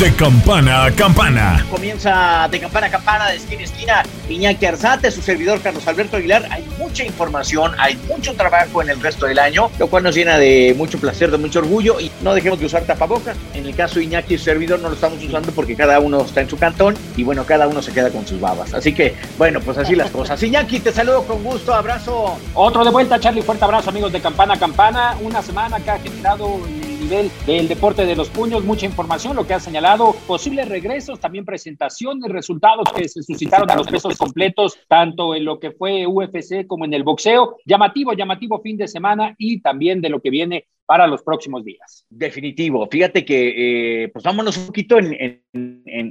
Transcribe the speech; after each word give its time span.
De 0.00 0.14
campana 0.14 0.84
a 0.84 0.90
campana. 0.90 1.64
Comienza 1.70 2.46
de 2.50 2.60
campana 2.60 2.88
a 2.88 2.90
campana, 2.90 3.30
de 3.30 3.36
esquina 3.36 3.62
a 3.62 3.64
esquina, 3.64 4.02
Iñaki 4.28 4.66
Arzate, 4.66 5.10
su 5.10 5.22
servidor 5.22 5.62
Carlos 5.62 5.88
Alberto 5.88 6.18
Aguilar. 6.18 6.46
Hay 6.50 6.66
mucha 6.78 7.02
información, 7.02 7.72
hay 7.78 7.96
mucho 8.06 8.34
trabajo 8.34 8.82
en 8.82 8.90
el 8.90 9.00
resto 9.00 9.24
del 9.24 9.38
año, 9.38 9.70
lo 9.78 9.86
cual 9.86 10.02
nos 10.02 10.14
llena 10.14 10.36
de 10.36 10.74
mucho 10.76 10.98
placer, 10.98 11.30
de 11.30 11.38
mucho 11.38 11.60
orgullo. 11.60 11.98
Y 11.98 12.10
no 12.20 12.34
dejemos 12.34 12.60
de 12.60 12.66
usar 12.66 12.82
tapabocas. 12.82 13.38
En 13.54 13.64
el 13.64 13.74
caso 13.74 13.98
de 13.98 14.04
Iñaki 14.04 14.34
y 14.34 14.38
su 14.38 14.44
servidor 14.44 14.80
no 14.80 14.90
lo 14.90 14.96
estamos 14.96 15.22
usando 15.24 15.50
porque 15.52 15.74
cada 15.74 15.98
uno 15.98 16.20
está 16.20 16.42
en 16.42 16.50
su 16.50 16.58
cantón 16.58 16.94
y 17.16 17.22
bueno, 17.22 17.46
cada 17.46 17.66
uno 17.66 17.80
se 17.80 17.92
queda 17.92 18.10
con 18.10 18.26
sus 18.26 18.38
babas. 18.38 18.74
Así 18.74 18.92
que, 18.92 19.14
bueno, 19.38 19.60
pues 19.60 19.78
así 19.78 19.94
las 19.94 20.10
cosas. 20.10 20.42
Iñaki, 20.42 20.80
te 20.80 20.92
saludo 20.92 21.22
con 21.22 21.42
gusto, 21.42 21.72
abrazo. 21.72 22.38
Otro 22.52 22.84
de 22.84 22.90
vuelta, 22.90 23.18
Charlie, 23.18 23.40
fuerte 23.40 23.64
abrazo, 23.64 23.88
amigos 23.88 24.12
de 24.12 24.20
campana 24.20 24.54
a 24.54 24.58
campana. 24.58 25.16
Una 25.22 25.40
semana 25.40 25.80
que 25.80 25.90
ha 25.90 25.98
generado 25.98 26.60
nivel 26.96 27.30
del 27.46 27.68
deporte 27.68 28.04
de 28.04 28.16
los 28.16 28.28
puños, 28.28 28.64
mucha 28.64 28.86
información, 28.86 29.36
lo 29.36 29.46
que 29.46 29.54
ha 29.54 29.60
señalado, 29.60 30.14
posibles 30.26 30.68
regresos, 30.68 31.20
también 31.20 31.44
presentaciones, 31.44 32.30
resultados 32.30 32.88
que 32.94 33.08
se 33.08 33.22
suscitaron 33.22 33.70
a 33.70 33.76
los 33.76 33.86
pesos 33.86 34.16
completos, 34.16 34.78
tanto 34.88 35.34
en 35.34 35.44
lo 35.44 35.58
que 35.58 35.70
fue 35.72 36.06
UFC 36.06 36.66
como 36.66 36.84
en 36.84 36.94
el 36.94 37.04
boxeo. 37.04 37.56
Llamativo, 37.64 38.12
llamativo 38.12 38.60
fin 38.60 38.76
de 38.76 38.88
semana 38.88 39.34
y 39.38 39.60
también 39.60 40.00
de 40.00 40.10
lo 40.10 40.20
que 40.20 40.30
viene 40.30 40.66
para 40.86 41.06
los 41.06 41.22
próximos 41.22 41.64
días. 41.64 42.06
Definitivo. 42.08 42.86
Fíjate 42.90 43.24
que, 43.24 44.04
eh, 44.04 44.08
pues 44.08 44.24
vámonos 44.24 44.56
un 44.56 44.66
poquito 44.66 44.98
en, 44.98 45.42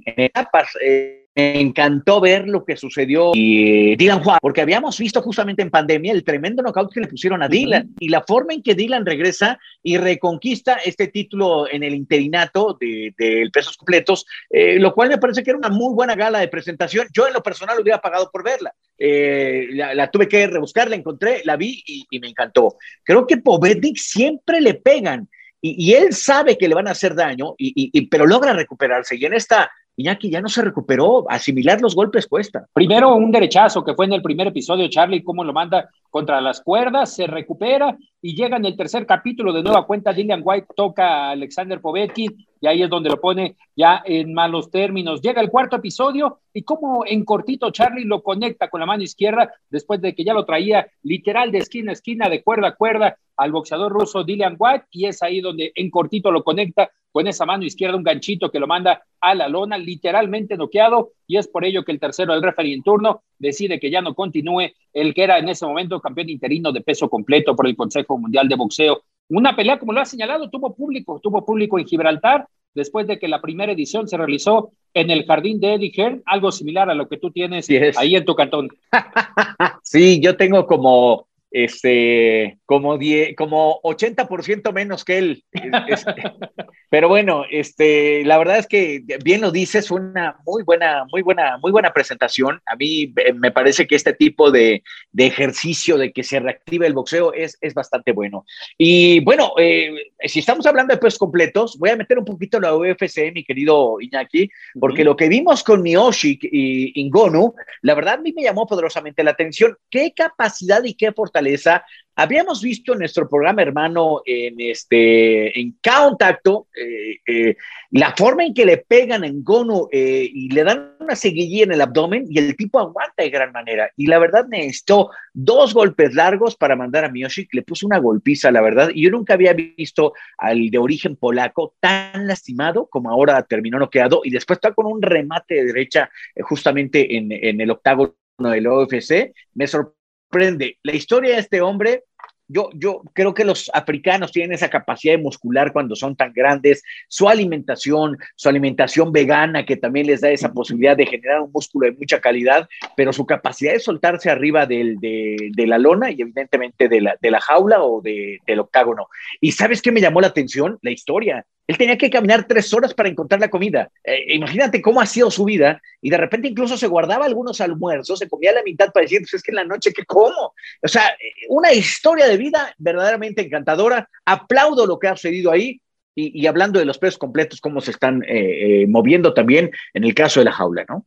etapas. 0.05 0.69
Eh 0.83 1.24
me 1.35 1.59
encantó 1.59 2.21
ver 2.21 2.47
lo 2.47 2.63
que 2.63 2.77
sucedió 2.77 3.31
y 3.33 3.91
eh, 3.91 3.95
Dylan 3.97 4.23
Juan, 4.23 4.39
porque 4.41 4.61
habíamos 4.61 4.97
visto 4.97 5.21
justamente 5.21 5.61
en 5.61 5.69
pandemia 5.69 6.13
el 6.13 6.23
tremendo 6.23 6.63
knockout 6.63 6.93
que 6.93 7.01
le 7.01 7.07
pusieron 7.07 7.43
a 7.43 7.49
Dylan 7.49 7.93
y 7.99 8.07
la 8.07 8.23
forma 8.23 8.53
en 8.53 8.63
que 8.63 8.73
Dylan 8.73 9.05
regresa 9.05 9.59
y 9.83 9.97
reconquista 9.97 10.75
este 10.85 11.07
título 11.07 11.69
en 11.69 11.83
el 11.83 11.93
interinato 11.93 12.77
de, 12.79 13.13
de 13.17 13.49
pesos 13.51 13.75
completos, 13.75 14.25
eh, 14.49 14.79
lo 14.79 14.93
cual 14.93 15.09
me 15.09 15.17
parece 15.17 15.43
que 15.43 15.49
era 15.49 15.59
una 15.59 15.69
muy 15.69 15.93
buena 15.93 16.15
gala 16.15 16.39
de 16.39 16.47
presentación. 16.47 17.07
Yo 17.13 17.27
en 17.27 17.33
lo 17.33 17.43
personal 17.43 17.79
hubiera 17.79 17.99
pagado 17.99 18.29
por 18.31 18.43
verla. 18.43 18.73
Eh, 18.97 19.67
la, 19.71 20.09
tuve 20.09 20.29
que 20.29 20.47
rebuscar, 20.47 20.89
la 20.89 20.95
encontré, 20.95 21.41
la 21.43 21.57
vi 21.57 21.83
y, 21.85 22.07
y 22.09 22.19
me 22.19 22.29
encantó. 22.29 22.77
Creo 23.03 23.27
que 23.27 23.37
Povednik 23.37 23.97
siempre 23.97 24.61
le 24.61 24.75
pegan. 24.75 25.27
Y, 25.61 25.89
y, 25.89 25.93
él 25.95 26.13
sabe 26.13 26.57
que 26.57 26.67
le 26.67 26.75
van 26.75 26.87
a 26.87 26.91
hacer 26.91 27.15
daño, 27.15 27.55
y, 27.57 27.73
y, 27.91 28.07
pero 28.07 28.27
logra 28.27 28.53
recuperarse. 28.53 29.15
Y 29.15 29.25
en 29.25 29.33
esta 29.33 29.71
Iñaki 29.97 30.29
ya 30.29 30.41
no 30.41 30.49
se 30.49 30.61
recuperó, 30.61 31.25
asimilar 31.29 31.79
los 31.81 31.95
golpes 31.95 32.27
cuesta. 32.27 32.67
Primero 32.73 33.15
un 33.15 33.31
derechazo 33.31 33.83
que 33.83 33.93
fue 33.93 34.05
en 34.05 34.13
el 34.13 34.21
primer 34.21 34.47
episodio, 34.47 34.89
Charlie, 34.89 35.23
cómo 35.23 35.43
lo 35.43 35.53
manda 35.53 35.89
contra 36.09 36.41
las 36.41 36.61
cuerdas, 36.61 37.15
se 37.15 37.27
recupera 37.27 37.97
y 38.21 38.35
llega 38.35 38.57
en 38.57 38.65
el 38.65 38.75
tercer 38.75 39.05
capítulo 39.05 39.53
de 39.53 39.63
nueva 39.63 39.85
cuenta, 39.85 40.13
Dillian 40.13 40.41
White 40.43 40.67
toca 40.75 41.07
a 41.07 41.31
Alexander 41.31 41.79
Povetkin 41.79 42.35
y 42.59 42.67
ahí 42.67 42.81
es 42.83 42.89
donde 42.89 43.09
lo 43.09 43.19
pone 43.21 43.55
ya 43.75 44.01
en 44.05 44.33
malos 44.33 44.69
términos. 44.71 45.21
Llega 45.21 45.41
el 45.41 45.49
cuarto 45.49 45.75
episodio 45.75 46.39
y 46.53 46.63
como 46.63 47.05
en 47.05 47.23
cortito 47.23 47.71
Charlie 47.71 48.05
lo 48.05 48.23
conecta 48.23 48.69
con 48.69 48.79
la 48.79 48.85
mano 48.85 49.03
izquierda 49.03 49.53
después 49.69 50.01
de 50.01 50.15
que 50.15 50.23
ya 50.23 50.33
lo 50.33 50.45
traía 50.45 50.87
literal 51.03 51.51
de 51.51 51.59
esquina 51.59 51.91
a 51.91 51.93
esquina, 51.93 52.29
de 52.29 52.43
cuerda 52.43 52.69
a 52.69 52.75
cuerda 52.75 53.17
al 53.37 53.51
boxeador 53.51 53.91
ruso 53.91 54.23
Dillian 54.23 54.55
White 54.57 54.85
y 54.91 55.05
es 55.05 55.21
ahí 55.23 55.41
donde 55.41 55.71
en 55.75 55.89
cortito 55.89 56.31
lo 56.31 56.43
conecta 56.43 56.89
con 57.15 57.27
esa 57.27 57.45
mano 57.45 57.63
izquierda, 57.63 57.95
un 57.95 58.03
ganchito 58.03 58.51
que 58.51 58.59
lo 58.59 58.67
manda 58.67 59.01
a 59.21 59.33
la 59.33 59.47
lona, 59.47 59.77
literalmente 59.77 60.57
noqueado, 60.57 61.13
y 61.25 61.37
es 61.37 61.47
por 61.47 61.63
ello 61.63 61.85
que 61.85 61.93
el 61.93 61.99
tercero, 61.99 62.33
el 62.33 62.43
referee 62.43 62.73
en 62.73 62.83
turno, 62.83 63.23
decide 63.39 63.79
que 63.79 63.89
ya 63.89 64.01
no 64.01 64.13
continúe 64.13 64.73
el 64.91 65.13
que 65.13 65.23
era 65.23 65.39
en 65.39 65.47
ese 65.47 65.65
momento 65.65 66.01
campeón 66.01 66.29
interino 66.29 66.73
de 66.73 66.81
peso 66.81 67.09
completo 67.09 67.55
por 67.55 67.67
el 67.67 67.75
Consejo 67.77 68.17
Mundial 68.17 68.49
de 68.49 68.55
Boxeo. 68.55 69.03
Una 69.29 69.55
pelea, 69.55 69.79
como 69.79 69.93
lo 69.93 70.01
ha 70.01 70.05
señalado, 70.05 70.49
tuvo 70.49 70.75
público, 70.75 71.21
tuvo 71.23 71.45
público 71.45 71.79
en 71.79 71.85
Gibraltar, 71.85 72.49
después 72.73 73.07
de 73.07 73.17
que 73.17 73.29
la 73.29 73.39
primera 73.39 73.71
edición 73.71 74.09
se 74.09 74.17
realizó 74.17 74.73
en 74.93 75.09
el 75.09 75.25
jardín 75.25 75.61
de 75.61 75.75
Eddie 75.75 75.93
Hearn, 75.95 76.21
algo 76.25 76.51
similar 76.51 76.89
a 76.89 76.95
lo 76.95 77.07
que 77.07 77.15
tú 77.15 77.31
tienes 77.31 77.69
ahí 77.97 78.17
en 78.17 78.25
tu 78.25 78.35
cantón. 78.35 78.67
sí, 79.83 80.19
yo 80.21 80.35
tengo 80.35 80.67
como 80.67 81.27
este, 81.49 82.59
como, 82.65 82.97
die, 82.97 83.35
como 83.35 83.79
80% 83.83 84.73
menos 84.73 85.05
que 85.05 85.17
él. 85.17 85.43
pero 86.89 87.07
bueno, 87.07 87.43
este, 87.49 88.23
la 88.25 88.37
verdad 88.37 88.57
es 88.57 88.67
que 88.67 89.03
bien 89.23 89.41
lo 89.41 89.51
dices, 89.51 89.87
fue 89.87 90.01
una 90.01 90.37
muy 90.45 90.63
buena, 90.63 91.05
muy 91.11 91.21
buena, 91.21 91.57
muy 91.59 91.71
buena 91.71 91.93
presentación. 91.93 92.61
A 92.65 92.75
mí 92.75 93.13
eh, 93.17 93.33
me 93.33 93.51
parece 93.51 93.87
que 93.87 93.95
este 93.95 94.13
tipo 94.13 94.51
de, 94.51 94.83
de 95.11 95.25
ejercicio 95.25 95.97
de 95.97 96.11
que 96.11 96.23
se 96.23 96.39
reactive 96.39 96.87
el 96.87 96.93
boxeo 96.93 97.33
es, 97.33 97.57
es 97.61 97.73
bastante 97.73 98.11
bueno. 98.11 98.45
Y 98.77 99.19
bueno, 99.21 99.53
eh, 99.57 99.93
si 100.25 100.39
estamos 100.39 100.65
hablando 100.65 100.93
de 100.93 100.99
pesos 100.99 101.19
completos, 101.19 101.77
voy 101.77 101.91
a 101.91 101.95
meter 101.95 102.17
un 102.17 102.25
poquito 102.25 102.59
la 102.59 102.75
UFC, 102.75 103.31
mi 103.33 103.43
querido 103.43 103.97
Iñaki, 104.01 104.49
porque 104.79 105.03
lo 105.03 105.15
que 105.15 105.29
vimos 105.29 105.63
con 105.63 105.81
Miyoshi 105.81 106.39
y 106.41 107.01
Ingonu, 107.01 107.53
la 107.81 107.93
verdad 107.93 108.15
a 108.15 108.17
mí 108.17 108.33
me 108.33 108.43
llamó 108.43 108.65
poderosamente 108.65 109.23
la 109.23 109.31
atención. 109.31 109.77
¿Qué 109.89 110.13
capacidad 110.15 110.83
y 110.83 110.95
qué 110.95 111.11
fortaleza 111.11 111.85
Habíamos 112.17 112.61
visto 112.61 112.93
en 112.93 112.99
nuestro 112.99 113.27
programa 113.27 113.61
hermano 113.61 114.21
en 114.25 114.55
este 114.59 115.59
en 115.59 115.77
Contacto 115.83 116.67
eh, 116.73 117.19
eh, 117.27 117.57
la 117.91 118.15
forma 118.15 118.45
en 118.45 118.53
que 118.53 118.65
le 118.65 118.77
pegan 118.77 119.25
en 119.25 119.43
Gono 119.43 119.89
eh, 119.91 120.29
y 120.31 120.49
le 120.49 120.63
dan 120.63 120.95
una 120.99 121.15
seguidilla 121.15 121.65
en 121.65 121.73
el 121.73 121.81
abdomen 121.81 122.25
y 122.29 122.39
el 122.39 122.55
tipo 122.55 122.79
aguanta 122.79 123.23
de 123.23 123.29
gran 123.29 123.51
manera. 123.51 123.89
Y 123.97 124.07
la 124.07 124.19
verdad 124.19 124.45
necesitó 124.47 125.11
dos 125.33 125.73
golpes 125.73 126.13
largos 126.15 126.55
para 126.55 126.77
mandar 126.77 127.03
a 127.03 127.11
Miyoshi, 127.11 127.49
le 127.51 127.63
puso 127.63 127.85
una 127.85 127.99
golpiza, 127.99 128.49
la 128.49 128.61
verdad. 128.61 128.89
Y 128.93 129.03
yo 129.03 129.11
nunca 129.11 129.33
había 129.33 129.53
visto 129.53 130.13
al 130.37 130.69
de 130.69 130.77
origen 130.77 131.17
polaco 131.17 131.75
tan 131.81 132.27
lastimado 132.27 132.87
como 132.87 133.09
ahora 133.09 133.43
terminó 133.43 133.77
noqueado 133.77 134.21
y 134.23 134.29
después 134.29 134.57
está 134.57 134.73
con 134.73 134.85
un 134.85 135.01
remate 135.01 135.55
de 135.55 135.65
derecha 135.65 136.09
justamente 136.39 137.17
en, 137.17 137.31
en 137.31 137.59
el 137.59 137.71
octágono 137.71 138.13
del 138.39 138.67
OFC. 138.67 139.33
Me 139.53 139.67
sorprendió 139.67 139.94
la 140.31 140.93
historia 140.93 141.35
de 141.35 141.39
este 141.39 141.61
hombre, 141.61 142.03
yo, 142.47 142.69
yo 142.73 143.01
creo 143.13 143.33
que 143.33 143.43
los 143.43 143.71
africanos 143.73 144.31
tienen 144.31 144.53
esa 144.53 144.69
capacidad 144.69 145.13
de 145.13 145.21
muscular 145.21 145.73
cuando 145.73 145.95
son 145.95 146.15
tan 146.15 146.31
grandes, 146.31 146.83
su 147.07 147.27
alimentación, 147.27 148.17
su 148.35 148.49
alimentación 148.49 149.11
vegana, 149.11 149.65
que 149.65 149.77
también 149.77 150.07
les 150.07 150.21
da 150.21 150.29
esa 150.29 150.53
posibilidad 150.53 150.95
de 150.95 151.07
generar 151.07 151.41
un 151.41 151.51
músculo 151.51 151.87
de 151.87 151.97
mucha 151.97 152.19
calidad, 152.19 152.67
pero 152.95 153.13
su 153.13 153.25
capacidad 153.25 153.73
de 153.73 153.79
soltarse 153.79 154.29
arriba 154.29 154.65
del, 154.65 154.99
de, 154.99 155.49
de, 155.55 155.67
la 155.67 155.77
lona 155.77 156.11
y 156.11 156.21
evidentemente 156.21 156.87
de 156.87 157.01
la, 157.01 157.17
de 157.19 157.31
la 157.31 157.41
jaula 157.41 157.83
o 157.83 158.01
de, 158.01 158.39
del 158.45 158.59
octágono. 158.59 159.07
¿Y 159.41 159.53
sabes 159.53 159.81
qué 159.81 159.91
me 159.91 160.01
llamó 160.01 160.21
la 160.21 160.27
atención? 160.27 160.77
La 160.81 160.91
historia. 160.91 161.45
Él 161.67 161.77
tenía 161.77 161.97
que 161.97 162.09
caminar 162.09 162.45
tres 162.47 162.73
horas 162.73 162.93
para 162.93 163.09
encontrar 163.09 163.39
la 163.39 163.49
comida. 163.49 163.89
Eh, 164.03 164.35
imagínate 164.35 164.81
cómo 164.81 165.01
ha 165.01 165.05
sido 165.05 165.31
su 165.31 165.45
vida 165.45 165.81
y 166.01 166.09
de 166.09 166.17
repente 166.17 166.47
incluso 166.47 166.77
se 166.77 166.87
guardaba 166.87 167.25
algunos 167.25 167.59
almuerzos, 167.61 168.19
se 168.19 168.29
comía 168.29 168.53
la 168.53 168.63
mitad 168.63 168.91
para 168.91 169.03
decir, 169.03 169.19
pues 169.21 169.33
es 169.33 169.43
que 169.43 169.51
en 169.51 169.55
la 169.55 169.63
noche, 169.63 169.91
¿qué 169.93 170.05
como? 170.05 170.53
O 170.81 170.87
sea, 170.87 171.15
una 171.49 171.73
historia 171.73 172.27
de 172.27 172.37
vida 172.37 172.73
verdaderamente 172.77 173.41
encantadora. 173.41 174.09
Aplaudo 174.25 174.85
lo 174.85 174.99
que 174.99 175.07
ha 175.07 175.15
sucedido 175.15 175.51
ahí 175.51 175.81
y, 176.15 176.47
hablando 176.47 176.79
de 176.79 176.85
los 176.85 176.97
pesos 176.97 177.17
completos, 177.17 177.59
cómo 177.59 177.81
se 177.81 177.91
están 177.91 178.23
eh, 178.23 178.83
eh, 178.83 178.87
moviendo 178.87 179.33
también 179.33 179.71
en 179.93 180.03
el 180.05 180.13
caso 180.13 180.39
de 180.39 180.45
la 180.45 180.53
jaula, 180.53 180.85
¿no? 180.87 181.05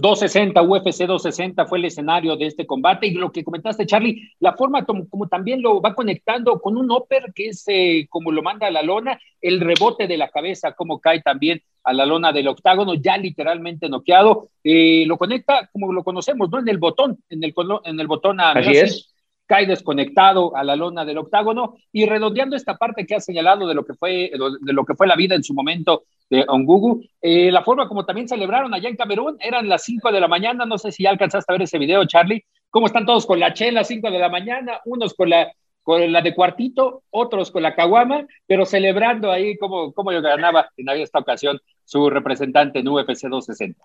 260, 0.00 0.62
UFC 0.62 1.06
260 1.06 1.66
fue 1.66 1.78
el 1.78 1.86
escenario 1.86 2.36
de 2.36 2.46
este 2.46 2.66
combate 2.66 3.08
y 3.08 3.14
lo 3.14 3.32
que 3.32 3.42
comentaste, 3.42 3.84
Charlie, 3.84 4.30
la 4.38 4.54
forma 4.54 4.84
como, 4.84 5.08
como 5.08 5.26
también 5.26 5.60
lo 5.60 5.80
va 5.80 5.94
conectando 5.94 6.60
con 6.60 6.76
un 6.76 6.88
upper 6.90 7.32
que 7.34 7.48
es 7.48 7.64
eh, 7.66 8.06
como 8.08 8.30
lo 8.30 8.42
manda 8.42 8.68
a 8.68 8.70
la 8.70 8.82
lona, 8.82 9.18
el 9.40 9.60
rebote 9.60 10.06
de 10.06 10.16
la 10.16 10.28
cabeza, 10.28 10.72
como 10.72 11.00
cae 11.00 11.20
también 11.20 11.62
a 11.82 11.92
la 11.92 12.06
lona 12.06 12.32
del 12.32 12.46
octágono, 12.46 12.94
ya 12.94 13.16
literalmente 13.16 13.88
noqueado, 13.88 14.50
eh, 14.62 15.04
lo 15.06 15.18
conecta 15.18 15.68
como 15.72 15.92
lo 15.92 16.04
conocemos, 16.04 16.48
¿no? 16.48 16.60
En 16.60 16.68
el 16.68 16.78
botón, 16.78 17.18
en 17.28 17.42
el, 17.42 17.52
en 17.84 17.98
el 17.98 18.06
botón 18.06 18.40
a 18.40 18.52
Así 18.52 18.76
es. 18.76 19.14
Cae 19.48 19.66
desconectado 19.66 20.54
a 20.54 20.62
la 20.62 20.76
lona 20.76 21.04
del 21.04 21.18
octágono. 21.18 21.74
Y 21.90 22.06
redondeando 22.06 22.54
esta 22.54 22.76
parte 22.76 23.06
que 23.06 23.16
ha 23.16 23.20
señalado 23.20 23.66
de 23.66 23.74
lo 23.74 23.84
que 23.84 23.94
fue, 23.94 24.30
de 24.60 24.72
lo 24.72 24.84
que 24.84 24.94
fue 24.94 25.08
la 25.08 25.16
vida 25.16 25.34
en 25.34 25.42
su 25.42 25.54
momento 25.54 26.04
de 26.30 26.44
Ongugu, 26.46 27.02
eh, 27.22 27.50
la 27.50 27.64
forma 27.64 27.88
como 27.88 28.04
también 28.04 28.28
celebraron 28.28 28.72
allá 28.74 28.90
en 28.90 28.96
Camerún, 28.96 29.38
eran 29.40 29.68
las 29.68 29.82
5 29.84 30.12
de 30.12 30.20
la 30.20 30.28
mañana, 30.28 30.66
no 30.66 30.76
sé 30.76 30.92
si 30.92 31.04
ya 31.04 31.10
alcanzaste 31.10 31.50
a 31.50 31.54
ver 31.54 31.62
ese 31.62 31.78
video, 31.78 32.04
Charlie, 32.04 32.44
cómo 32.68 32.86
están 32.86 33.06
todos 33.06 33.24
con 33.24 33.40
la 33.40 33.54
chela, 33.54 33.82
5 33.82 34.10
de 34.10 34.18
la 34.18 34.28
mañana, 34.28 34.80
unos 34.84 35.14
con 35.14 35.30
la, 35.30 35.50
con 35.82 36.12
la 36.12 36.20
de 36.20 36.34
cuartito, 36.34 37.04
otros 37.08 37.50
con 37.50 37.62
la 37.62 37.74
caguama, 37.74 38.26
pero 38.46 38.66
celebrando 38.66 39.32
ahí 39.32 39.56
como, 39.56 39.94
como 39.94 40.12
yo 40.12 40.20
ganaba 40.20 40.68
en 40.76 40.88
esta 40.90 41.20
ocasión 41.20 41.58
su 41.84 42.10
representante 42.10 42.80
en 42.80 42.88
UFC 42.88 43.28
260 43.28 43.82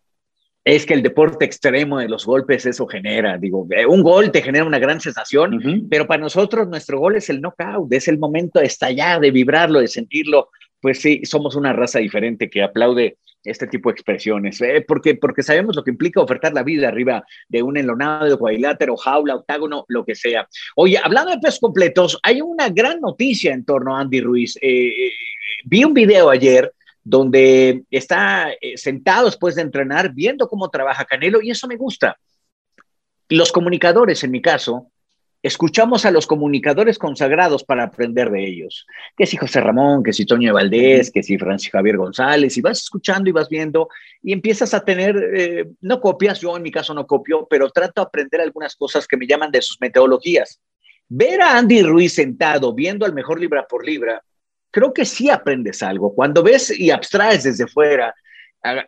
es 0.66 0.86
que 0.86 0.94
el 0.94 1.04
deporte 1.04 1.46
extremo 1.46 2.00
de 2.00 2.08
los 2.08 2.26
golpes 2.26 2.66
eso 2.66 2.88
genera, 2.88 3.38
digo, 3.38 3.68
eh, 3.72 3.86
un 3.86 4.02
gol 4.02 4.32
te 4.32 4.42
genera 4.42 4.66
una 4.66 4.80
gran 4.80 5.02
sensación, 5.02 5.88
pero 5.90 6.08
para 6.08 6.22
nosotros 6.22 6.68
nuestro 6.68 7.00
gol 7.00 7.18
es 7.18 7.30
el 7.30 7.42
knockout, 7.42 7.92
es 7.92 8.08
el 8.08 8.18
momento 8.18 8.60
de 8.60 8.68
estallar, 8.68 9.20
de 9.20 9.32
vibrarlo, 9.32 9.80
de 9.80 9.88
sentirlo, 9.88 10.50
pues 10.80 11.02
sí, 11.02 11.22
somos 11.26 11.56
una 11.56 11.74
raza 11.74 12.00
diferente 12.00 12.50
que 12.50 12.64
aplaude 12.64 13.18
este 13.44 13.68
tipo 13.68 13.90
de 13.90 13.94
expresiones, 13.94 14.62
eh, 14.62 14.86
porque, 14.88 15.16
porque 15.16 15.44
sabemos 15.44 15.76
lo 15.76 15.84
que 15.84 15.92
implica 15.92 16.22
ofertar 16.22 16.54
la 16.54 16.64
vida 16.64 16.88
arriba 16.88 17.26
de 17.50 17.62
un 17.62 17.76
enlonado, 17.76 18.30
de 18.30 18.38
cuadrilátero, 18.38 18.96
jaula, 18.96 19.36
octágono, 19.36 19.84
lo 19.90 20.06
que 20.06 20.16
sea. 20.16 20.48
Oye, 20.78 20.98
hablando 21.02 21.32
de 21.32 21.40
pesos 21.40 21.60
completos, 21.60 22.18
hay 22.24 22.42
una 22.42 22.70
gran 22.70 23.02
noticia 23.02 23.54
en 23.54 23.66
torno 23.66 23.98
a 23.98 24.00
Andy 24.00 24.22
Ruiz. 24.22 24.58
Eh, 24.62 25.12
vi 25.66 25.84
un 25.84 25.94
video 25.94 26.30
ayer 26.30 26.72
donde 27.04 27.84
está 27.92 28.52
eh, 28.62 28.78
sentado 28.78 29.26
después 29.26 29.56
de 29.56 29.62
entrenar 29.62 30.14
viendo 30.14 30.48
cómo 30.48 30.70
trabaja 30.70 31.06
Canelo 31.06 31.42
y 31.42 31.52
eso 31.52 31.68
me 31.68 31.76
gusta. 31.76 32.18
Los 33.30 33.52
comunicadores, 33.52 34.24
en 34.24 34.32
mi 34.32 34.42
caso, 34.42 34.92
escuchamos 35.42 36.06
a 36.06 36.12
los 36.12 36.26
comunicadores 36.26 36.98
consagrados 36.98 37.66
para 37.66 37.84
aprender 37.84 38.32
de 38.32 38.48
ellos. 38.48 38.88
Que 39.18 39.26
si 39.26 39.36
José 39.36 39.60
Ramón, 39.60 40.02
que 40.02 40.14
si 40.14 40.26
Toño 40.26 40.54
Valdés, 40.54 41.12
que 41.12 41.22
si 41.22 41.38
Francisco 41.38 41.78
Javier 41.78 41.98
González, 41.98 42.58
y 42.58 42.62
vas 42.62 42.82
escuchando 42.82 43.30
y 43.30 43.34
vas 43.34 43.50
viendo 43.50 43.90
y 44.22 44.32
empiezas 44.32 44.74
a 44.74 44.86
tener, 44.86 45.18
eh, 45.36 45.66
no 45.82 46.00
copias, 46.00 46.40
yo 46.40 46.56
en 46.56 46.64
mi 46.64 46.72
caso 46.72 46.94
no 46.94 47.06
copio, 47.06 47.46
pero 47.50 47.70
trato 47.70 48.02
de 48.02 48.08
aprender 48.08 48.40
algunas 48.40 48.76
cosas 48.76 49.06
que 49.06 49.18
me 49.18 49.28
llaman 49.28 49.52
de 49.52 49.62
sus 49.62 49.80
metodologías. 49.82 50.62
Ver 51.10 51.42
a 51.42 51.58
Andy 51.58 51.84
Ruiz 51.84 52.14
sentado 52.14 52.74
viendo 52.74 53.06
al 53.06 53.14
mejor 53.14 53.40
libra 53.40 53.68
por 53.68 53.86
libra 53.86 54.24
creo 54.74 54.92
que 54.92 55.06
sí 55.06 55.30
aprendes 55.30 55.84
algo. 55.84 56.14
Cuando 56.16 56.42
ves 56.42 56.78
y 56.78 56.90
abstraes 56.90 57.44
desde 57.44 57.68
fuera, 57.68 58.14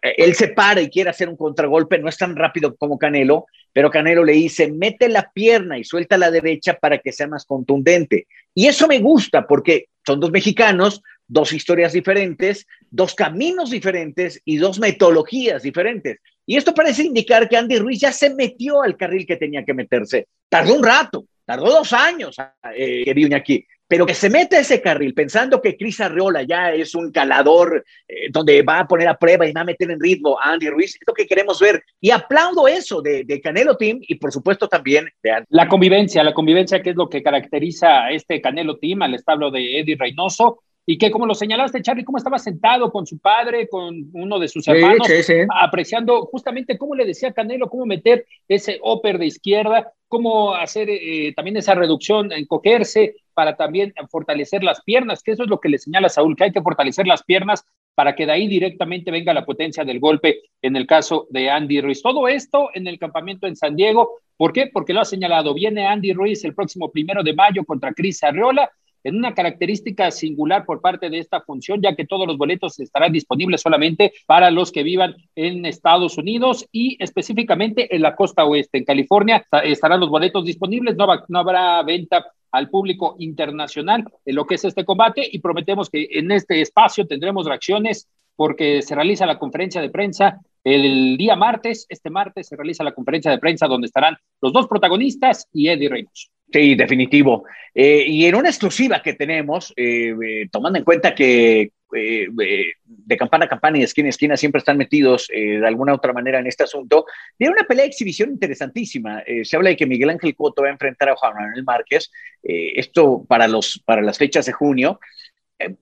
él 0.01 0.33
se 0.33 0.47
para 0.47 0.81
y 0.81 0.89
quiere 0.89 1.11
hacer 1.11 1.29
un 1.29 1.37
contragolpe, 1.37 1.99
no 1.99 2.09
es 2.09 2.17
tan 2.17 2.35
rápido 2.35 2.75
como 2.75 2.97
Canelo, 2.97 3.45
pero 3.71 3.91
Canelo 3.91 4.23
le 4.23 4.33
dice, 4.33 4.71
mete 4.71 5.07
la 5.09 5.29
pierna 5.31 5.77
y 5.77 5.83
suelta 5.83 6.17
la 6.17 6.31
derecha 6.31 6.73
para 6.73 6.97
que 6.97 7.11
sea 7.11 7.27
más 7.27 7.45
contundente. 7.45 8.25
Y 8.53 8.67
eso 8.67 8.87
me 8.87 8.99
gusta 8.99 9.45
porque 9.45 9.89
son 10.05 10.19
dos 10.19 10.31
mexicanos, 10.31 11.03
dos 11.27 11.53
historias 11.53 11.93
diferentes, 11.93 12.65
dos 12.89 13.13
caminos 13.13 13.69
diferentes 13.69 14.41
y 14.43 14.57
dos 14.57 14.79
metodologías 14.79 15.61
diferentes. 15.61 16.17
Y 16.47 16.57
esto 16.57 16.73
parece 16.73 17.03
indicar 17.03 17.47
que 17.47 17.57
Andy 17.57 17.77
Ruiz 17.77 17.99
ya 17.99 18.11
se 18.11 18.33
metió 18.33 18.81
al 18.81 18.97
carril 18.97 19.27
que 19.27 19.35
tenía 19.35 19.63
que 19.63 19.73
meterse. 19.73 20.27
Tardó 20.49 20.73
un 20.73 20.83
rato, 20.83 21.25
tardó 21.45 21.65
dos 21.65 21.93
años, 21.93 22.37
eh, 22.75 23.35
aquí, 23.35 23.65
pero 23.87 24.05
que 24.05 24.13
se 24.13 24.29
mete 24.29 24.57
a 24.57 24.61
ese 24.61 24.81
carril 24.81 25.13
pensando 25.13 25.61
que 25.61 25.77
Cris 25.77 26.01
Arreola 26.01 26.43
ya 26.43 26.71
es 26.73 26.95
un 26.95 27.11
calador 27.11 27.85
eh, 28.07 28.29
donde 28.31 28.61
va 28.61 28.79
a 28.79 28.87
poner 28.87 29.07
a 29.07 29.17
prueba 29.17 29.47
y 29.47 29.51
va 29.51 29.61
a 29.61 29.65
meter 29.65 29.91
en 29.91 29.99
ritmo 29.99 30.39
a 30.39 30.51
Andy 30.53 30.69
Ruiz, 30.69 30.95
es 30.95 31.01
lo 31.05 31.13
que 31.13 31.27
queremos 31.27 31.59
ver. 31.59 31.83
Y 31.99 32.11
aplaudo 32.11 32.67
eso 32.67 33.01
de, 33.01 33.23
de 33.23 33.41
Canelo 33.41 33.77
Team 33.77 33.99
y 34.01 34.15
por 34.15 34.31
supuesto 34.31 34.67
también 34.67 35.09
de 35.21 35.31
Andy. 35.31 35.47
La 35.49 35.67
convivencia, 35.67 36.23
la 36.23 36.33
convivencia 36.33 36.81
que 36.81 36.91
es 36.91 36.95
lo 36.95 37.09
que 37.09 37.21
caracteriza 37.21 38.05
a 38.05 38.11
este 38.11 38.41
Canelo 38.41 38.77
Team, 38.77 39.03
al 39.03 39.15
establo 39.15 39.51
de 39.51 39.79
Eddie 39.79 39.97
Reynoso, 39.97 40.61
y 40.85 40.97
que 40.97 41.09
como 41.09 41.25
lo 41.25 41.33
señalaste, 41.33 41.81
Charlie, 41.81 42.03
cómo 42.03 42.17
estaba 42.17 42.37
sentado 42.37 42.91
con 42.91 43.07
su 43.07 43.17
padre, 43.17 43.67
con 43.67 44.09
uno 44.13 44.37
de 44.37 44.47
sus 44.47 44.67
hermanos, 44.67 45.07
apreciando 45.49 46.25
justamente 46.25 46.77
cómo 46.77 46.95
le 46.95 47.05
decía 47.05 47.33
Canelo, 47.33 47.69
cómo 47.69 47.85
meter 47.85 48.25
ese 48.47 48.79
upper 48.83 49.17
de 49.17 49.25
izquierda, 49.25 49.91
cómo 50.07 50.53
hacer 50.53 50.89
eh, 50.89 51.33
también 51.35 51.57
esa 51.57 51.73
reducción, 51.73 52.31
encogerse 52.31 53.15
para 53.33 53.55
también 53.55 53.93
fortalecer 54.09 54.63
las 54.63 54.81
piernas, 54.83 55.23
que 55.23 55.31
eso 55.31 55.43
es 55.43 55.49
lo 55.49 55.59
que 55.59 55.69
le 55.69 55.79
señala 55.79 56.07
Saúl, 56.07 56.35
que 56.35 56.45
hay 56.45 56.51
que 56.51 56.61
fortalecer 56.61 57.07
las 57.07 57.23
piernas 57.23 57.65
para 57.95 58.13
que 58.13 58.25
de 58.25 58.33
ahí 58.33 58.47
directamente 58.47 59.09
venga 59.09 59.33
la 59.33 59.45
potencia 59.45 59.83
del 59.83 59.99
golpe 59.99 60.41
en 60.61 60.75
el 60.75 60.85
caso 60.85 61.27
de 61.31 61.49
Andy 61.49 61.81
Ruiz. 61.81 62.01
Todo 62.01 62.27
esto 62.27 62.69
en 62.73 62.87
el 62.87 62.99
campamento 62.99 63.47
en 63.47 63.55
San 63.55 63.75
Diego, 63.75 64.19
¿por 64.37 64.53
qué? 64.53 64.69
Porque 64.71 64.93
lo 64.93 65.01
ha 65.01 65.05
señalado, 65.05 65.53
viene 65.53 65.87
Andy 65.87 66.13
Ruiz 66.13 66.43
el 66.43 66.53
próximo 66.53 66.91
primero 66.91 67.23
de 67.23 67.33
mayo 67.33 67.63
contra 67.63 67.93
Cris 67.93 68.21
Arreola, 68.23 68.69
en 69.05 69.15
una 69.15 69.33
característica 69.33 70.09
singular 70.09 70.65
por 70.65 70.81
parte 70.81 71.09
de 71.09 71.19
esta 71.19 71.39
función, 71.39 71.79
ya 71.81 71.95
que 71.95 72.07
todos 72.07 72.27
los 72.27 72.37
boletos 72.37 72.79
estarán 72.79 73.13
disponibles 73.13 73.61
solamente 73.61 74.13
para 74.25 74.49
los 74.49 74.71
que 74.71 74.83
vivan 74.83 75.15
en 75.35 75.65
Estados 75.65 76.17
Unidos 76.17 76.67
y 76.71 76.97
específicamente 77.01 77.95
en 77.95 78.01
la 78.01 78.15
costa 78.15 78.45
oeste. 78.45 78.79
En 78.79 78.83
California 78.83 79.45
estarán 79.63 79.99
los 79.99 80.09
boletos 80.09 80.43
disponibles, 80.43 80.95
no, 80.95 81.07
no 81.27 81.39
habrá 81.39 81.83
venta 81.83 82.25
al 82.51 82.69
público 82.69 83.15
internacional 83.19 84.05
en 84.25 84.35
lo 84.35 84.47
que 84.47 84.55
es 84.55 84.65
este 84.65 84.83
combate 84.83 85.27
y 85.31 85.39
prometemos 85.39 85.89
que 85.89 86.07
en 86.11 86.31
este 86.31 86.61
espacio 86.61 87.05
tendremos 87.05 87.45
reacciones 87.45 88.09
porque 88.35 88.81
se 88.81 88.95
realiza 88.95 89.27
la 89.27 89.37
conferencia 89.37 89.81
de 89.81 89.89
prensa 89.89 90.41
el 90.63 91.15
día 91.15 91.35
martes. 91.35 91.85
Este 91.89 92.09
martes 92.09 92.47
se 92.47 92.55
realiza 92.55 92.83
la 92.83 92.93
conferencia 92.93 93.29
de 93.29 93.37
prensa 93.37 93.67
donde 93.67 93.85
estarán 93.85 94.17
los 94.41 94.51
dos 94.51 94.67
protagonistas 94.67 95.47
y 95.53 95.69
Eddie 95.69 95.89
Reynoso. 95.89 96.34
Sí, 96.55 96.73
definitivo. 96.73 97.43
Eh, 97.73 98.05
y 98.07 98.25
en 98.25 98.35
una 98.35 98.47
exclusiva 98.47 99.01
que 99.01 99.11
tenemos, 99.11 99.73
eh, 99.75 100.15
eh, 100.25 100.47
tomando 100.49 100.79
en 100.79 100.85
cuenta 100.85 101.13
que 101.13 101.71
de 101.91 103.17
campana 103.17 103.45
a 103.45 103.49
campana 103.49 103.77
y 103.77 103.81
de 103.81 103.85
esquina 103.85 104.07
a 104.07 104.09
esquina 104.09 104.37
siempre 104.37 104.59
están 104.59 104.77
metidos 104.77 105.27
de 105.29 105.65
alguna 105.65 105.93
otra 105.93 106.11
manera 106.11 106.39
en 106.39 106.47
este 106.47 106.63
asunto, 106.63 107.05
viene 107.37 107.53
una 107.53 107.63
pelea 107.63 107.83
de 107.83 107.89
exhibición 107.89 108.31
interesantísima. 108.31 109.23
se 109.43 109.55
habla 109.55 109.69
de 109.69 109.77
que 109.77 109.85
Miguel 109.85 110.09
Ángel 110.09 110.35
Coto 110.35 110.63
va 110.63 110.69
a 110.69 110.71
enfrentar 110.71 111.09
a 111.09 111.15
Juan 111.15 111.35
Manuel 111.35 111.63
Márquez, 111.63 112.11
esto 112.41 113.23
para, 113.27 113.47
los, 113.47 113.81
para 113.85 114.01
las 114.01 114.17
fechas 114.17 114.45
de 114.45 114.51
junio. 114.51 114.99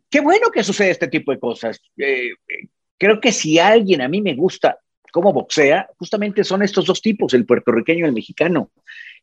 qué 0.09 0.19
bueno 0.19 0.51
que 0.51 0.63
sucede 0.63 0.91
este 0.91 1.07
tipo 1.07 1.31
de 1.31 1.39
cosas. 1.39 1.81
creo 2.97 3.19
que 3.19 3.31
si 3.31 3.57
alguien 3.57 4.01
a 4.01 4.07
mí 4.07 4.21
me 4.21 4.35
gusta 4.35 4.77
cómo 5.11 5.31
boxea, 5.31 5.87
justamente 5.97 6.43
son 6.43 6.63
estos 6.63 6.85
dos 6.85 7.01
tipos, 7.01 7.33
el 7.33 7.45
puertorriqueño 7.45 8.05
y 8.05 8.07
el 8.07 8.13
mexicano. 8.13 8.71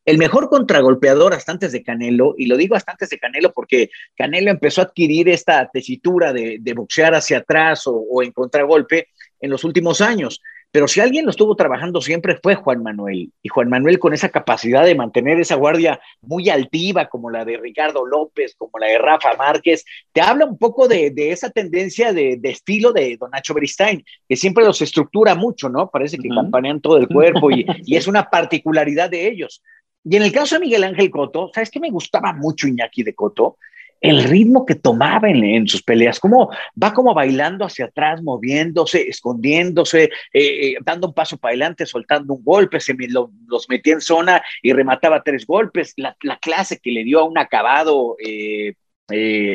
El 0.04 0.18
mejor 0.18 0.48
contragolpeador 0.48 1.34
hasta 1.34 1.52
antes 1.52 1.72
de 1.72 1.82
Canelo, 1.82 2.34
y 2.38 2.46
lo 2.46 2.56
digo 2.56 2.74
hasta 2.74 2.92
antes 2.92 3.10
de 3.10 3.18
Canelo 3.18 3.52
porque 3.52 3.90
Canelo 4.16 4.50
empezó 4.50 4.80
a 4.80 4.84
adquirir 4.84 5.28
esta 5.28 5.68
tesitura 5.70 6.32
de, 6.32 6.72
boxear 6.74 7.14
hacia 7.14 7.38
atrás 7.38 7.86
o, 7.86 7.92
o, 7.92 8.22
en 8.22 8.32
contragolpe 8.32 9.08
en 9.40 9.50
los 9.50 9.64
últimos 9.64 10.00
años. 10.00 10.40
Pero 10.72 10.86
si 10.86 11.00
alguien 11.00 11.24
lo 11.24 11.32
estuvo 11.32 11.56
trabajando 11.56 12.00
siempre 12.00 12.38
fue 12.40 12.54
Juan 12.54 12.82
Manuel. 12.82 13.32
Y 13.42 13.48
Juan 13.48 13.68
Manuel 13.68 13.98
con 13.98 14.14
esa 14.14 14.28
capacidad 14.28 14.84
de 14.84 14.94
mantener 14.94 15.40
esa 15.40 15.56
guardia 15.56 16.00
muy 16.20 16.48
altiva, 16.48 17.08
como 17.08 17.28
la 17.28 17.44
de 17.44 17.56
Ricardo 17.56 18.06
López, 18.06 18.54
como 18.56 18.78
la 18.78 18.86
de 18.86 18.98
Rafa 18.98 19.34
Márquez, 19.36 19.84
te 20.12 20.20
habla 20.20 20.44
un 20.46 20.58
poco 20.58 20.86
de, 20.86 21.12
esa 21.16 21.50
tendencia 21.50 22.12
de, 22.12 22.38
estilo 22.44 22.92
de 22.92 23.16
Don 23.16 23.30
Nacho 23.32 23.52
Beristain, 23.52 24.04
que 24.28 24.36
siempre 24.36 24.64
los 24.64 24.80
estructura 24.80 25.34
mucho, 25.34 25.68
¿no? 25.68 25.90
Parece 25.90 26.18
que 26.18 26.28
campanean 26.28 26.80
todo 26.80 26.98
el 26.98 27.08
cuerpo 27.08 27.50
y, 27.50 27.66
y 27.84 27.96
es 27.96 28.06
una 28.06 28.30
particularidad 28.30 29.10
de 29.10 29.26
ellos. 29.26 29.62
Y 30.04 30.16
en 30.16 30.22
el 30.22 30.32
caso 30.32 30.54
de 30.54 30.62
Miguel 30.62 30.84
Ángel 30.84 31.10
Coto, 31.10 31.50
¿sabes 31.54 31.70
qué 31.70 31.80
me 31.80 31.90
gustaba 31.90 32.32
mucho 32.32 32.66
Iñaki 32.66 33.02
de 33.02 33.14
Coto? 33.14 33.58
El 34.00 34.24
ritmo 34.24 34.64
que 34.64 34.76
tomaba 34.76 35.28
en, 35.28 35.68
sus 35.68 35.82
peleas, 35.82 36.18
como 36.18 36.50
va 36.82 36.94
como 36.94 37.12
bailando 37.12 37.66
hacia 37.66 37.84
atrás, 37.84 38.22
moviéndose, 38.22 39.06
escondiéndose, 39.08 40.04
eh, 40.04 40.10
eh, 40.32 40.74
dando 40.82 41.08
un 41.08 41.14
paso 41.14 41.36
para 41.36 41.50
adelante, 41.50 41.84
soltando 41.84 42.32
un 42.32 42.42
golpe, 42.42 42.80
se 42.80 42.96
los 43.08 43.68
metía 43.68 43.92
en 43.92 44.00
zona 44.00 44.42
y 44.62 44.72
remataba 44.72 45.22
tres 45.22 45.44
golpes. 45.44 45.92
La, 45.96 46.16
clase 46.40 46.78
que 46.78 46.92
le 46.92 47.04
dio 47.04 47.20
a 47.20 47.24
un 47.24 47.36
acabado 47.36 48.16
eh, 48.26 48.74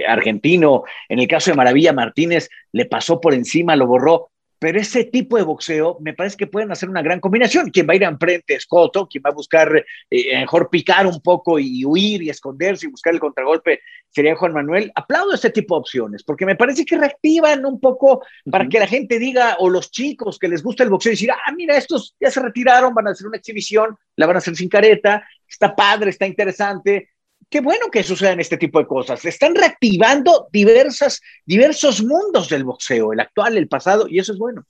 argentino, 0.07 0.83
en 1.09 1.19
el 1.19 1.27
caso 1.27 1.49
de 1.49 1.57
Maravilla 1.57 1.91
Martínez, 1.91 2.47
le 2.71 2.85
pasó 2.85 3.19
por 3.19 3.33
encima, 3.33 3.75
lo 3.75 3.87
borró 3.87 4.29
pero 4.59 4.79
ese 4.79 5.05
tipo 5.05 5.37
de 5.37 5.43
boxeo 5.43 5.97
me 6.01 6.13
parece 6.13 6.37
que 6.37 6.47
pueden 6.47 6.71
hacer 6.71 6.89
una 6.89 7.01
gran 7.01 7.19
combinación. 7.19 7.69
Quien 7.69 7.87
va 7.87 7.93
a 7.93 7.95
ir 7.95 8.03
enfrente 8.03 8.55
es 8.55 8.65
Coto, 8.65 9.07
quien 9.07 9.23
va 9.25 9.29
a 9.29 9.33
buscar 9.33 9.85
eh, 10.09 10.39
mejor 10.39 10.69
picar 10.69 11.05
un 11.07 11.21
poco 11.21 11.59
y 11.59 11.83
huir 11.85 12.23
y 12.23 12.29
esconderse 12.29 12.85
y 12.87 12.89
buscar 12.89 13.13
el 13.13 13.19
contragolpe 13.19 13.81
sería 14.09 14.35
Juan 14.35 14.53
Manuel. 14.53 14.91
Aplaudo 14.95 15.33
este 15.33 15.49
tipo 15.49 15.75
de 15.75 15.79
opciones 15.79 16.23
porque 16.23 16.45
me 16.45 16.55
parece 16.55 16.85
que 16.85 16.97
reactivan 16.97 17.65
un 17.65 17.79
poco 17.79 18.23
para 18.49 18.67
que 18.67 18.79
la 18.79 18.87
gente 18.87 19.19
diga, 19.19 19.57
o 19.59 19.69
los 19.69 19.91
chicos 19.91 20.39
que 20.39 20.47
les 20.47 20.63
gusta 20.63 20.83
el 20.83 20.89
boxeo, 20.89 21.11
decir, 21.11 21.31
ah, 21.31 21.51
mira, 21.55 21.75
estos 21.77 22.15
ya 22.19 22.31
se 22.31 22.41
retiraron, 22.41 22.93
van 22.93 23.07
a 23.07 23.11
hacer 23.11 23.27
una 23.27 23.37
exhibición, 23.37 23.97
la 24.15 24.25
van 24.25 24.37
a 24.37 24.39
hacer 24.39 24.55
sin 24.55 24.69
careta, 24.69 25.27
está 25.47 25.75
padre, 25.75 26.09
está 26.11 26.25
interesante 26.25 27.09
qué 27.49 27.61
bueno 27.61 27.87
que 27.91 28.03
sucedan 28.03 28.39
este 28.39 28.57
tipo 28.57 28.79
de 28.79 28.87
cosas. 28.87 29.23
Están 29.25 29.55
reactivando 29.55 30.47
diversas, 30.51 31.21
diversos 31.45 32.03
mundos 32.03 32.49
del 32.49 32.63
boxeo, 32.63 33.13
el 33.13 33.19
actual, 33.19 33.57
el 33.57 33.67
pasado, 33.67 34.07
y 34.09 34.19
eso 34.19 34.33
es 34.33 34.39
bueno. 34.39 34.63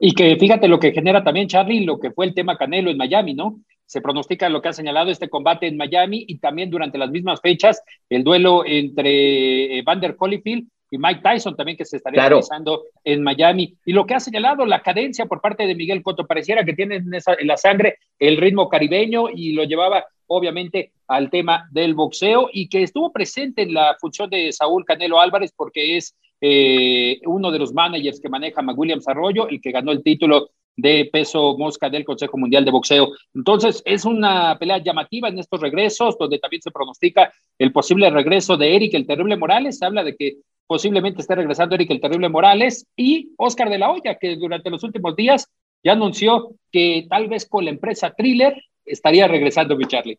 Y 0.00 0.14
que 0.14 0.36
fíjate 0.36 0.68
lo 0.68 0.78
que 0.78 0.92
genera 0.92 1.24
también, 1.24 1.48
Charlie, 1.48 1.84
lo 1.84 1.98
que 1.98 2.10
fue 2.10 2.26
el 2.26 2.34
tema 2.34 2.56
Canelo 2.56 2.90
en 2.90 2.96
Miami, 2.96 3.34
¿no? 3.34 3.60
Se 3.84 4.00
pronostica 4.00 4.48
lo 4.48 4.60
que 4.60 4.68
ha 4.68 4.72
señalado 4.72 5.10
este 5.10 5.30
combate 5.30 5.66
en 5.66 5.76
Miami 5.76 6.24
y 6.28 6.38
también 6.38 6.70
durante 6.70 6.98
las 6.98 7.10
mismas 7.10 7.40
fechas 7.40 7.82
el 8.10 8.22
duelo 8.22 8.64
entre 8.66 9.78
eh, 9.78 9.82
Vander 9.82 10.14
Holyfield 10.18 10.68
y 10.90 10.98
Mike 10.98 11.20
Tyson 11.22 11.56
también 11.56 11.76
que 11.76 11.84
se 11.84 11.98
estaría 11.98 12.28
realizando 12.28 12.84
en 13.04 13.22
Miami. 13.22 13.74
Y 13.84 13.92
lo 13.92 14.06
que 14.06 14.14
ha 14.14 14.20
señalado 14.20 14.64
la 14.66 14.82
cadencia 14.82 15.26
por 15.26 15.40
parte 15.40 15.66
de 15.66 15.74
Miguel 15.74 16.02
Cotto, 16.02 16.26
pareciera 16.26 16.64
que 16.64 16.72
tiene 16.72 16.96
en, 16.96 17.10
en 17.14 17.46
la 17.46 17.56
sangre 17.56 17.98
el 18.18 18.36
ritmo 18.36 18.68
caribeño 18.68 19.28
y 19.28 19.52
lo 19.52 19.64
llevaba 19.64 20.06
obviamente 20.28 20.92
al 21.06 21.30
tema 21.30 21.68
del 21.70 21.94
boxeo 21.94 22.50
y 22.52 22.68
que 22.68 22.82
estuvo 22.82 23.12
presente 23.12 23.62
en 23.62 23.74
la 23.74 23.96
función 23.98 24.30
de 24.30 24.52
Saúl 24.52 24.84
Canelo 24.84 25.20
Álvarez 25.20 25.52
porque 25.56 25.96
es 25.96 26.14
eh, 26.40 27.20
uno 27.26 27.50
de 27.50 27.58
los 27.58 27.72
managers 27.72 28.20
que 28.20 28.28
maneja 28.28 28.62
McWilliams 28.62 29.08
Arroyo, 29.08 29.48
el 29.48 29.60
que 29.60 29.72
ganó 29.72 29.90
el 29.90 30.02
título 30.02 30.50
de 30.78 31.10
peso 31.12 31.58
mosca 31.58 31.90
del 31.90 32.04
Consejo 32.04 32.38
Mundial 32.38 32.64
de 32.64 32.70
Boxeo. 32.70 33.10
Entonces, 33.34 33.82
es 33.84 34.04
una 34.04 34.56
pelea 34.58 34.78
llamativa 34.78 35.28
en 35.28 35.40
estos 35.40 35.60
regresos, 35.60 36.16
donde 36.16 36.38
también 36.38 36.62
se 36.62 36.70
pronostica 36.70 37.32
el 37.58 37.72
posible 37.72 38.08
regreso 38.10 38.56
de 38.56 38.76
Eric 38.76 38.94
el 38.94 39.06
Terrible 39.06 39.36
Morales. 39.36 39.78
Se 39.78 39.84
habla 39.84 40.04
de 40.04 40.14
que 40.14 40.36
posiblemente 40.68 41.20
esté 41.20 41.34
regresando 41.34 41.74
Eric 41.74 41.90
el 41.90 42.00
Terrible 42.00 42.28
Morales 42.28 42.86
y 42.96 43.32
Oscar 43.38 43.70
de 43.70 43.78
la 43.78 43.90
Hoya, 43.90 44.18
que 44.20 44.36
durante 44.36 44.70
los 44.70 44.84
últimos 44.84 45.16
días 45.16 45.48
ya 45.82 45.92
anunció 45.92 46.52
que 46.70 47.06
tal 47.10 47.26
vez 47.26 47.48
con 47.48 47.64
la 47.64 47.70
empresa 47.70 48.14
Thriller 48.16 48.56
estaría 48.84 49.26
regresando 49.26 49.76
mi 49.76 49.84
Charlie. 49.86 50.18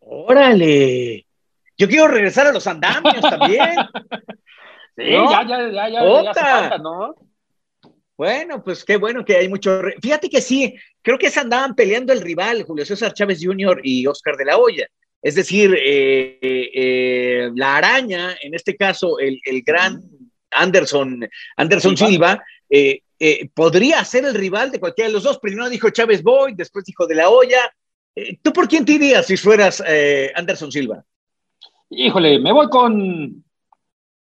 Órale, 0.00 1.26
yo 1.78 1.88
quiero 1.88 2.08
regresar 2.08 2.46
a 2.46 2.52
los 2.52 2.66
andamios 2.66 3.22
también. 3.22 3.74
sí, 4.96 5.04
ya, 5.12 5.46
ya, 5.48 5.70
ya, 5.70 5.88
ya, 5.88 6.32
ya 6.70 6.78
¿no? 6.78 7.14
Bueno, 8.18 8.64
pues 8.64 8.84
qué 8.84 8.96
bueno 8.96 9.24
que 9.24 9.36
hay 9.36 9.48
mucho. 9.48 9.80
Fíjate 10.02 10.28
que 10.28 10.40
sí, 10.40 10.74
creo 11.02 11.16
que 11.16 11.30
se 11.30 11.38
andaban 11.38 11.76
peleando 11.76 12.12
el 12.12 12.20
rival, 12.20 12.64
Julio 12.64 12.84
César 12.84 13.14
Chávez 13.14 13.38
Jr. 13.40 13.80
y 13.84 14.08
Oscar 14.08 14.36
de 14.36 14.44
la 14.44 14.58
Hoya. 14.58 14.88
Es 15.22 15.36
decir, 15.36 15.72
eh, 15.78 16.36
eh, 16.42 17.50
la 17.54 17.76
araña, 17.76 18.36
en 18.42 18.54
este 18.54 18.76
caso, 18.76 19.20
el, 19.20 19.40
gran 19.64 20.02
Anderson, 20.50 21.28
Anderson 21.56 21.96
Silva, 21.96 22.42
eh, 22.68 23.02
podría 23.54 24.04
ser 24.04 24.24
el 24.24 24.34
rival 24.34 24.72
de 24.72 24.80
cualquiera 24.80 25.06
de 25.06 25.14
los 25.14 25.22
dos. 25.22 25.38
Primero 25.38 25.68
dijo 25.68 25.90
Chávez 25.90 26.20
Boy, 26.20 26.54
después 26.56 26.84
dijo 26.84 27.06
de 27.06 27.14
la 27.14 27.30
Hoya. 27.30 27.72
¿Tú 28.42 28.52
por 28.52 28.66
quién 28.66 28.84
te 28.84 28.94
irías 28.94 29.26
si 29.26 29.36
fueras 29.36 29.80
Anderson 30.34 30.72
Silva? 30.72 31.04
Híjole, 31.88 32.40
me 32.40 32.52
voy 32.52 32.68
con, 32.68 33.44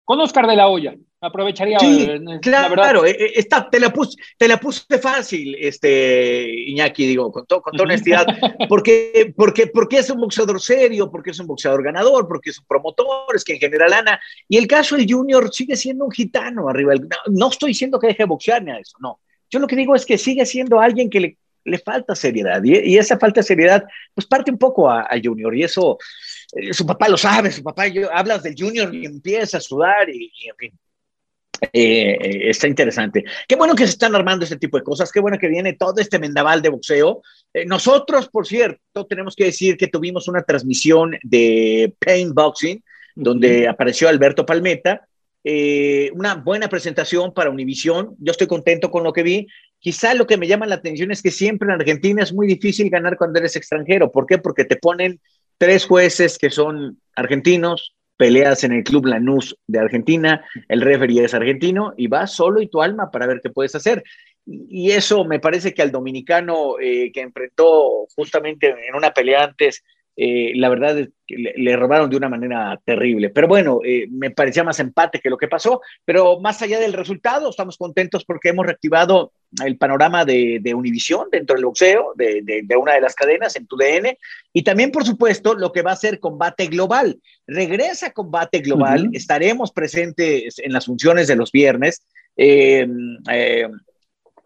con 0.02 0.18
Oscar 0.18 0.46
de 0.46 0.56
la 0.56 0.68
Hoya 0.68 0.94
aprovecharía. 1.22 1.78
Sí, 1.78 2.08
claro, 2.42 3.06
eh, 3.06 3.16
eh, 3.18 3.32
está, 3.36 3.70
te, 3.70 3.78
la 3.78 3.92
puse, 3.92 4.16
te 4.36 4.48
la 4.48 4.58
puse 4.58 4.98
fácil, 4.98 5.56
este, 5.58 6.50
Iñaki, 6.66 7.06
digo, 7.06 7.30
con, 7.30 7.46
con 7.46 7.72
toda 7.72 7.84
honestidad, 7.84 8.26
porque, 8.68 9.32
porque, 9.36 9.68
porque 9.68 9.98
es 9.98 10.10
un 10.10 10.20
boxeador 10.20 10.60
serio, 10.60 11.10
porque 11.10 11.30
es 11.30 11.38
un 11.38 11.46
boxeador 11.46 11.82
ganador, 11.84 12.26
porque 12.26 12.50
es 12.50 12.58
un 12.58 12.66
promotor, 12.66 13.34
es 13.34 13.44
quien 13.44 13.60
genera 13.60 13.88
lana. 13.88 14.20
Y 14.48 14.58
el 14.58 14.66
caso 14.66 14.96
del 14.96 15.06
Junior 15.08 15.52
sigue 15.54 15.76
siendo 15.76 16.04
un 16.04 16.10
gitano 16.10 16.68
arriba. 16.68 16.94
No, 17.30 17.48
estoy 17.48 17.68
diciendo 17.68 18.00
que 18.00 18.08
deje 18.08 18.24
de 18.24 18.28
boxear 18.28 18.62
ni 18.62 18.72
a 18.72 18.78
eso, 18.78 18.96
no. 19.00 19.20
Yo 19.48 19.60
lo 19.60 19.66
que 19.68 19.76
digo 19.76 19.94
es 19.94 20.04
que 20.04 20.18
sigue 20.18 20.44
siendo 20.44 20.80
alguien 20.80 21.08
que 21.08 21.20
le, 21.20 21.38
le 21.64 21.78
falta 21.78 22.16
seriedad. 22.16 22.60
Y, 22.64 22.98
esa 22.98 23.16
falta 23.18 23.40
de 23.40 23.46
seriedad, 23.46 23.84
pues 24.12 24.26
parte 24.26 24.50
un 24.50 24.58
poco 24.58 24.90
al 24.90 25.22
Junior. 25.22 25.54
Y 25.54 25.62
eso, 25.62 25.98
eh, 26.56 26.72
su 26.74 26.84
papá 26.84 27.08
lo 27.08 27.16
sabe, 27.16 27.52
su 27.52 27.62
papá, 27.62 27.86
yo, 27.86 28.12
hablas 28.12 28.42
del 28.42 28.56
Junior 28.58 28.92
y 28.92 29.06
empieza 29.06 29.58
a 29.58 29.60
sudar 29.60 30.08
y 30.10 30.32
en 30.48 30.56
fin 30.56 30.78
eh, 31.72 32.18
eh, 32.20 32.50
está 32.50 32.66
interesante. 32.66 33.24
Qué 33.46 33.54
bueno 33.54 33.76
que 33.76 33.84
se 33.84 33.90
están 33.90 34.14
armando 34.16 34.42
este 34.42 34.56
tipo 34.56 34.76
de 34.76 34.82
cosas, 34.82 35.12
qué 35.12 35.20
bueno 35.20 35.38
que 35.38 35.46
viene 35.46 35.74
todo 35.74 35.94
este 35.98 36.18
mendaval 36.18 36.60
de 36.60 36.70
boxeo. 36.70 37.22
Eh, 37.54 37.64
nosotros, 37.64 38.28
por 38.28 38.48
cierto, 38.48 39.06
tenemos 39.06 39.36
que 39.36 39.44
decir 39.44 39.76
que 39.76 39.86
tuvimos 39.86 40.26
una 40.26 40.42
transmisión 40.42 41.16
de 41.22 41.94
Pain 42.04 42.34
Boxing, 42.34 42.82
donde 43.14 43.68
apareció 43.68 44.08
Alberto 44.08 44.44
Palmeta. 44.44 45.06
una 46.14 46.34
buena 46.34 46.68
presentación 46.68 47.32
para 47.32 47.50
Univisión. 47.50 48.16
Yo 48.18 48.32
estoy 48.32 48.48
contento 48.48 48.90
con 48.90 49.04
lo 49.04 49.12
que 49.12 49.22
vi. 49.22 49.46
Quizá 49.78 50.14
lo 50.14 50.26
que 50.26 50.36
me 50.36 50.48
llama 50.48 50.66
la 50.66 50.76
atención 50.76 51.12
es 51.12 51.22
que 51.22 51.30
siempre 51.30 51.66
en 51.66 51.80
Argentina 51.80 52.22
es 52.22 52.32
muy 52.32 52.46
difícil 52.46 52.90
ganar 52.90 53.16
cuando 53.16 53.38
eres 53.38 53.54
extranjero. 53.54 54.10
¿Por 54.10 54.26
qué? 54.26 54.38
Porque 54.38 54.64
te 54.64 54.76
ponen 54.76 55.20
tres 55.58 55.84
jueces 55.84 56.38
que 56.38 56.50
son 56.50 57.00
argentinos, 57.14 57.94
peleas 58.22 58.62
en 58.62 58.70
el 58.70 58.84
Club 58.84 59.06
Lanús 59.06 59.58
de 59.66 59.80
Argentina, 59.80 60.44
el 60.68 60.80
referee 60.80 61.24
es 61.24 61.34
argentino 61.34 61.92
y 61.96 62.06
vas 62.06 62.32
solo 62.32 62.62
y 62.62 62.68
tu 62.68 62.80
alma 62.80 63.10
para 63.10 63.26
ver 63.26 63.40
qué 63.42 63.50
puedes 63.50 63.74
hacer. 63.74 64.04
Y 64.46 64.92
eso 64.92 65.24
me 65.24 65.40
parece 65.40 65.74
que 65.74 65.82
al 65.82 65.90
dominicano 65.90 66.78
eh, 66.80 67.10
que 67.12 67.20
enfrentó 67.20 68.06
justamente 68.14 68.68
en 68.68 68.94
una 68.94 69.10
pelea 69.10 69.42
antes 69.42 69.82
eh, 70.14 70.52
la 70.54 70.68
verdad 70.68 70.98
es 71.00 71.08
que 71.26 71.34
le, 71.56 71.76
robaron 71.76 72.10
de 72.10 72.16
una 72.16 72.28
manera 72.28 72.80
terrible. 72.84 73.30
Pero 73.30 73.48
bueno, 73.48 73.80
eh, 73.84 74.06
me 74.08 74.30
parecía 74.30 74.62
más 74.62 74.78
empate 74.78 75.18
que 75.18 75.30
lo 75.30 75.36
que 75.36 75.48
pasó. 75.48 75.80
Pero 76.04 76.38
más 76.38 76.62
allá 76.62 76.78
del 76.78 76.92
resultado, 76.92 77.50
estamos 77.50 77.76
contentos 77.76 78.24
porque 78.24 78.50
hemos 78.50 78.66
reactivado 78.66 79.32
el 79.64 79.76
panorama 79.76 80.24
de, 80.24 80.58
de 80.60 80.74
Univisión 80.74 81.28
dentro 81.30 81.54
del 81.54 81.64
boxeo, 81.64 82.12
de, 82.16 82.42
de, 82.42 82.76
una 82.76 82.94
de 82.94 83.00
las 83.00 83.14
cadenas 83.14 83.54
en 83.56 83.66
tu 83.66 83.76
DN. 83.76 84.18
Y 84.52 84.62
también, 84.62 84.90
por 84.90 85.04
supuesto, 85.04 85.54
lo 85.54 85.72
que 85.72 85.82
va 85.82 85.92
a 85.92 85.96
ser 85.96 86.20
Combate 86.20 86.66
Global. 86.66 87.20
Regresa 87.46 88.12
Combate 88.12 88.60
Global. 88.60 89.10
Estaremos 89.12 89.72
presentes 89.72 90.58
en 90.58 90.72
las 90.72 90.86
funciones 90.86 91.28
de 91.28 91.36
los 91.36 91.52
viernes. 91.52 92.02
Eh, 92.36 92.86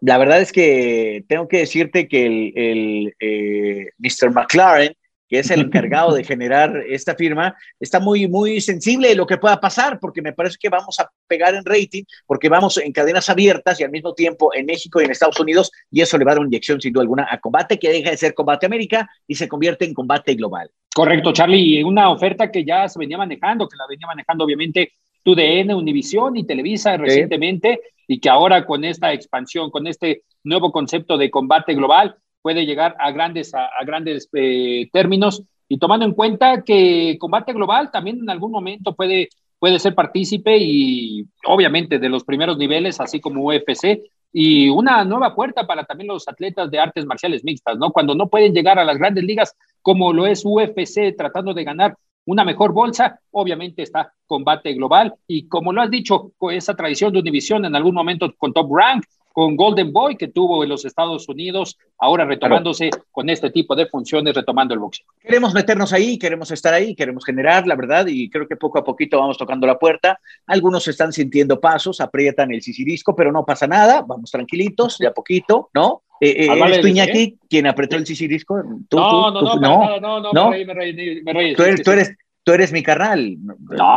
la 0.01 0.17
verdad 0.17 0.41
es 0.41 0.51
que 0.51 1.23
tengo 1.27 1.47
que 1.47 1.59
decirte 1.59 2.07
que 2.07 2.25
el, 2.25 3.13
el 3.19 3.93
Mr. 3.97 4.31
McLaren 4.31 4.95
que 5.27 5.39
es 5.39 5.51
el 5.51 5.61
encargado 5.61 6.13
de 6.13 6.23
generar 6.23 6.83
esta 6.87 7.15
firma, 7.15 7.55
está 7.79 7.99
muy, 7.99 8.27
muy 8.27 8.61
sensible 8.61 9.09
de 9.09 9.15
lo 9.15 9.27
que 9.27 9.37
pueda 9.37 9.59
pasar, 9.59 9.99
porque 9.99 10.21
me 10.21 10.33
parece 10.33 10.57
que 10.59 10.69
vamos 10.69 10.99
a 10.99 11.09
pegar 11.27 11.53
en 11.55 11.65
rating, 11.65 12.03
porque 12.25 12.49
vamos 12.49 12.77
en 12.77 12.91
cadenas 12.91 13.29
abiertas 13.29 13.79
y 13.79 13.83
al 13.83 13.91
mismo 13.91 14.13
tiempo 14.13 14.53
en 14.53 14.65
México 14.65 15.01
y 15.01 15.05
en 15.05 15.11
Estados 15.11 15.39
Unidos, 15.39 15.71
y 15.91 16.01
eso 16.01 16.17
le 16.17 16.25
va 16.25 16.31
a 16.31 16.35
dar 16.35 16.39
una 16.39 16.47
inyección 16.47 16.79
sin 16.79 16.93
duda 16.93 17.01
alguna 17.01 17.27
a 17.29 17.39
combate, 17.39 17.77
que 17.77 17.89
deja 17.89 18.11
de 18.11 18.17
ser 18.17 18.33
combate 18.33 18.65
América 18.65 19.09
y 19.27 19.35
se 19.35 19.47
convierte 19.47 19.85
en 19.85 19.93
combate 19.93 20.35
global. 20.35 20.69
Correcto, 20.93 21.31
Charlie, 21.31 21.83
una 21.83 22.09
oferta 22.09 22.49
que 22.51 22.65
ya 22.65 22.87
se 22.87 22.97
venía 22.97 23.17
manejando, 23.17 23.67
que 23.67 23.77
la 23.77 23.85
venía 23.87 24.07
manejando 24.07 24.45
obviamente 24.45 24.93
TUDN, 25.23 25.73
Univisión 25.73 26.37
y 26.37 26.45
Televisa 26.45 26.97
recientemente, 26.97 27.81
y 28.07 28.19
que 28.19 28.29
ahora 28.29 28.65
con 28.65 28.83
esta 28.85 29.11
expansión, 29.13 29.69
con 29.69 29.85
este 29.85 30.23
nuevo 30.43 30.71
concepto 30.71 31.17
de 31.17 31.29
combate 31.29 31.73
global, 31.75 32.15
puede 32.47 32.65
llegar 32.65 32.95
a 32.97 33.11
grandes, 33.11 33.53
a, 33.53 33.67
grandes 33.85 34.29
eh, 34.31 34.87
términos. 34.93 35.43
Y 35.67 35.77
tomando 35.79 36.05
en 36.05 36.13
cuenta 36.13 36.63
que 36.63 37.17
combate 37.19 37.51
global 37.51 37.91
también 37.91 38.19
en 38.21 38.29
algún 38.29 38.53
momento 38.53 38.95
puede, 38.95 39.27
puede 39.59 39.79
ser 39.79 39.93
partícipe 39.93 40.57
y 40.57 41.27
obviamente 41.45 41.99
de 41.99 42.07
los 42.07 42.23
primeros 42.23 42.57
niveles, 42.57 43.01
así 43.01 43.19
como 43.19 43.45
UFC, 43.45 43.99
y 44.31 44.69
una 44.69 45.03
nueva 45.03 45.35
puerta 45.35 45.67
para 45.67 45.83
también 45.83 46.07
los 46.07 46.25
atletas 46.29 46.71
de 46.71 46.79
artes 46.79 47.05
marciales 47.05 47.43
mixtas, 47.43 47.77
¿no? 47.77 47.91
Cuando 47.91 48.15
no 48.15 48.29
pueden 48.29 48.53
llegar 48.53 48.79
a 48.79 48.85
las 48.85 48.97
grandes 48.97 49.25
ligas 49.25 49.53
como 49.81 50.13
lo 50.13 50.25
es 50.25 50.45
UFC 50.45 51.17
tratando 51.17 51.53
de 51.53 51.65
ganar 51.65 51.97
una 52.27 52.45
mejor 52.45 52.71
bolsa, 52.71 53.19
obviamente 53.31 53.81
está 53.81 54.13
combate 54.25 54.71
global. 54.73 55.15
Y 55.27 55.49
como 55.49 55.73
lo 55.73 55.81
has 55.81 55.91
dicho, 55.91 56.31
esa 56.49 56.77
tradición 56.77 57.11
de 57.11 57.19
Univision 57.19 57.65
en 57.65 57.75
algún 57.75 57.93
momento 57.93 58.33
con 58.37 58.53
Top 58.53 58.73
Rank, 58.73 59.03
con 59.37 59.55
Golden 59.55 59.93
Boy 59.93 60.17
que 60.17 60.29
tuvo 60.29 60.63
en 60.63 60.69
los 60.69 60.83
Estados 60.83 61.29
Unidos, 61.29 61.77
ahora 61.99 62.25
retomándose 62.25 62.89
con 63.11 63.29
este 63.29 63.51
tipo 63.51 63.75
de 63.75 63.85
funciones, 63.85 64.33
retomando 64.33 64.73
el 64.73 64.79
boxeo. 64.79 65.05
Queremos 65.21 65.53
meternos 65.53 65.93
ahí, 65.93 66.17
queremos 66.17 66.49
estar 66.49 66.73
ahí, 66.73 66.95
queremos 66.95 67.23
generar, 67.23 67.67
la 67.67 67.75
verdad, 67.75 68.07
y 68.07 68.31
creo 68.31 68.47
que 68.47 68.55
poco 68.55 68.79
a 68.79 68.83
poquito 68.83 69.19
vamos 69.19 69.37
tocando 69.37 69.67
la 69.67 69.77
puerta. 69.77 70.19
Algunos 70.47 70.87
están 70.87 71.13
sintiendo 71.13 71.59
pasos, 71.59 72.01
aprietan 72.01 72.51
el 72.51 72.63
sisirisco, 72.63 73.15
pero 73.15 73.31
no 73.31 73.45
pasa 73.45 73.67
nada, 73.67 74.01
vamos 74.01 74.31
tranquilitos, 74.31 74.97
de 74.97 75.05
a 75.05 75.13
poquito, 75.13 75.69
¿no? 75.75 76.01
Eh, 76.19 76.29
eh, 76.29 76.47
¿Eres 76.51 76.81
tú, 76.81 76.87
Iñaki, 76.87 77.37
quien 77.47 77.67
apretó 77.67 77.95
el 77.95 78.07
sisirisco? 78.07 78.59
¿Tú, 78.89 78.97
no, 78.97 79.29
no, 79.29 79.41
no, 79.41 79.55
no, 79.59 79.99
no, 79.99 80.19
no, 80.19 80.33
no, 80.33 80.49
me 80.49 80.73
reí, 80.73 81.21
me 81.21 81.31
reí, 81.31 81.53
Tú 81.53 81.61
eres, 81.61 81.83
tú 81.83 81.91
eres, 81.91 82.17
tú 82.47 82.53
eres 82.53 82.71
mi 82.71 82.81
carnal. 82.81 83.35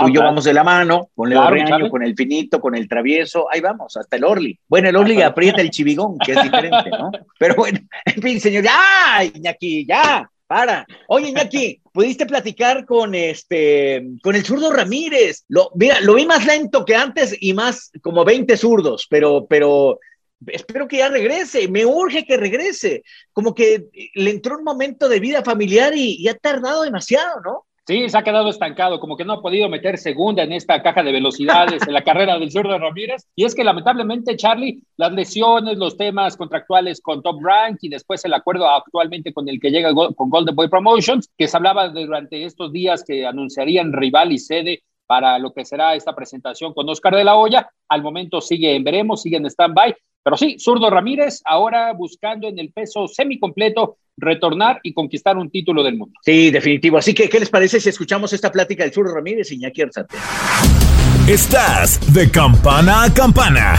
tú 0.01 0.09
y 0.09 0.13
yo 0.13 0.23
vamos 0.23 0.43
de 0.43 0.53
la 0.53 0.65
mano, 0.65 1.09
con 1.15 1.33
el 1.33 1.89
con 1.89 2.03
el 2.03 2.17
finito, 2.17 2.61
con 2.61 2.75
el 2.75 2.89
travieso, 2.89 3.47
ahí 3.49 3.61
vamos, 3.61 3.97
hasta 3.97 4.17
el 4.17 4.25
Orly. 4.25 4.59
Bueno, 4.67 4.89
el 4.89 4.97
Orly 4.97 5.23
aprieta 5.23 5.61
el 5.61 5.71
chivigón, 5.71 6.19
que 6.19 6.33
es 6.33 6.43
diferente, 6.43 6.91
¿no? 6.91 7.13
Pero 7.39 7.55
bueno, 7.55 7.79
en 8.05 8.21
fin, 8.21 8.41
señor, 8.41 8.65
ya, 8.65 9.23
Iñaki, 9.23 9.87
ya, 9.87 10.29
para. 10.49 10.85
Oye, 11.07 11.29
Iñaki, 11.29 11.81
¿pudiste 11.93 12.27
platicar 12.27 12.85
con 12.87 13.15
este, 13.15 14.05
con 14.21 14.35
el 14.35 14.45
zurdo 14.45 14.73
Ramírez? 14.73 15.45
Lo, 15.47 15.71
mira, 15.77 16.01
lo 16.01 16.15
vi 16.15 16.27
más 16.27 16.45
lento 16.45 16.85
que 16.85 16.97
antes 16.97 17.37
y 17.41 17.55
más 17.55 17.93
como 18.03 18.25
20 18.25 18.57
zurdos, 18.57 19.07
pero, 19.09 19.47
pero 19.49 20.01
espero 20.49 20.89
que 20.89 20.97
ya 20.97 21.09
regrese, 21.09 21.69
me 21.69 21.87
urge 21.87 22.25
que 22.25 22.37
regrese. 22.37 23.05
Como 23.33 23.55
que 23.55 23.85
le 24.13 24.31
entró 24.31 24.59
un 24.59 24.65
momento 24.65 25.09
de 25.09 25.21
vida 25.21 25.45
familiar 25.45 25.95
y, 25.95 26.17
y 26.17 26.27
ha 26.27 26.37
tardado 26.37 26.83
demasiado, 26.83 27.41
¿no? 27.45 27.67
Sí, 27.87 28.09
se 28.09 28.17
ha 28.17 28.23
quedado 28.23 28.51
estancado, 28.51 29.01
como 29.01 29.17
que 29.17 29.25
no 29.25 29.33
ha 29.33 29.43
podido 29.43 29.69
meter 29.69 29.99
segunda 29.99 30.43
en 30.43 30.53
esta 30.53 30.81
caja 30.83 31.03
de 31.03 31.13
velocidades 31.13 31.83
en 31.87 31.93
la 31.93 32.05
carrera 32.05 32.39
del 32.39 32.53
zurdo 32.53 32.79
Ramírez. 32.79 33.27
Y 33.35 33.45
es 33.45 33.55
que 33.55 33.65
lamentablemente, 33.65 34.37
Charlie, 34.37 34.83
las 34.97 35.13
lesiones, 35.13 35.77
los 35.77 35.97
temas 35.97 36.37
contractuales 36.37 37.01
con 37.01 37.23
Top 37.23 37.43
Rank 37.43 37.79
y 37.81 37.89
después 37.89 38.25
el 38.25 38.35
acuerdo 38.35 38.69
actualmente 38.69 39.33
con 39.33 39.49
el 39.49 39.59
que 39.59 39.71
llega 39.71 39.93
con 39.93 40.31
Golden 40.31 40.55
Boy 40.55 40.69
Promotions, 40.69 41.31
que 41.37 41.49
se 41.49 41.57
hablaba 41.57 41.89
durante 41.89 42.45
estos 42.45 42.71
días 42.71 43.03
que 43.03 43.27
anunciarían 43.27 43.93
rival 43.93 44.31
y 44.31 44.39
sede 44.39 44.85
para 45.07 45.41
lo 45.41 45.53
que 45.53 45.65
será 45.65 45.97
esta 45.97 46.15
presentación 46.15 46.73
con 46.73 46.89
Oscar 46.89 47.17
de 47.17 47.25
la 47.25 47.35
Hoya. 47.35 47.69
Al 47.89 48.03
momento 48.03 48.41
sigue 48.41 48.77
en 48.77 48.85
veremos, 48.85 49.23
sigue 49.23 49.39
en 49.39 49.47
stand-by. 49.47 49.97
Pero 50.23 50.37
sí, 50.37 50.57
Zurdo 50.59 50.91
Ramírez 50.91 51.41
ahora 51.45 51.93
buscando 51.93 52.49
en 52.49 52.59
el 52.59 52.73
peso 52.73 53.09
semicompleto 53.09 53.97
retornar 54.17 54.81
y 54.83 54.93
conquistar 54.93 55.39
un 55.39 55.51
título 55.51 55.83
del 55.83 55.97
mundo. 55.97 56.19
Sí, 56.23 56.51
definitivo. 56.51 56.99
Así 56.99 57.15
que, 57.15 57.29
¿qué 57.29 57.41
les 57.41 57.49
parece 57.49 57.81
si 57.81 57.89
escuchamos 57.89 58.33
esta 58.33 58.53
plática 58.53 58.85
del 58.85 58.93
Zurdo 58.93 59.15
Ramírez 59.15 59.51
y 59.51 59.55
Iñaki 59.55 59.83
Arzate? 59.83 60.17
Estás 61.27 62.13
de 62.13 62.31
campana 62.31 63.05
a 63.05 63.15
campana. 63.15 63.79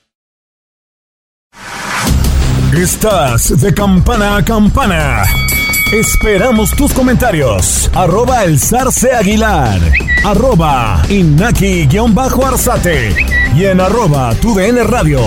Estás 2.75 3.61
de 3.61 3.73
campana 3.73 4.37
a 4.37 4.45
campana. 4.45 5.23
Esperamos 5.91 6.71
tus 6.71 6.93
comentarios. 6.93 7.91
Arroba 7.93 8.45
el 8.45 8.57
zarce 8.57 9.11
aguilar. 9.11 9.77
Arroba 10.23 11.01
inaki-arzate. 11.09 13.13
Y 13.57 13.65
en 13.65 13.81
arroba 13.81 14.33
tu 14.35 14.57
radio. 14.57 15.19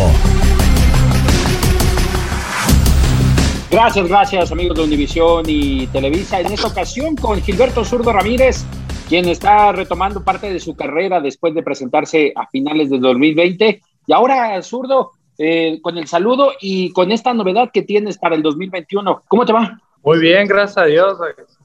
Gracias, 3.70 4.08
gracias 4.08 4.50
amigos 4.50 4.78
de 4.78 4.84
Univisión 4.84 5.44
y 5.46 5.86
Televisa. 5.88 6.40
En 6.40 6.50
esta 6.50 6.68
ocasión 6.68 7.14
con 7.14 7.42
Gilberto 7.42 7.84
Zurdo 7.84 8.10
Ramírez, 8.10 8.64
quien 9.06 9.28
está 9.28 9.70
retomando 9.72 10.24
parte 10.24 10.50
de 10.50 10.60
su 10.60 10.74
carrera 10.74 11.20
después 11.20 11.54
de 11.54 11.62
presentarse 11.62 12.32
a 12.34 12.46
finales 12.46 12.88
del 12.88 13.02
2020. 13.02 13.82
Y 14.06 14.12
ahora, 14.14 14.62
Zurdo, 14.62 15.12
eh, 15.38 15.80
con 15.82 15.98
el 15.98 16.06
saludo 16.06 16.52
y 16.60 16.92
con 16.92 17.12
esta 17.12 17.34
novedad 17.34 17.70
que 17.72 17.82
tienes 17.82 18.18
para 18.18 18.36
el 18.36 18.42
2021. 18.42 19.22
¿Cómo 19.28 19.44
te 19.44 19.52
va? 19.52 19.80
Muy 20.02 20.18
bien, 20.18 20.46
gracias 20.46 20.78
a 20.78 20.84
Dios. 20.84 21.18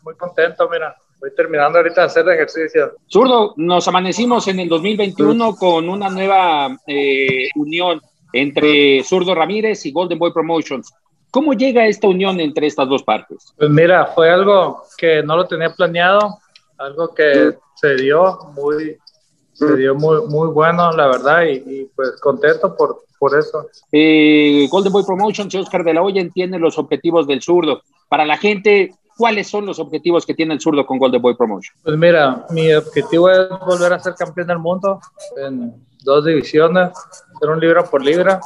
Muy 0.03 0.15
contento, 0.15 0.69
mira. 0.69 0.95
Voy 1.19 1.31
terminando 1.35 1.79
ahorita 1.79 2.01
de 2.01 2.07
hacer 2.07 2.29
ejercicio. 2.29 2.93
Zurdo, 3.07 3.53
nos 3.57 3.87
amanecimos 3.89 4.47
en 4.47 4.61
el 4.61 4.69
2021 4.69 5.55
con 5.55 5.89
una 5.89 6.09
nueva 6.09 6.77
eh, 6.87 7.49
unión 7.55 8.01
entre 8.31 9.03
Zurdo 9.03 9.35
Ramírez 9.35 9.85
y 9.85 9.91
Golden 9.91 10.17
Boy 10.17 10.31
Promotions. 10.31 10.93
¿Cómo 11.29 11.53
llega 11.53 11.85
esta 11.85 12.07
unión 12.07 12.39
entre 12.39 12.67
estas 12.67 12.87
dos 12.87 13.03
partes? 13.03 13.53
Pues 13.57 13.69
mira, 13.69 14.07
fue 14.07 14.29
algo 14.29 14.83
que 14.97 15.21
no 15.21 15.35
lo 15.35 15.45
tenía 15.45 15.69
planeado, 15.71 16.39
algo 16.77 17.13
que 17.13 17.55
se 17.75 17.95
dio 17.95 18.39
muy, 18.55 18.97
se 19.67 19.75
dio 19.75 19.95
muy, 19.95 20.25
muy 20.27 20.47
bueno, 20.47 20.91
la 20.91 21.07
verdad, 21.07 21.43
y, 21.43 21.55
y 21.65 21.85
pues 21.95 22.11
contento 22.21 22.75
por, 22.75 23.03
por 23.19 23.37
eso. 23.37 23.67
Eh, 23.91 24.67
Golden 24.71 24.93
Boy 24.93 25.03
Promotions 25.05 25.53
Oscar 25.53 25.83
de 25.83 25.93
la 25.93 26.01
Hoya 26.01 26.21
entiende 26.21 26.57
los 26.57 26.77
objetivos 26.77 27.27
del 27.27 27.41
zurdo. 27.41 27.81
Para 28.07 28.25
la 28.25 28.37
gente, 28.37 28.95
¿cuáles 29.17 29.47
son 29.47 29.65
los 29.65 29.79
objetivos 29.79 30.25
que 30.25 30.33
tiene 30.33 30.53
el 30.53 30.61
zurdo 30.61 30.85
con 30.85 30.97
Golden 30.97 31.21
Boy 31.21 31.35
Promotions? 31.35 31.77
Pues 31.83 31.97
mira, 31.97 32.45
mi 32.51 32.73
objetivo 32.73 33.29
es 33.29 33.49
volver 33.65 33.93
a 33.93 33.99
ser 33.99 34.15
campeón 34.15 34.47
del 34.47 34.59
mundo 34.59 34.99
en 35.37 35.73
dos 36.03 36.25
divisiones, 36.25 36.91
ser 37.39 37.49
un 37.49 37.59
libra 37.59 37.83
por 37.83 38.03
libra. 38.03 38.39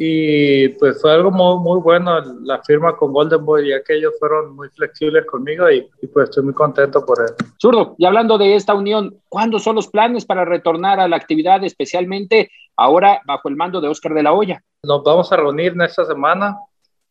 Y 0.00 0.68
pues 0.68 1.00
fue 1.00 1.12
algo 1.12 1.32
muy, 1.32 1.58
muy 1.58 1.80
bueno 1.80 2.20
la 2.44 2.62
firma 2.62 2.96
con 2.96 3.12
Golden 3.12 3.44
Boy, 3.44 3.70
ya 3.70 3.82
que 3.82 3.96
ellos 3.96 4.14
fueron 4.20 4.54
muy 4.54 4.68
flexibles 4.68 5.26
conmigo 5.26 5.68
y, 5.68 5.90
y 6.00 6.06
pues 6.06 6.28
estoy 6.28 6.44
muy 6.44 6.54
contento 6.54 7.04
por 7.04 7.18
eso. 7.24 7.34
Zurdo, 7.60 7.96
y 7.98 8.06
hablando 8.06 8.38
de 8.38 8.54
esta 8.54 8.74
unión, 8.74 9.20
¿cuándo 9.28 9.58
son 9.58 9.74
los 9.74 9.88
planes 9.88 10.24
para 10.24 10.44
retornar 10.44 11.00
a 11.00 11.08
la 11.08 11.16
actividad, 11.16 11.64
especialmente 11.64 12.48
ahora 12.76 13.20
bajo 13.26 13.48
el 13.48 13.56
mando 13.56 13.80
de 13.80 13.88
Oscar 13.88 14.14
de 14.14 14.22
la 14.22 14.32
Hoya? 14.32 14.62
Nos 14.84 15.02
vamos 15.02 15.32
a 15.32 15.36
reunir 15.36 15.72
en 15.72 15.82
esta 15.82 16.04
semana. 16.04 16.56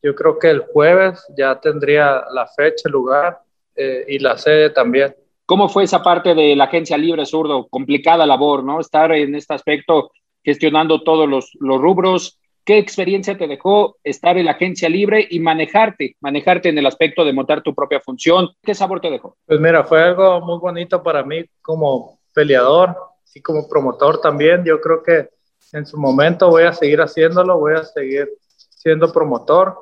Yo 0.01 0.15
creo 0.15 0.39
que 0.39 0.49
el 0.49 0.61
jueves 0.61 1.21
ya 1.37 1.59
tendría 1.59 2.23
la 2.31 2.47
fecha, 2.47 2.83
el 2.85 2.93
lugar 2.93 3.41
eh, 3.75 4.05
y 4.07 4.19
la 4.19 4.37
sede 4.37 4.69
también. 4.69 5.13
¿Cómo 5.45 5.67
fue 5.67 5.83
esa 5.83 6.01
parte 6.01 6.33
de 6.33 6.55
la 6.55 6.63
agencia 6.63 6.97
libre, 6.97 7.25
Zurdo? 7.25 7.67
Complicada 7.67 8.25
labor, 8.25 8.63
¿no? 8.63 8.79
Estar 8.79 9.11
en 9.11 9.35
este 9.35 9.53
aspecto 9.53 10.11
gestionando 10.41 11.03
todos 11.03 11.27
los, 11.27 11.51
los 11.59 11.81
rubros, 11.81 12.39
¿Qué 12.67 12.77
experiencia 12.79 13.37
te 13.37 13.47
dejó 13.47 13.95
estar 14.03 14.37
en 14.37 14.43
la 14.43 14.51
agencia 14.51 14.89
libre 14.89 15.25
y 15.29 15.39
manejarte, 15.39 16.17
manejarte 16.19 16.67
en 16.67 16.77
el 16.77 16.85
aspecto 16.85 17.23
de 17.23 17.31
montar 17.31 17.63
tu 17.63 17.73
propia 17.73 18.01
función? 18.01 18.49
¿Qué 18.61 18.75
sabor 18.75 18.99
te 18.99 19.09
dejó? 19.09 19.37
Pues 19.45 19.57
mira, 19.61 19.85
fue 19.85 20.03
algo 20.03 20.41
muy 20.41 20.59
bonito 20.59 21.01
para 21.01 21.23
mí 21.23 21.45
como 21.61 22.19
peleador 22.33 22.93
y 23.33 23.41
como 23.41 23.69
promotor 23.69 24.19
también. 24.19 24.65
Yo 24.65 24.81
creo 24.81 25.01
que 25.01 25.29
en 25.71 25.85
su 25.85 25.97
momento 25.97 26.49
voy 26.49 26.63
a 26.63 26.73
seguir 26.73 26.99
haciéndolo, 26.99 27.57
voy 27.57 27.75
a 27.75 27.85
seguir 27.85 28.33
siendo 28.49 29.13
promotor 29.13 29.77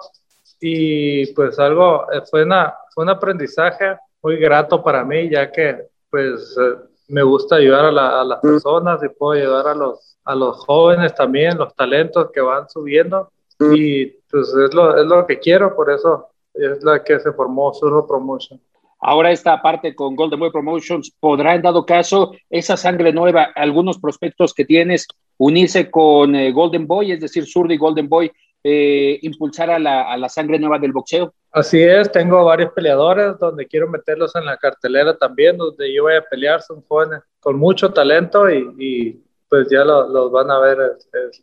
y 0.61 1.33
pues 1.33 1.57
algo, 1.57 2.05
eh, 2.11 2.21
fue, 2.29 2.43
una, 2.43 2.71
fue 2.93 3.03
un 3.03 3.09
aprendizaje 3.09 3.97
muy 4.21 4.37
grato 4.37 4.83
para 4.83 5.03
mí 5.03 5.27
ya 5.27 5.51
que 5.51 5.87
pues 6.07 6.55
eh, 6.61 6.94
me 7.07 7.23
gusta 7.23 7.55
ayudar 7.57 7.85
a, 7.85 8.21
a 8.21 8.23
las 8.23 8.39
personas 8.39 9.01
y 9.03 9.09
puedo 9.09 9.39
ayudar 9.39 9.67
a 9.67 9.75
los 9.75 10.15
a 10.25 10.35
los 10.35 10.57
jóvenes 10.65 11.13
también, 11.15 11.57
los 11.57 11.73
talentos 11.75 12.31
que 12.33 12.41
van 12.41 12.67
subiendo. 12.67 13.29
Y 13.59 14.07
pues 14.29 14.53
es 14.53 14.73
lo, 14.73 14.97
es 14.99 15.05
lo 15.05 15.25
que 15.25 15.39
quiero, 15.39 15.75
por 15.75 15.89
eso 15.89 16.27
es 16.53 16.83
la 16.83 17.03
que 17.03 17.19
se 17.19 17.31
formó 17.31 17.73
Surdo 17.73 18.05
Promotion. 18.05 18.59
Ahora 18.99 19.31
esta 19.31 19.61
parte 19.61 19.93
con 19.93 20.15
Golden 20.15 20.39
Boy 20.39 20.51
Promotions, 20.51 21.11
¿podrá 21.19 21.53
en 21.53 21.61
dado 21.61 21.85
caso 21.85 22.31
esa 22.49 22.75
sangre 22.75 23.13
nueva, 23.13 23.49
algunos 23.55 23.99
prospectos 23.99 24.53
que 24.53 24.65
tienes, 24.65 25.07
unirse 25.37 25.91
con 25.91 26.35
eh, 26.35 26.51
Golden 26.51 26.87
Boy, 26.87 27.11
es 27.11 27.19
decir, 27.19 27.45
Surdo 27.45 27.73
y 27.73 27.77
Golden 27.77 28.09
Boy, 28.09 28.31
eh, 28.63 29.19
impulsar 29.21 29.69
a 29.69 29.77
la, 29.77 30.11
a 30.11 30.17
la, 30.17 30.27
sangre 30.27 30.57
nueva 30.57 30.79
del 30.79 30.91
boxeo? 30.91 31.33
Así 31.55 31.81
es, 31.81 32.11
tengo 32.11 32.43
varios 32.43 32.73
peleadores 32.73 33.39
donde 33.39 33.65
quiero 33.65 33.87
meterlos 33.87 34.35
en 34.35 34.43
la 34.43 34.57
cartelera 34.57 35.15
también, 35.15 35.55
donde 35.55 35.93
yo 35.93 36.03
voy 36.03 36.15
a 36.15 36.21
pelear, 36.21 36.61
son 36.61 36.81
jóvenes 36.81 37.21
con 37.39 37.57
mucho 37.57 37.93
talento 37.93 38.49
y, 38.49 38.75
y 38.77 39.23
pues 39.47 39.69
ya 39.69 39.85
los 39.85 40.31
van 40.33 40.51
a 40.51 40.59
ver 40.59 40.77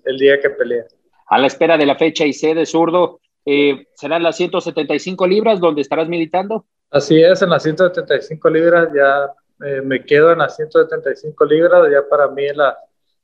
el, 0.04 0.18
día 0.18 0.38
que 0.38 0.50
peleen. 0.50 0.84
A 1.28 1.38
la 1.38 1.46
espera 1.46 1.78
de 1.78 1.86
la 1.86 1.96
fecha 1.96 2.26
y 2.26 2.34
sede, 2.34 2.66
zurdo, 2.66 3.20
eh, 3.46 3.86
¿serán 3.94 4.22
las 4.22 4.36
175 4.36 5.26
libras 5.26 5.60
donde 5.60 5.80
estarás 5.80 6.06
militando? 6.08 6.66
Así 6.90 7.18
es, 7.22 7.40
en 7.40 7.48
las 7.48 7.62
175 7.62 8.50
libras 8.50 8.90
ya 8.94 9.32
eh, 9.66 9.80
me 9.80 10.04
quedo 10.04 10.30
en 10.32 10.40
las 10.40 10.54
175 10.56 11.42
libras, 11.46 11.90
ya 11.90 12.06
para 12.06 12.28
mí 12.28 12.44
en 12.44 12.58
las 12.58 12.76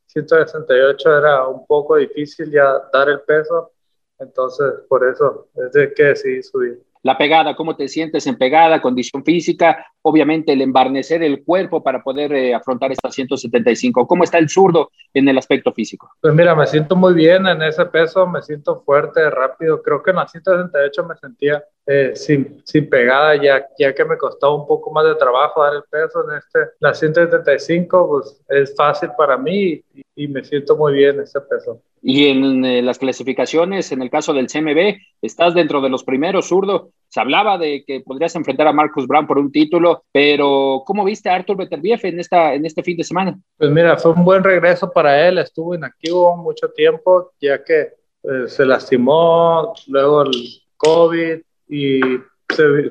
168 0.07 1.19
era 1.19 1.47
un 1.49 1.67
poco 1.67 1.97
difícil 1.97 2.51
ya 2.51 2.81
dar 2.91 3.11
el 3.11 3.21
peso, 3.21 3.73
entonces 4.19 4.67
por 4.89 5.07
eso 5.09 5.49
es 5.55 5.73
de 5.73 5.93
que 5.95 6.05
decidí 6.05 6.43
subir 6.43 6.83
la 7.03 7.17
pegada, 7.17 7.55
cómo 7.55 7.77
te 7.77 7.89
sientes 7.89 8.27
en 8.27 8.37
pegada, 8.37 8.83
condición 8.83 9.25
física, 9.25 9.87
obviamente 10.09 10.53
el 10.53 10.63
embarnecer 10.63 11.23
el 11.23 11.45
cuerpo 11.45 11.83
para 11.83 12.03
poder 12.03 12.33
eh, 12.33 12.55
afrontar 12.55 12.93
esta 12.93 13.11
175. 13.11 14.07
¿Cómo 14.07 14.25
está 14.25 14.39
el 14.39 14.49
zurdo 14.49 14.91
en 15.13 15.29
el 15.29 15.37
aspecto 15.37 15.73
físico? 15.73 16.11
Pues 16.21 16.35
mira, 16.35 16.55
me 16.55 16.67
siento 16.67 16.97
muy 16.97 17.13
bien 17.15 17.47
en 17.47 17.63
ese 17.63 17.85
peso, 17.87 18.27
me 18.27 18.41
siento 18.43 18.81
fuerte, 18.81 19.29
rápido. 19.29 19.83
Creo 19.83 20.03
que 20.03 20.11
en 20.11 20.17
la 20.17 20.27
168 20.27 21.05
me 21.05 21.17
sentía 21.17 21.63
eh, 21.87 22.13
sin, 22.15 22.63
sin, 22.65 22.89
pegada, 22.89 23.37
ya, 23.37 23.67
ya 23.79 23.95
que 23.95 24.05
me 24.05 24.17
costaba 24.17 24.55
un 24.55 24.67
poco 24.67 24.91
más 24.93 25.05
de 25.05 25.15
trabajo 25.15 25.63
dar 25.63 25.75
el 25.75 25.83
peso. 25.91 26.25
En 26.31 26.39
este, 26.39 26.59
la 26.81 26.95
175, 26.95 28.09
pues 28.09 28.43
es 28.49 28.75
fácil 28.75 29.11
para 29.17 29.37
mí 29.37 29.83
y, 29.95 30.03
y 30.17 30.29
me 30.29 30.43
siento 30.43 30.77
muy 30.77 30.95
bien 30.95 31.17
en 31.17 31.23
ese 31.23 31.41
peso. 31.43 31.83
Y 32.03 32.29
en 32.29 32.65
eh, 32.65 32.83
las 32.83 32.99
clasificaciones, 32.99 33.93
en 33.93 34.03
el 34.03 34.11
caso 34.11 34.33
del 34.33 34.49
CMB, 34.49 34.99
estás 35.23 35.55
dentro 35.55 35.81
de 35.81 35.89
los 35.89 36.05
primeros, 36.05 36.49
zurdo. 36.49 36.91
Se 37.09 37.21
hablaba 37.21 37.57
de 37.59 37.85
que 37.87 38.01
podrías 38.01 38.35
enfrentar 38.37 38.67
a 38.67 38.73
Marcus 38.73 39.07
Brown 39.07 39.27
por 39.27 39.39
un 39.39 39.51
título, 39.51 40.05
pero 40.13 40.83
¿cómo 40.85 41.05
viste 41.05 41.31
a 41.31 41.37
Arthur 41.37 41.57
Beterbiev 41.57 42.01
en, 42.03 42.21
esta, 42.21 42.55
en 42.55 42.67
este 42.67 42.83
fin 42.83 42.97
de 42.97 43.05
semana? 43.05 43.39
Pues 43.57 43.71
mira, 43.71 43.97
fue 43.97 44.13
un 44.13 44.25
buen 44.25 44.45
regreso 44.45 44.91
para 44.91 45.27
él. 45.27 45.39
Estuvo 45.39 45.75
inactivo 45.75 46.37
mucho 46.37 46.69
tiempo, 46.71 47.33
ya 47.41 47.65
que 47.65 47.81
eh, 48.23 48.49
se 48.49 48.67
lastimó, 48.67 49.73
luego 49.87 50.23
el 50.23 50.33
COVID, 50.77 51.41
y 51.69 52.01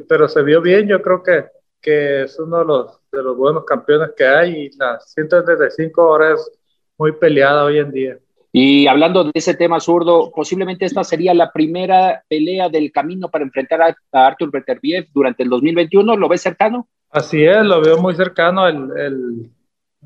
pero 0.08 0.28
se 0.28 0.44
vio 0.44 0.62
bien, 0.62 0.88
yo 0.88 1.02
creo 1.02 1.24
que, 1.24 1.46
que 1.82 2.24
es 2.24 2.40
uno 2.40 2.60
de 2.60 2.66
los, 2.66 3.00
de 3.12 3.24
los 3.24 3.36
buenos 3.36 3.66
campeones 3.66 4.12
que 4.16 4.26
hay 4.26 4.66
y 4.66 4.78
la 4.78 5.00
135 5.00 6.02
ahora 6.02 6.34
es 6.34 6.52
muy 6.98 7.12
peleada 7.12 7.66
hoy 7.66 7.80
en 7.80 7.92
día. 7.92 8.20
Y 8.52 8.88
hablando 8.88 9.26
de 9.26 9.32
ese 9.34 9.56
tema 9.56 9.80
zurdo, 9.80 10.32
posiblemente 10.32 10.86
esta 10.86 11.04
sería 11.04 11.34
la 11.34 11.52
primera 11.52 12.24
pelea 12.28 12.70
del 12.70 12.92
camino 12.92 13.30
para 13.30 13.44
enfrentar 13.44 13.82
a, 13.82 13.96
Arthur 14.12 14.52
Beterbiev 14.52 15.08
durante 15.14 15.44
el 15.44 15.50
2021. 15.50 16.16
¿Lo 16.16 16.30
ves 16.30 16.42
cercano? 16.42 16.88
Así 17.10 17.44
es, 17.44 17.64
lo 17.64 17.82
veo 17.82 17.98
muy 17.98 18.16
cercano 18.16 18.68
el, 18.68 18.92
el, 18.98 19.52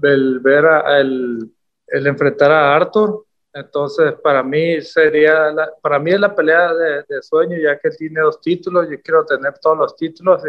el 0.04 0.39
ver 0.39 0.65
a, 0.65 0.99
el, 0.99 1.51
el 1.88 2.08
enfrentar 2.08 2.51
a 2.51 2.75
Arthur. 2.75 3.25
Entonces, 3.54 4.13
para 4.23 4.43
mí 4.43 4.82
sería, 4.82 5.54
para 5.82 5.99
mí 5.99 6.12
es 6.12 6.19
la 6.19 6.34
pelea 6.34 6.73
de, 6.73 7.21
sueño, 7.21 7.58
ya 7.58 7.77
que 7.77 7.89
tiene 7.89 8.21
dos 8.21 8.39
títulos, 8.39 8.88
yo 8.89 9.01
quiero 9.01 9.25
tener 9.25 9.54
todos 9.60 9.77
los 9.77 9.95
títulos 9.95 10.41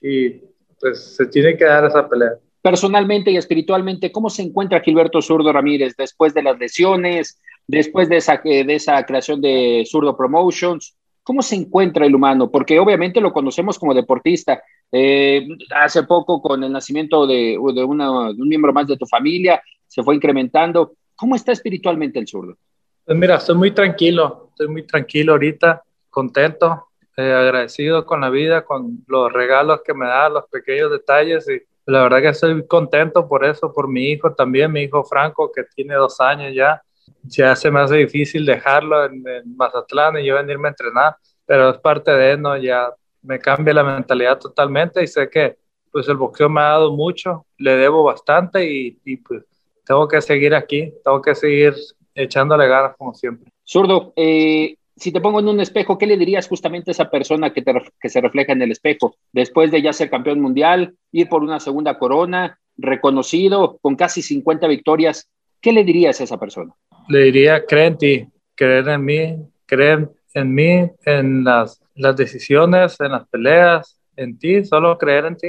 y, 0.00 0.08
y, 0.08 0.42
pues 0.80 1.14
se 1.14 1.26
tiene 1.26 1.56
que 1.56 1.64
dar 1.64 1.84
esa 1.84 2.08
pelea. 2.08 2.38
Personalmente 2.62 3.30
y 3.30 3.36
espiritualmente, 3.36 4.12
¿cómo 4.12 4.30
se 4.30 4.42
encuentra 4.42 4.80
Gilberto 4.80 5.20
Zurdo 5.20 5.52
Ramírez 5.52 5.94
después 5.96 6.32
de 6.32 6.42
las 6.42 6.58
lesiones, 6.58 7.40
después 7.66 8.08
de 8.08 8.16
esa, 8.18 8.40
de 8.42 8.74
esa 8.74 9.04
creación 9.04 9.40
de 9.40 9.84
Zurdo 9.86 10.16
Promotions? 10.16 10.96
¿Cómo 11.24 11.42
se 11.42 11.56
encuentra 11.56 12.06
el 12.06 12.14
humano? 12.14 12.50
Porque 12.50 12.78
obviamente 12.78 13.20
lo 13.20 13.32
conocemos 13.32 13.78
como 13.78 13.94
deportista. 13.94 14.62
Eh, 14.90 15.46
hace 15.74 16.04
poco, 16.04 16.40
con 16.40 16.62
el 16.64 16.72
nacimiento 16.72 17.26
de, 17.26 17.58
de, 17.58 17.72
de 17.74 17.84
un 17.84 18.48
miembro 18.48 18.72
más 18.72 18.86
de 18.86 18.96
tu 18.96 19.06
familia, 19.06 19.60
se 19.86 20.02
fue 20.02 20.14
incrementando 20.14 20.94
¿Cómo 21.22 21.36
está 21.36 21.52
espiritualmente 21.52 22.18
el 22.18 22.26
zurdo? 22.26 22.56
Pues 23.04 23.16
mira, 23.16 23.36
estoy 23.36 23.54
muy 23.54 23.70
tranquilo, 23.70 24.48
estoy 24.50 24.66
muy 24.66 24.84
tranquilo 24.84 25.34
ahorita, 25.34 25.84
contento, 26.10 26.88
eh, 27.16 27.32
agradecido 27.32 28.04
con 28.04 28.22
la 28.22 28.28
vida, 28.28 28.64
con 28.64 29.04
los 29.06 29.32
regalos 29.32 29.82
que 29.84 29.94
me 29.94 30.06
da, 30.06 30.28
los 30.28 30.46
pequeños 30.48 30.90
detalles 30.90 31.48
y 31.48 31.62
la 31.86 32.02
verdad 32.02 32.20
que 32.20 32.28
estoy 32.28 32.66
contento 32.66 33.26
por 33.28 33.44
eso, 33.44 33.72
por 33.72 33.88
mi 33.88 34.10
hijo 34.10 34.32
también, 34.34 34.72
mi 34.72 34.82
hijo 34.82 35.04
Franco 35.04 35.50
que 35.50 35.64
tiene 35.74 35.94
dos 35.94 36.20
años 36.20 36.54
ya, 36.54 36.82
ya 37.22 37.56
se 37.56 37.70
me 37.70 37.80
hace 37.80 37.96
difícil 37.96 38.46
dejarlo 38.46 39.04
en, 39.04 39.22
Mazatlán 39.56 40.18
y 40.18 40.26
yo 40.26 40.36
venirme 40.36 40.68
a 40.68 40.70
entrenar, 40.70 41.16
pero 41.44 41.70
es 41.70 41.78
parte 41.78 42.10
de 42.12 42.32
él, 42.32 42.42
¿no? 42.42 42.56
Ya 42.56 42.90
me 43.22 43.38
cambia 43.38 43.74
la 43.74 43.84
mentalidad 43.84 44.38
totalmente 44.38 45.02
y 45.02 45.06
sé 45.06 45.28
que 45.28 45.56
pues 45.90 46.08
el 46.08 46.16
boxeo 46.16 46.48
me 46.48 46.60
ha 46.60 46.70
dado 46.70 46.92
mucho, 46.92 47.46
le 47.58 47.76
debo 47.76 48.02
bastante 48.02 48.64
y, 48.64 48.98
y 49.04 49.16
pues 49.18 49.44
tengo 49.84 50.08
que 50.08 50.20
seguir 50.20 50.54
aquí, 50.54 50.92
tengo 51.04 51.20
que 51.20 51.34
seguir 51.34 51.74
echándole 52.14 52.66
ganas 52.66 52.96
como 52.96 53.14
siempre. 53.14 53.52
Zurdo, 53.64 54.12
eh, 54.16 54.76
si 54.96 55.12
te 55.12 55.20
pongo 55.20 55.40
en 55.40 55.48
un 55.48 55.60
espejo, 55.60 55.98
¿qué 55.98 56.06
le 56.06 56.16
dirías 56.16 56.48
justamente 56.48 56.90
a 56.90 56.92
esa 56.92 57.10
persona 57.10 57.52
que, 57.52 57.62
te, 57.62 57.72
que 58.00 58.08
se 58.08 58.20
refleja 58.20 58.52
en 58.52 58.62
el 58.62 58.72
espejo? 58.72 59.16
Después 59.32 59.70
de 59.70 59.82
ya 59.82 59.92
ser 59.92 60.10
campeón 60.10 60.40
mundial, 60.40 60.94
ir 61.12 61.28
por 61.28 61.42
una 61.42 61.60
segunda 61.60 61.98
corona, 61.98 62.58
reconocido, 62.76 63.78
con 63.80 63.96
casi 63.96 64.22
50 64.22 64.66
victorias, 64.68 65.28
¿qué 65.60 65.72
le 65.72 65.84
dirías 65.84 66.20
a 66.20 66.24
esa 66.24 66.38
persona? 66.38 66.72
Le 67.08 67.24
diría, 67.24 67.64
cree 67.66 67.86
en 67.86 67.98
ti, 67.98 68.26
creer 68.54 68.88
en 68.88 69.04
mí, 69.04 69.36
creer 69.66 70.08
en 70.34 70.54
mí, 70.54 70.90
en 71.04 71.44
las, 71.44 71.82
las 71.94 72.16
decisiones, 72.16 72.98
en 73.00 73.12
las 73.12 73.26
peleas, 73.28 73.98
en 74.16 74.38
ti, 74.38 74.64
solo 74.64 74.98
creer 74.98 75.26
en 75.26 75.36
ti, 75.36 75.48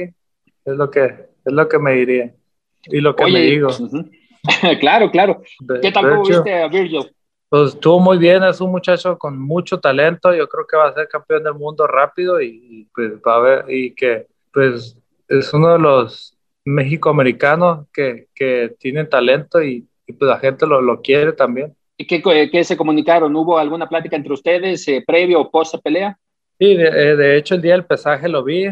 es 0.64 0.76
lo 0.76 0.90
que, 0.90 1.04
es 1.04 1.52
lo 1.52 1.68
que 1.68 1.78
me 1.78 1.94
diría 1.94 2.34
y 2.86 3.00
lo 3.00 3.14
que 3.14 3.26
me 3.26 3.40
digo. 3.40 3.68
claro, 4.80 5.10
claro. 5.10 5.42
¿Qué 5.80 5.90
tal 5.90 6.22
viste 6.26 6.54
a 6.54 6.68
Virgil? 6.68 7.13
Pues 7.54 7.74
estuvo 7.74 8.00
muy 8.00 8.18
bien, 8.18 8.42
es 8.42 8.60
un 8.60 8.72
muchacho 8.72 9.16
con 9.16 9.38
mucho 9.38 9.78
talento, 9.78 10.34
yo 10.34 10.48
creo 10.48 10.66
que 10.66 10.76
va 10.76 10.88
a 10.88 10.92
ser 10.92 11.06
campeón 11.06 11.44
del 11.44 11.54
mundo 11.54 11.86
rápido 11.86 12.42
y, 12.42 12.88
pues 12.92 13.12
va 13.24 13.36
a 13.36 13.38
ver, 13.38 13.64
y 13.68 13.94
que 13.94 14.26
pues 14.52 14.98
es 15.28 15.54
uno 15.54 15.74
de 15.74 15.78
los 15.78 16.36
mexicoamericanos 16.64 17.86
que, 17.92 18.26
que 18.34 18.74
tienen 18.80 19.08
talento 19.08 19.62
y, 19.62 19.86
pues 20.04 20.28
la 20.28 20.40
gente 20.40 20.66
lo, 20.66 20.82
lo 20.82 21.00
quiere 21.00 21.32
también. 21.32 21.76
¿Y 21.96 22.08
qué, 22.08 22.20
qué, 22.50 22.64
se 22.64 22.76
comunicaron? 22.76 23.36
¿Hubo 23.36 23.56
alguna 23.56 23.88
plática 23.88 24.16
entre 24.16 24.32
ustedes 24.32 24.88
eh, 24.88 25.04
previo 25.06 25.40
o 25.40 25.48
post 25.48 25.76
pelea? 25.80 26.18
Sí, 26.58 26.74
de, 26.74 26.88
eh, 26.88 27.14
de, 27.14 27.36
hecho 27.36 27.54
el 27.54 27.62
día 27.62 27.74
del 27.74 27.86
pesaje 27.86 28.28
lo 28.28 28.42
vi, 28.42 28.64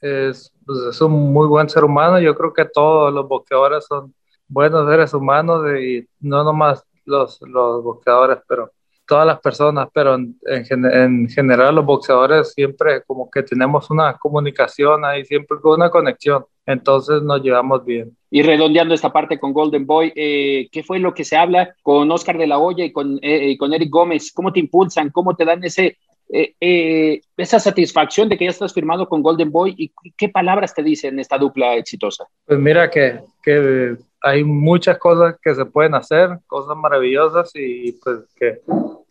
es, 0.00 0.52
pues, 0.64 0.78
es 0.88 1.00
un 1.00 1.32
muy 1.32 1.48
buen 1.48 1.68
ser 1.68 1.82
humano, 1.82 2.20
yo 2.20 2.36
creo 2.36 2.52
que 2.52 2.64
todos 2.64 3.12
los 3.12 3.26
boxeadores 3.26 3.84
son 3.86 4.14
buenos 4.46 4.88
seres 4.88 5.12
humanos 5.14 5.66
y 5.80 6.06
no 6.20 6.44
nomás 6.44 6.86
los, 7.04 7.40
los 7.42 7.82
boxeadores, 7.82 8.38
pero 8.48 8.70
todas 9.10 9.26
las 9.26 9.40
personas, 9.40 9.88
pero 9.92 10.14
en, 10.14 10.36
en, 10.46 11.28
general 11.28 11.74
los 11.74 11.84
boxeadores 11.84 12.52
siempre 12.52 13.02
como 13.02 13.28
que 13.28 13.42
tenemos 13.42 13.90
una 13.90 14.16
comunicación 14.16 15.04
ahí, 15.04 15.24
siempre 15.24 15.58
con 15.60 15.74
una 15.74 15.90
conexión, 15.90 16.44
entonces 16.64 17.20
nos 17.20 17.42
llevamos 17.42 17.84
bien. 17.84 18.16
Y 18.30 18.42
redondeando 18.42 18.94
esta 18.94 19.12
parte 19.12 19.40
con 19.40 19.52
Golden 19.52 19.84
Boy, 19.84 20.12
eh, 20.14 20.68
¿qué 20.70 20.84
fue 20.84 21.00
lo 21.00 21.12
que 21.12 21.24
se 21.24 21.36
habla 21.36 21.74
con 21.82 22.08
Oscar 22.12 22.38
de 22.38 22.46
la 22.46 22.58
Hoya 22.58 22.84
y 22.84 22.92
con, 22.92 23.18
eh, 23.20 23.50
y 23.50 23.56
con 23.56 23.74
Eric 23.74 23.90
Gómez? 23.90 24.30
¿Cómo 24.32 24.52
te 24.52 24.60
impulsan? 24.60 25.10
¿Cómo 25.10 25.34
te 25.34 25.44
dan 25.44 25.64
ese, 25.64 25.98
eh, 26.28 27.20
esa 27.36 27.58
satisfacción 27.58 28.28
de 28.28 28.38
que 28.38 28.44
ya 28.44 28.50
estás 28.50 28.72
firmado 28.72 29.08
con 29.08 29.22
Golden 29.24 29.50
Boy 29.50 29.74
y 29.76 29.92
qué 30.16 30.28
palabras 30.28 30.72
te 30.72 30.84
dicen 30.84 31.18
esta 31.18 31.36
dupla 31.36 31.74
exitosa? 31.74 32.26
Pues 32.46 32.60
mira 32.60 32.88
que, 32.88 33.18
que 33.42 33.96
hay 34.22 34.44
muchas 34.44 34.98
cosas 34.98 35.36
que 35.42 35.54
se 35.54 35.64
pueden 35.64 35.94
hacer, 35.94 36.38
cosas 36.46 36.76
maravillosas 36.76 37.50
y 37.54 37.92
pues 37.92 38.18
que, 38.36 38.60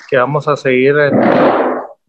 que 0.09 0.17
vamos 0.17 0.47
a 0.47 0.55
seguir 0.55 0.95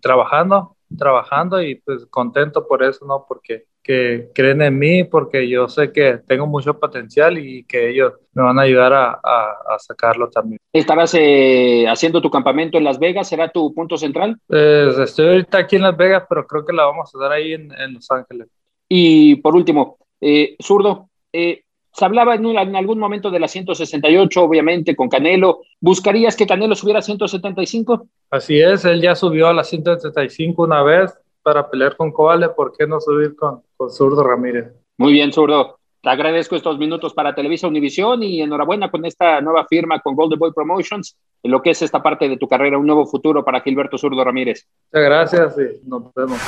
trabajando, 0.00 0.76
trabajando 0.96 1.62
y 1.62 1.76
pues 1.76 2.06
contento 2.06 2.66
por 2.66 2.82
eso, 2.82 3.06
¿no? 3.06 3.24
Porque 3.28 3.64
que 3.82 4.28
creen 4.34 4.62
en 4.62 4.78
mí, 4.78 5.04
porque 5.04 5.48
yo 5.48 5.68
sé 5.68 5.92
que 5.92 6.18
tengo 6.26 6.46
mucho 6.46 6.78
potencial 6.78 7.38
y 7.38 7.64
que 7.64 7.90
ellos 7.90 8.12
me 8.34 8.42
van 8.42 8.58
a 8.58 8.62
ayudar 8.62 8.92
a, 8.92 9.12
a, 9.12 9.78
sacarlo 9.78 10.28
también. 10.28 10.58
¿Estarás 10.72 11.14
eh, 11.14 11.86
haciendo 11.88 12.20
tu 12.20 12.30
campamento 12.30 12.76
en 12.76 12.84
Las 12.84 12.98
Vegas? 12.98 13.28
¿Será 13.28 13.50
tu 13.50 13.74
punto 13.74 13.96
central? 13.96 14.36
Pues 14.46 14.98
estoy 14.98 15.28
ahorita 15.28 15.58
aquí 15.58 15.76
en 15.76 15.82
Las 15.82 15.96
Vegas, 15.96 16.24
pero 16.28 16.46
creo 16.46 16.64
que 16.64 16.74
la 16.74 16.84
vamos 16.84 17.10
a 17.14 17.18
dar 17.18 17.32
ahí 17.32 17.54
en, 17.54 17.72
en 17.72 17.94
Los 17.94 18.10
Ángeles. 18.10 18.48
Y 18.88 19.36
por 19.36 19.56
último, 19.56 19.96
eh, 20.20 20.56
Zurdo, 20.62 21.08
eh, 21.32 21.62
se 21.92 22.04
hablaba 22.04 22.34
en, 22.34 22.46
en, 22.46 22.76
algún 22.76 22.98
momento 22.98 23.30
de 23.30 23.40
la 23.40 23.48
168, 23.48 24.42
obviamente, 24.42 24.94
con 24.94 25.08
Canelo. 25.08 25.60
¿Buscarías 25.80 26.36
que 26.36 26.46
Canelo 26.46 26.74
subiera 26.74 27.00
a 27.00 27.02
175? 27.02 28.06
Así 28.30 28.60
es, 28.60 28.84
él 28.84 29.00
ya 29.00 29.14
subió 29.14 29.48
a 29.48 29.52
la 29.52 29.64
175 29.64 30.62
una 30.62 30.82
vez 30.82 31.12
para 31.42 31.68
pelear 31.68 31.96
con 31.96 32.12
Cobale, 32.12 32.50
¿por 32.50 32.72
qué 32.76 32.86
no 32.86 33.00
subir 33.00 33.34
con, 33.34 33.62
con 33.76 33.90
Zurdo 33.90 34.22
Ramírez? 34.22 34.72
Muy 34.98 35.12
bien, 35.12 35.32
Zurdo. 35.32 35.78
Te 36.02 36.08
agradezco 36.08 36.56
estos 36.56 36.78
minutos 36.78 37.12
para 37.12 37.34
Televisa 37.34 37.68
Univisión 37.68 38.22
y 38.22 38.40
enhorabuena 38.40 38.90
con 38.90 39.04
esta 39.04 39.40
nueva 39.42 39.66
firma 39.68 40.00
con 40.00 40.14
Golden 40.14 40.38
Boy 40.38 40.50
Promotions, 40.52 41.16
en 41.42 41.50
lo 41.50 41.60
que 41.60 41.70
es 41.70 41.82
esta 41.82 42.02
parte 42.02 42.26
de 42.26 42.38
tu 42.38 42.48
carrera, 42.48 42.78
un 42.78 42.86
nuevo 42.86 43.06
futuro 43.06 43.44
para 43.44 43.60
Gilberto 43.60 43.98
Zurdo 43.98 44.24
Ramírez. 44.24 44.66
Muchas 44.92 45.06
gracias 45.06 45.56
y 45.58 45.88
nos 45.88 46.04
vemos. 46.14 46.38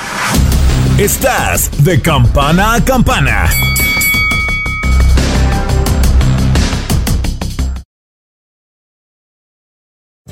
Estás 0.99 1.69
de 1.83 2.01
campana 2.01 2.75
a 2.75 2.83
campana. 2.83 3.45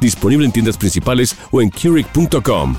Disponible 0.00 0.44
en 0.44 0.52
tiendas 0.52 0.76
principales 0.76 1.36
o 1.52 1.60
en 1.60 1.70
Keurig.com. 1.70 2.76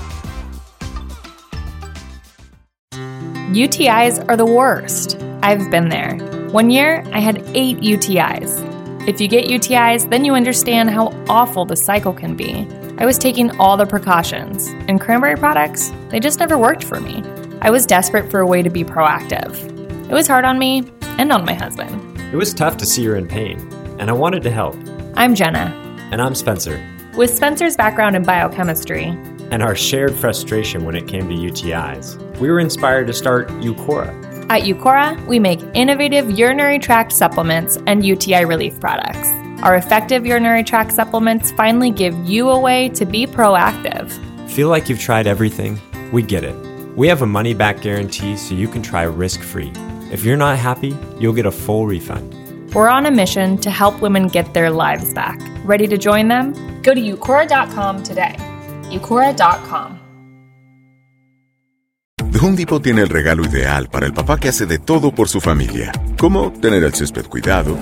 UTIs 3.54 4.18
are 4.28 4.36
the 4.36 4.46
worst. 4.46 5.16
I've 5.42 5.70
been 5.70 5.90
there. 5.90 6.16
One 6.52 6.70
year, 6.70 7.04
I 7.12 7.20
had 7.20 7.42
eight 7.54 7.80
UTIs. 7.80 8.50
If 9.06 9.20
you 9.20 9.28
get 9.28 9.46
UTIs, 9.46 10.08
then 10.08 10.24
you 10.24 10.34
understand 10.34 10.90
how 10.90 11.08
awful 11.28 11.66
the 11.66 11.76
cycle 11.76 12.14
can 12.14 12.34
be. 12.34 12.66
I 12.98 13.04
was 13.04 13.18
taking 13.18 13.50
all 13.58 13.76
the 13.76 13.84
precautions, 13.84 14.68
and 14.88 15.00
cranberry 15.00 15.36
products, 15.36 15.92
they 16.08 16.20
just 16.20 16.38
never 16.38 16.56
worked 16.56 16.84
for 16.84 17.00
me. 17.00 17.22
I 17.60 17.70
was 17.70 17.84
desperate 17.84 18.30
for 18.30 18.40
a 18.40 18.46
way 18.46 18.62
to 18.62 18.70
be 18.70 18.84
proactive. 18.84 19.54
It 20.08 20.14
was 20.14 20.26
hard 20.26 20.44
on 20.44 20.58
me 20.58 20.90
and 21.18 21.32
on 21.32 21.44
my 21.44 21.54
husband. 21.54 22.18
It 22.32 22.36
was 22.36 22.54
tough 22.54 22.76
to 22.78 22.86
see 22.86 23.04
her 23.04 23.16
in 23.16 23.28
pain, 23.28 23.58
and 23.98 24.08
I 24.08 24.12
wanted 24.12 24.42
to 24.44 24.50
help. 24.50 24.76
I'm 25.14 25.34
Jenna. 25.34 25.78
And 26.10 26.20
I'm 26.20 26.34
Spencer. 26.34 26.91
With 27.16 27.28
Spencer's 27.28 27.76
background 27.76 28.16
in 28.16 28.22
biochemistry 28.22 29.04
and 29.50 29.62
our 29.62 29.76
shared 29.76 30.14
frustration 30.14 30.86
when 30.86 30.94
it 30.94 31.06
came 31.06 31.28
to 31.28 31.34
UTIs, 31.34 32.16
we 32.40 32.50
were 32.50 32.58
inspired 32.58 33.06
to 33.08 33.12
start 33.12 33.48
Eucora. 33.60 34.08
At 34.48 34.62
Eucora, 34.62 35.22
we 35.26 35.38
make 35.38 35.60
innovative 35.74 36.30
urinary 36.30 36.78
tract 36.78 37.12
supplements 37.12 37.76
and 37.86 38.02
UTI 38.02 38.46
relief 38.46 38.80
products. 38.80 39.28
Our 39.62 39.76
effective 39.76 40.24
urinary 40.24 40.64
tract 40.64 40.92
supplements 40.92 41.52
finally 41.52 41.90
give 41.90 42.16
you 42.24 42.48
a 42.48 42.58
way 42.58 42.88
to 42.88 43.04
be 43.04 43.26
proactive. 43.26 44.10
Feel 44.50 44.68
like 44.68 44.88
you've 44.88 44.98
tried 44.98 45.26
everything? 45.26 45.78
We 46.12 46.22
get 46.22 46.44
it. 46.44 46.56
We 46.96 47.08
have 47.08 47.20
a 47.20 47.26
money 47.26 47.52
back 47.52 47.82
guarantee 47.82 48.38
so 48.38 48.54
you 48.54 48.68
can 48.68 48.80
try 48.80 49.02
risk 49.02 49.40
free. 49.40 49.70
If 50.10 50.24
you're 50.24 50.38
not 50.38 50.56
happy, 50.56 50.96
you'll 51.18 51.34
get 51.34 51.44
a 51.44 51.52
full 51.52 51.86
refund. 51.86 52.41
We're 52.74 52.88
on 52.88 53.04
a 53.04 53.10
mission 53.10 53.58
to 53.58 53.70
help 53.70 54.00
women 54.00 54.28
get 54.28 54.54
their 54.54 54.70
lives 54.70 55.12
back. 55.12 55.38
Ready 55.66 55.86
to 55.88 55.98
join 55.98 56.28
them? 56.28 56.54
Go 56.82 56.94
to 56.94 57.00
Eucora.com 57.00 58.02
today. 58.02 58.34
Eucora.com. 58.90 59.98
The 62.30 62.38
Home 62.38 62.56
Depot 62.56 62.82
tiene 62.82 63.02
el 63.02 63.10
regalo 63.10 63.44
ideal 63.44 63.90
para 63.90 64.06
el 64.06 64.14
papá 64.14 64.38
que 64.40 64.48
hace 64.48 64.64
de 64.64 64.78
todo 64.78 65.12
por 65.14 65.28
su 65.28 65.38
familia, 65.38 65.92
como 66.18 66.50
tener 66.50 66.82
el 66.82 66.94
césped 66.94 67.26
cuidado 67.26 67.76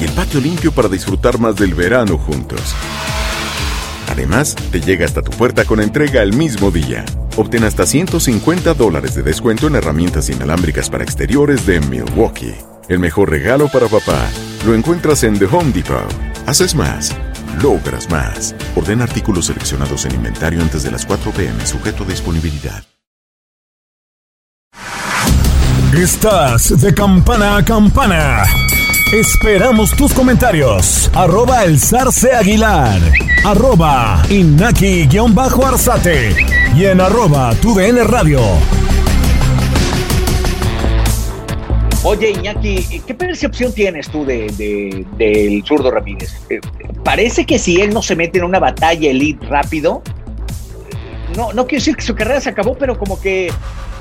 y 0.00 0.04
el 0.04 0.10
patio 0.10 0.40
limpio 0.40 0.72
para 0.72 0.88
disfrutar 0.88 1.38
más 1.38 1.54
del 1.54 1.74
verano 1.74 2.18
juntos. 2.18 2.74
Además, 4.10 4.56
te 4.72 4.80
llega 4.80 5.04
hasta 5.04 5.22
tu 5.22 5.30
puerta 5.30 5.64
con 5.64 5.80
entrega 5.80 6.20
el 6.22 6.32
mismo 6.34 6.72
día. 6.72 7.04
Obtén 7.36 7.62
hasta 7.62 7.86
150 7.86 8.74
dólares 8.74 9.14
de 9.14 9.22
descuento 9.22 9.68
en 9.68 9.76
herramientas 9.76 10.28
inalámbricas 10.30 10.90
para 10.90 11.04
exteriores 11.04 11.64
de 11.64 11.78
Milwaukee. 11.78 12.71
El 12.92 12.98
mejor 12.98 13.30
regalo 13.30 13.68
para 13.68 13.88
papá 13.88 14.28
lo 14.66 14.74
encuentras 14.74 15.24
en 15.24 15.38
The 15.38 15.46
Home 15.46 15.72
Depot. 15.72 16.14
Haces 16.44 16.74
más, 16.74 17.16
logras 17.62 18.10
más. 18.10 18.54
Orden 18.76 19.00
artículos 19.00 19.46
seleccionados 19.46 20.04
en 20.04 20.14
inventario 20.14 20.60
antes 20.60 20.82
de 20.82 20.90
las 20.90 21.06
4 21.06 21.30
pm, 21.30 21.64
sujeto 21.64 22.04
a 22.04 22.06
disponibilidad. 22.06 22.84
Estás 25.96 26.78
de 26.82 26.92
campana 26.92 27.56
a 27.56 27.64
campana. 27.64 28.44
Esperamos 29.10 29.96
tus 29.96 30.12
comentarios. 30.12 31.10
Arroba 31.14 31.64
el 31.64 31.80
zarce 31.80 32.34
aguilar. 32.34 33.00
Arroba 33.42 34.22
inaki-arzate. 34.28 36.36
Y 36.76 36.84
en 36.84 37.00
arroba 37.00 37.54
tu 37.54 37.74
radio. 37.74 38.42
Oye, 42.04 42.30
Iñaki, 42.30 43.00
¿qué 43.06 43.14
percepción 43.14 43.72
tienes 43.72 44.10
tú 44.10 44.24
del 44.24 44.56
de, 44.56 45.06
del 45.16 45.62
zurdo 45.64 45.88
Ramírez? 45.88 46.34
Eh, 46.50 46.60
parece 47.04 47.46
que 47.46 47.60
si 47.60 47.80
él 47.80 47.94
no 47.94 48.02
se 48.02 48.16
mete 48.16 48.38
en 48.38 48.44
una 48.44 48.58
batalla 48.58 49.08
elite 49.08 49.46
rápido, 49.46 50.02
no, 51.36 51.52
no 51.52 51.64
quiero 51.64 51.80
decir 51.80 51.94
que 51.94 52.02
su 52.02 52.16
carrera 52.16 52.40
se 52.40 52.50
acabó, 52.50 52.76
pero 52.76 52.98
como 52.98 53.20
que 53.20 53.52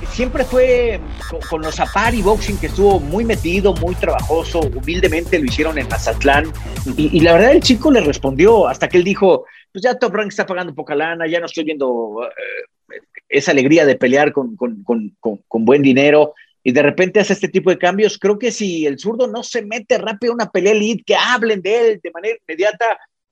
siempre 0.10 0.44
fue 0.46 1.00
con, 1.48 1.62
los 1.62 1.80
Apari 1.80 2.24
Boxing, 2.24 2.58
que 2.58 2.68
estuvo 2.68 3.00
muy 3.00 3.24
metido, 3.24 3.76
muy 3.76 3.94
trabajoso, 3.94 4.62
humildemente 4.62 5.38
lo 5.38 5.46
hicieron 5.46 5.78
en 5.78 5.88
Mazatlán. 5.88 6.52
Y, 6.98 7.20
la 7.20 7.34
verdad, 7.34 7.52
el 7.52 7.62
chico 7.62 7.92
le 7.92 8.02
respondió 8.02 8.68
hasta 8.68 8.90
que 8.90 8.98
él 8.98 9.04
dijo: 9.04 9.46
Pues 9.72 9.84
ya 9.84 10.00
Top 10.00 10.16
Rank 10.16 10.30
está 10.30 10.48
pagando 10.48 10.74
poca 10.74 10.96
lana, 10.96 11.28
ya 11.28 11.40
no 11.40 11.46
estoy 11.46 11.66
viendo 11.66 12.18
eh, 12.26 13.00
esa 13.30 13.52
alegría 13.52 13.86
de 13.86 13.96
pelear 13.96 14.32
con, 14.32 14.56
con, 14.56 14.84
con 15.20 15.66
buen 15.66 15.84
dinero 15.84 16.34
y 16.64 16.72
de 16.72 16.82
repente 16.82 17.20
hace 17.20 17.34
este 17.34 17.48
tipo 17.48 17.70
de 17.70 17.78
cambios. 17.78 18.18
Creo 18.18 18.38
que 18.38 18.52
si 18.52 18.86
el 18.86 19.00
zurdo 19.00 19.28
no 19.28 19.44
se 19.44 19.64
mete 19.64 19.98
rápido 19.98 20.34
a 20.34 20.36
una 20.36 20.50
pelea 20.50 20.74
elite, 20.74 21.04
que 21.06 21.16
hablen 21.16 21.62
de 21.62 21.92
él 21.92 22.00
de 22.04 22.12
manera 22.12 22.38
inmediata, 22.48 22.86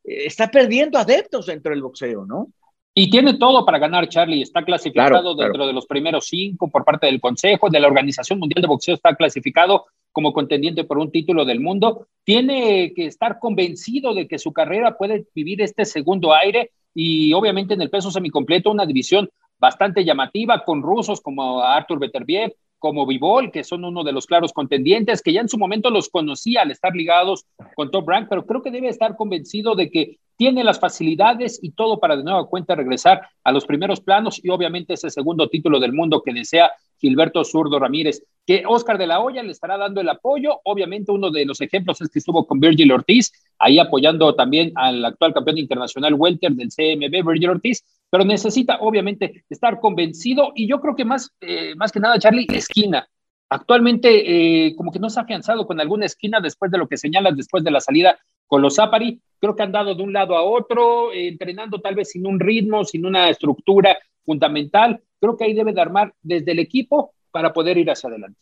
eh, 0.04 0.26
está 0.26 0.50
perdiendo 0.50 0.98
adeptos 0.98 1.46
dentro 1.46 1.72
del 1.72 1.82
boxeo, 1.82 2.26
¿no? 2.26 2.48
Y 2.94 3.10
tiene 3.10 3.36
todo 3.36 3.66
para 3.66 3.78
ganar, 3.78 4.10
Charlie. 4.10 4.42
Está 4.42 4.64
clasificado 4.64 5.36
dentro 5.36 5.66
de 5.66 5.74
los 5.74 5.86
primeros 5.86 6.26
cinco 6.26 6.70
por 6.70 6.84
parte 6.84 7.06
del 7.06 7.22
Consejo, 7.22 7.70
de 7.70 7.80
la 7.80 7.88
Organización 7.88 8.40
Mundial 8.40 8.62
de 8.62 8.68
Boxeo, 8.68 8.96
está 8.96 9.16
clasificado 9.16 9.86
como 10.12 10.34
contendiente 10.34 10.84
por 10.84 10.98
un 10.98 11.12
título 11.12 11.46
del 11.46 11.60
mundo. 11.60 12.08
Tiene 12.24 12.94
que 12.96 13.06
estar 13.06 13.40
convencido 13.40 14.14
de 14.14 14.28
que 14.28 14.40
su 14.40 14.52
carrera 14.52 14.98
puede 14.98 15.28
vivir 15.34 15.62
este 15.62 15.86
segundo 15.86 16.34
aire 16.34 16.72
y 16.94 17.32
obviamente 17.34 17.76
en 17.76 17.82
el 17.82 17.90
peso 17.90 18.12
semicompleto 18.12 18.72
una 18.72 18.86
división 18.86 19.30
bastante 19.58 20.04
llamativa 20.04 20.64
con 20.66 20.82
rusos 20.82 21.22
como 21.22 21.62
Artur 21.62 22.00
Beterbiev, 22.00 22.54
como 22.80 23.06
Vivol, 23.06 23.52
que 23.52 23.64
son 23.64 23.86
uno 23.86 24.04
de 24.04 24.12
los 24.12 24.26
claros 24.26 24.54
contendientes, 24.54 25.22
que 25.22 25.34
ya 25.34 25.42
en 25.42 25.50
su 25.50 25.58
momento 25.58 25.90
los 25.90 26.10
conocía 26.10 26.62
al 26.62 26.72
estar 26.72 26.96
ligados 26.96 27.46
con 27.76 27.92
Top 27.92 28.08
Rank, 28.10 28.28
pero 28.30 28.46
creo 28.46 28.62
que 28.62 28.72
debe 28.72 28.88
estar 28.88 29.16
convencido 29.16 29.76
de 29.76 29.92
que 29.92 30.18
tiene 30.38 30.64
las 30.64 30.80
facilidades 30.80 31.60
y 31.62 31.72
todo 31.72 32.00
para 32.00 32.16
de 32.16 32.24
nueva 32.24 32.48
cuenta 32.48 32.74
regresar 32.74 33.22
a 33.44 33.52
los 33.52 33.66
primeros 33.66 34.00
planos 34.00 34.40
y 34.42 34.50
obviamente 34.50 34.94
ese 34.94 35.10
segundo 35.10 35.50
título 35.50 35.82
del 35.82 35.92
mundo 35.92 36.22
que 36.24 36.34
desea 36.34 36.72
Gilberto 36.98 37.44
Zurdo 37.44 37.78
Ramírez. 37.78 38.24
Que 38.50 38.64
Oscar 38.66 38.98
de 38.98 39.06
la 39.06 39.20
Hoya 39.20 39.44
le 39.44 39.52
estará 39.52 39.78
dando 39.78 40.02
el 40.02 40.10
apoyo. 40.10 40.60
Obviamente, 40.64 41.12
uno 41.12 41.30
de 41.30 41.46
los 41.46 41.62
ejemplos 41.62 42.02
es 42.02 42.10
que 42.10 42.18
estuvo 42.18 42.48
con 42.48 42.60
Virgil 42.60 42.92
Ortiz, 42.92 43.32
ahí 43.60 43.78
apoyando 43.78 44.34
también 44.34 44.72
al 44.74 45.06
actual 45.06 45.36
campeón 45.36 45.60
internacional 45.60 46.16
Welter 46.16 46.54
del 46.54 46.70
CMB, 46.70 47.30
Virgil 47.30 47.52
Ortiz, 47.52 47.86
pero 48.10 48.26
necesita 48.26 48.80
obviamente 48.82 49.46
estar 49.52 49.80
convencido 49.80 50.52
y 50.56 50.68
yo 50.68 50.82
creo 50.82 50.96
que 50.96 51.06
más, 51.06 51.30
eh, 51.42 51.76
más 51.76 51.92
que 51.92 52.00
nada, 52.00 52.18
Charlie, 52.18 52.48
esquina. 52.52 53.08
Actualmente, 53.52 54.66
eh, 54.66 54.76
como 54.76 54.92
que 54.92 54.98
no 54.98 55.12
se 55.12 55.20
ha 55.20 55.24
afianzado 55.26 55.68
con 55.68 55.80
alguna 55.80 56.08
esquina 56.08 56.40
después 56.42 56.72
de 56.72 56.80
lo 56.80 56.88
que 56.88 56.98
señalas, 56.98 57.38
después 57.38 57.64
de 57.64 57.70
la 57.70 57.82
salida 57.82 58.18
con 58.48 58.64
los 58.64 58.78
Zapari. 58.78 59.22
Creo 59.38 59.56
que 59.56 59.62
han 59.62 59.72
dado 59.72 59.94
de 59.94 60.02
un 60.02 60.12
lado 60.12 60.36
a 60.36 60.42
otro, 60.42 61.12
eh, 61.12 61.28
entrenando 61.28 61.82
tal 61.82 61.94
vez 61.94 62.10
sin 62.10 62.26
un 62.26 62.40
ritmo, 62.40 62.84
sin 62.84 63.06
una 63.06 63.30
estructura 63.30 64.00
fundamental. 64.26 65.00
Creo 65.20 65.38
que 65.38 65.44
ahí 65.44 65.54
debe 65.54 65.72
de 65.72 65.82
armar 65.82 66.16
desde 66.24 66.54
el 66.54 66.58
equipo 66.58 67.14
para 67.32 67.54
poder 67.54 67.78
ir 67.78 67.90
hacia 67.90 68.10
adelante. 68.10 68.40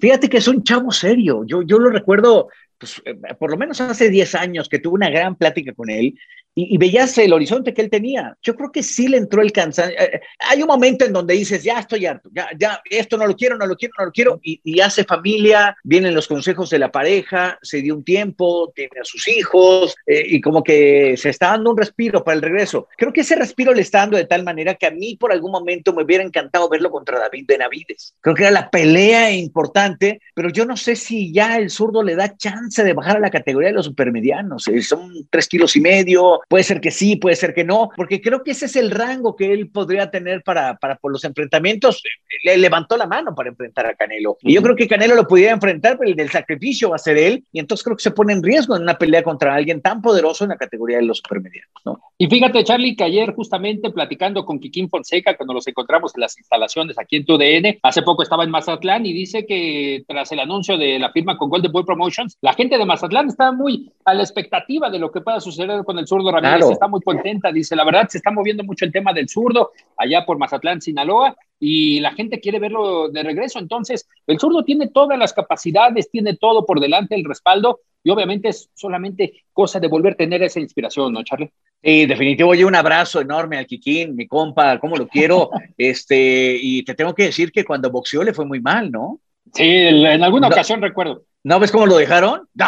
Fíjate 0.00 0.28
que 0.28 0.38
es 0.38 0.48
un 0.48 0.62
chavo 0.62 0.90
serio. 0.90 1.44
Yo, 1.44 1.62
yo 1.62 1.78
lo 1.78 1.90
recuerdo, 1.90 2.48
pues, 2.78 3.02
eh, 3.04 3.14
por 3.38 3.50
lo 3.50 3.56
menos 3.56 3.80
hace 3.80 4.08
10 4.08 4.34
años 4.34 4.68
que 4.68 4.78
tuve 4.78 4.94
una 4.94 5.10
gran 5.10 5.36
plática 5.36 5.74
con 5.74 5.90
él 5.90 6.18
y, 6.54 6.76
veías 6.76 7.16
el 7.18 7.32
horizonte 7.32 7.72
que 7.72 7.82
él 7.82 7.90
tenía. 7.90 8.36
Yo 8.42 8.54
creo 8.54 8.70
que 8.70 8.82
sí 8.82 9.08
le 9.08 9.16
entró 9.16 9.42
el 9.42 9.52
cansancio. 9.52 9.98
Eh, 9.98 10.10
eh, 10.14 10.20
hay 10.38 10.62
un 10.62 10.68
momento 10.68 11.04
en 11.04 11.12
donde 11.12 11.34
dices, 11.34 11.62
ya 11.62 11.78
estoy 11.78 12.06
harto, 12.06 12.28
ya, 12.32 12.50
ya, 12.58 12.82
esto 12.90 13.16
no 13.16 13.26
lo 13.26 13.36
quiero, 13.36 13.56
no 13.56 13.66
lo 13.66 13.76
quiero, 13.76 13.94
no 13.98 14.06
lo 14.06 14.12
quiero, 14.12 14.40
y, 14.42 14.80
hace 14.80 15.04
familia, 15.04 15.76
vienen 15.84 16.14
los 16.14 16.26
consejos 16.26 16.68
de 16.70 16.78
la 16.78 16.90
pareja, 16.90 17.58
se 17.62 17.80
dio 17.80 17.94
un 17.94 18.04
tiempo, 18.04 18.72
tiene 18.74 19.00
a 19.00 19.04
sus 19.04 19.28
hijos, 19.28 19.94
eh, 20.06 20.24
y 20.26 20.40
como 20.40 20.62
que 20.64 21.16
se 21.16 21.30
está 21.30 21.48
dando 21.48 21.70
un 21.70 21.76
respiro 21.76 22.24
para 22.24 22.34
el 22.34 22.42
regreso. 22.42 22.88
Creo 22.96 23.12
que 23.12 23.20
ese 23.20 23.36
respiro 23.36 23.72
le 23.72 23.82
está 23.82 23.98
dando 23.98 24.16
de 24.16 24.26
tal 24.26 24.42
manera 24.42 24.74
que 24.74 24.86
a 24.86 24.90
mí 24.90 25.16
por 25.16 25.32
algún 25.32 25.52
momento 25.52 25.92
me 25.92 26.02
hubiera 26.02 26.24
encantado 26.24 26.68
verlo 26.68 26.90
contra 26.90 27.18
David 27.18 27.44
Benavides. 27.46 28.14
Creo 28.20 28.34
que 28.34 28.42
era 28.42 28.50
la 28.50 28.70
pelea 28.70 29.30
importante, 29.30 30.20
pero 30.34 30.50
yo 30.50 30.66
no 30.66 30.76
sé 30.76 30.96
si 30.96 31.32
ya 31.32 31.58
el 31.58 31.70
zurdo 31.70 32.02
le 32.02 32.16
da 32.16 32.36
chance 32.36 32.82
de 32.82 32.92
bajar 32.92 33.18
a 33.18 33.20
la 33.20 33.30
categoría 33.30 33.68
de 33.68 33.76
los 33.76 33.86
supermedianos. 33.86 34.68
son 34.82 35.12
tres 35.30 35.46
kilos 35.46 35.76
y 35.76 35.80
medio, 35.80 36.41
Puede 36.48 36.64
ser 36.64 36.80
que 36.80 36.90
sí, 36.90 37.16
puede 37.16 37.36
ser 37.36 37.54
que 37.54 37.64
no, 37.64 37.90
porque 37.96 38.20
creo 38.20 38.42
que 38.42 38.52
ese 38.52 38.66
es 38.66 38.76
el 38.76 38.90
rango 38.90 39.36
que 39.36 39.52
él 39.52 39.70
podría 39.70 40.10
tener 40.10 40.42
para, 40.42 40.76
para 40.76 40.96
por 40.96 41.12
los 41.12 41.24
enfrentamientos. 41.24 42.02
Le 42.44 42.56
levantó 42.56 42.96
la 42.96 43.06
mano 43.06 43.34
para 43.34 43.50
enfrentar 43.50 43.86
a 43.86 43.94
Canelo. 43.94 44.36
Y 44.42 44.54
yo 44.54 44.62
creo 44.62 44.76
que 44.76 44.88
Canelo 44.88 45.14
lo 45.14 45.26
pudiera 45.26 45.52
enfrentar, 45.52 45.98
pero 45.98 46.10
el 46.10 46.16
del 46.16 46.30
sacrificio 46.30 46.90
va 46.90 46.96
a 46.96 46.98
ser 46.98 47.16
él. 47.16 47.44
Y 47.52 47.60
entonces 47.60 47.84
creo 47.84 47.96
que 47.96 48.02
se 48.02 48.10
pone 48.10 48.32
en 48.32 48.42
riesgo 48.42 48.76
en 48.76 48.82
una 48.82 48.98
pelea 48.98 49.22
contra 49.22 49.54
alguien 49.54 49.80
tan 49.80 50.02
poderoso 50.02 50.44
en 50.44 50.50
la 50.50 50.56
categoría 50.56 50.98
de 50.98 51.04
los 51.04 51.18
supermedianos. 51.18 51.70
¿no? 51.84 52.00
Y 52.18 52.26
fíjate, 52.26 52.64
Charlie, 52.64 52.96
que 52.96 53.04
ayer 53.04 53.32
justamente 53.34 53.90
platicando 53.90 54.44
con 54.44 54.58
Kikín 54.58 54.88
Fonseca, 54.88 55.36
cuando 55.36 55.54
nos 55.54 55.66
encontramos 55.66 56.14
en 56.14 56.20
las 56.20 56.36
instalaciones 56.38 56.98
aquí 56.98 57.16
en 57.16 57.24
TUDN, 57.24 57.78
hace 57.82 58.02
poco 58.02 58.22
estaba 58.22 58.44
en 58.44 58.50
Mazatlán 58.50 59.06
y 59.06 59.12
dice 59.12 59.46
que 59.46 60.04
tras 60.06 60.32
el 60.32 60.40
anuncio 60.40 60.76
de 60.76 60.98
la 60.98 61.10
firma 61.12 61.36
con 61.36 61.48
Golden 61.48 61.72
Boy 61.72 61.84
Promotions, 61.84 62.36
la 62.40 62.54
gente 62.54 62.78
de 62.78 62.84
Mazatlán 62.84 63.28
está 63.28 63.52
muy 63.52 63.90
a 64.04 64.14
la 64.14 64.22
expectativa 64.22 64.90
de 64.90 64.98
lo 64.98 65.10
que 65.10 65.20
pueda 65.20 65.40
suceder 65.40 65.84
con 65.84 65.98
el 65.98 66.06
zurdo 66.06 66.32
Ramírez. 66.32 66.70
Está 66.70 66.88
muy 66.88 67.00
contenta, 67.00 67.52
dice, 67.52 67.76
la 67.76 67.84
verdad 67.84 68.08
se 68.08 68.18
está 68.18 68.30
moviendo 68.30 68.64
mucho 68.64 68.84
el 68.84 68.92
tema 68.92 69.12
del 69.12 69.28
zurdo 69.28 69.72
allá 69.96 70.24
por 70.24 70.38
Mazatlán, 70.38 70.80
Sinaloa, 70.80 71.36
y 71.58 72.00
la 72.00 72.12
gente 72.12 72.40
quiere 72.40 72.58
verlo 72.58 73.08
de 73.08 73.22
regreso. 73.22 73.58
Entonces, 73.58 74.08
el 74.26 74.38
zurdo 74.38 74.64
tiene 74.64 74.88
todas 74.88 75.18
las 75.18 75.32
capacidades, 75.32 76.10
tiene 76.10 76.36
todo 76.36 76.66
por 76.66 76.80
delante, 76.80 77.14
el 77.14 77.24
respaldo, 77.24 77.80
y 78.04 78.10
obviamente 78.10 78.48
es 78.48 78.68
solamente 78.74 79.44
cosa 79.52 79.78
de 79.78 79.88
volver 79.88 80.14
a 80.14 80.16
tener 80.16 80.42
esa 80.42 80.58
inspiración, 80.58 81.12
¿no, 81.12 81.22
Charlie? 81.22 81.52
Sí, 81.82 82.06
definitivo. 82.06 82.50
Oye, 82.50 82.64
un 82.64 82.74
abrazo 82.74 83.20
enorme 83.20 83.58
al 83.58 83.66
Kikín, 83.66 84.16
mi 84.16 84.26
compa, 84.26 84.78
cómo 84.78 84.96
lo 84.96 85.06
quiero. 85.06 85.50
este, 85.78 86.56
y 86.60 86.84
te 86.84 86.94
tengo 86.94 87.14
que 87.14 87.24
decir 87.24 87.52
que 87.52 87.64
cuando 87.64 87.90
boxeó 87.90 88.22
le 88.22 88.34
fue 88.34 88.44
muy 88.44 88.60
mal, 88.60 88.90
¿no? 88.90 89.20
Sí, 89.52 89.64
en 89.64 90.22
alguna 90.22 90.48
ocasión 90.48 90.80
recuerdo. 90.80 91.24
¿No 91.44 91.58
ves 91.58 91.72
cómo 91.72 91.86
lo 91.86 91.96
dejaron? 91.96 92.48
No, 92.54 92.66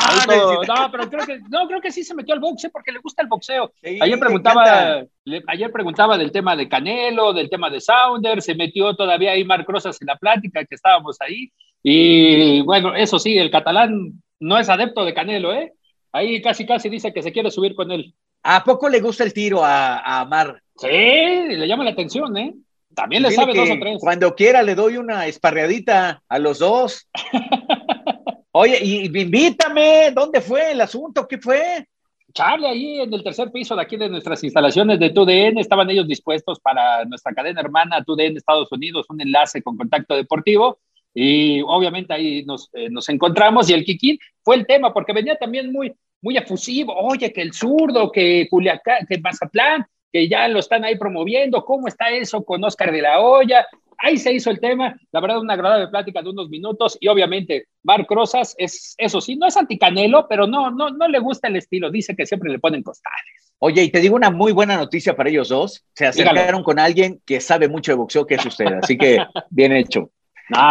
no, 0.66 0.90
pero 0.90 1.08
creo 1.08 1.24
que, 1.24 1.38
no, 1.48 1.68
creo 1.68 1.80
que 1.80 1.92
sí 1.92 2.02
se 2.02 2.14
metió 2.14 2.34
al 2.34 2.40
boxeo 2.40 2.70
porque 2.72 2.90
le 2.90 2.98
gusta 2.98 3.22
el 3.22 3.28
boxeo. 3.28 3.72
ayer 4.00 4.18
preguntaba, 4.18 5.04
ayer 5.46 5.70
preguntaba 5.70 6.18
del 6.18 6.32
tema 6.32 6.56
de 6.56 6.68
Canelo, 6.68 7.32
del 7.32 7.48
tema 7.48 7.70
de 7.70 7.80
Sounder, 7.80 8.42
se 8.42 8.56
metió 8.56 8.96
todavía 8.96 9.30
ahí 9.32 9.44
Marc 9.44 9.68
Rosas 9.68 10.00
en 10.00 10.08
la 10.08 10.16
plática 10.16 10.64
que 10.64 10.74
estábamos 10.74 11.20
ahí. 11.20 11.52
Y 11.84 12.62
bueno, 12.62 12.96
eso 12.96 13.18
sí, 13.20 13.38
el 13.38 13.50
catalán 13.50 14.20
no 14.40 14.58
es 14.58 14.68
adepto 14.68 15.04
de 15.04 15.14
Canelo, 15.14 15.54
¿eh? 15.54 15.72
Ahí 16.10 16.42
casi 16.42 16.66
casi 16.66 16.88
dice 16.88 17.12
que 17.12 17.22
se 17.22 17.32
quiere 17.32 17.52
subir 17.52 17.76
con 17.76 17.92
él. 17.92 18.12
¿A 18.42 18.64
poco 18.64 18.88
le 18.88 19.00
gusta 19.00 19.22
el 19.22 19.32
tiro 19.32 19.64
a, 19.64 20.20
a 20.20 20.24
Mar? 20.24 20.60
Sí, 20.76 20.88
le 20.88 21.68
llama 21.68 21.84
la 21.84 21.90
atención, 21.90 22.36
¿eh? 22.36 22.54
También 22.94 23.22
le 23.22 23.30
sabe 23.30 23.54
dos 23.54 23.70
o 23.70 23.78
tres. 23.78 23.98
Cuando 24.00 24.34
quiera 24.34 24.62
le 24.62 24.74
doy 24.74 24.96
una 24.96 25.26
esparreadita 25.26 26.22
a 26.28 26.38
los 26.38 26.58
dos. 26.58 27.08
Oye, 28.52 28.78
y, 28.82 29.06
invítame, 29.06 30.12
¿dónde 30.12 30.40
fue 30.40 30.72
el 30.72 30.80
asunto? 30.80 31.26
¿Qué 31.26 31.38
fue? 31.38 31.86
Charlie, 32.32 32.66
ahí 32.66 33.00
en 33.00 33.12
el 33.12 33.22
tercer 33.22 33.50
piso 33.50 33.76
de 33.76 33.82
aquí 33.82 33.96
de 33.96 34.08
nuestras 34.08 34.42
instalaciones 34.44 34.98
de 34.98 35.10
TUDN, 35.10 35.58
estaban 35.58 35.88
ellos 35.90 36.06
dispuestos 36.06 36.60
para 36.60 37.04
nuestra 37.04 37.32
cadena 37.32 37.60
hermana 37.60 38.04
TUDN 38.04 38.36
Estados 38.36 38.70
Unidos, 38.72 39.06
un 39.08 39.20
enlace 39.20 39.62
con 39.62 39.76
contacto 39.76 40.14
deportivo. 40.14 40.78
Y 41.12 41.62
obviamente 41.62 42.12
ahí 42.12 42.44
nos, 42.44 42.70
eh, 42.72 42.90
nos 42.90 43.08
encontramos 43.08 43.70
y 43.70 43.72
el 43.72 43.84
Kikín 43.84 44.18
fue 44.42 44.56
el 44.56 44.66
tema, 44.66 44.92
porque 44.92 45.12
venía 45.12 45.36
también 45.36 45.72
muy, 45.72 45.92
muy 46.20 46.36
efusivo. 46.36 46.92
Oye, 46.96 47.32
que 47.32 47.42
el 47.42 47.52
zurdo, 47.52 48.10
que 48.10 48.48
Culiacán, 48.50 49.06
que 49.08 49.18
Mazatlán, 49.18 49.86
que 50.14 50.28
ya 50.28 50.46
lo 50.46 50.60
están 50.60 50.84
ahí 50.84 50.96
promoviendo, 50.96 51.64
¿cómo 51.64 51.88
está 51.88 52.08
eso 52.10 52.44
con 52.44 52.62
Oscar 52.62 52.92
de 52.92 53.02
la 53.02 53.18
Hoya? 53.18 53.66
Ahí 53.98 54.16
se 54.16 54.32
hizo 54.32 54.48
el 54.48 54.60
tema, 54.60 54.94
la 55.10 55.20
verdad, 55.20 55.40
una 55.40 55.54
agradable 55.54 55.88
plática 55.88 56.22
de 56.22 56.28
unos 56.28 56.48
minutos 56.48 56.96
y 57.00 57.08
obviamente 57.08 57.66
Marc 57.82 58.08
Rosas 58.08 58.54
es, 58.56 58.94
eso 58.96 59.20
sí, 59.20 59.34
no 59.34 59.48
es 59.48 59.56
anticanelo, 59.56 60.28
pero 60.28 60.46
no, 60.46 60.70
no, 60.70 60.90
no 60.90 61.08
le 61.08 61.18
gusta 61.18 61.48
el 61.48 61.56
estilo, 61.56 61.90
dice 61.90 62.14
que 62.14 62.26
siempre 62.26 62.52
le 62.52 62.60
ponen 62.60 62.84
costales. 62.84 63.52
Oye, 63.58 63.82
y 63.82 63.90
te 63.90 63.98
digo 63.98 64.14
una 64.14 64.30
muy 64.30 64.52
buena 64.52 64.76
noticia 64.76 65.16
para 65.16 65.30
ellos 65.30 65.48
dos, 65.48 65.84
se 65.94 66.06
acercaron 66.06 66.62
con 66.62 66.78
alguien 66.78 67.20
que 67.26 67.40
sabe 67.40 67.68
mucho 67.68 67.90
de 67.90 67.96
boxeo, 67.96 68.24
que 68.24 68.36
es 68.36 68.46
usted, 68.46 68.66
así 68.66 68.96
que 68.96 69.18
bien 69.50 69.72
hecho. 69.72 70.12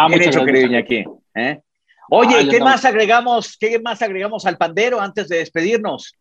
bien 0.08 0.22
hecho, 0.22 0.42
querido 0.42 0.78
aquí. 0.78 1.04
¿eh? 1.34 1.60
Oye, 2.08 2.48
¿qué 2.48 2.60
más 2.60 2.82
agregamos? 2.86 3.58
¿Qué 3.58 3.78
más 3.78 4.00
agregamos 4.00 4.46
al 4.46 4.56
pandero 4.56 5.02
antes 5.02 5.28
de 5.28 5.36
despedirnos? 5.36 6.14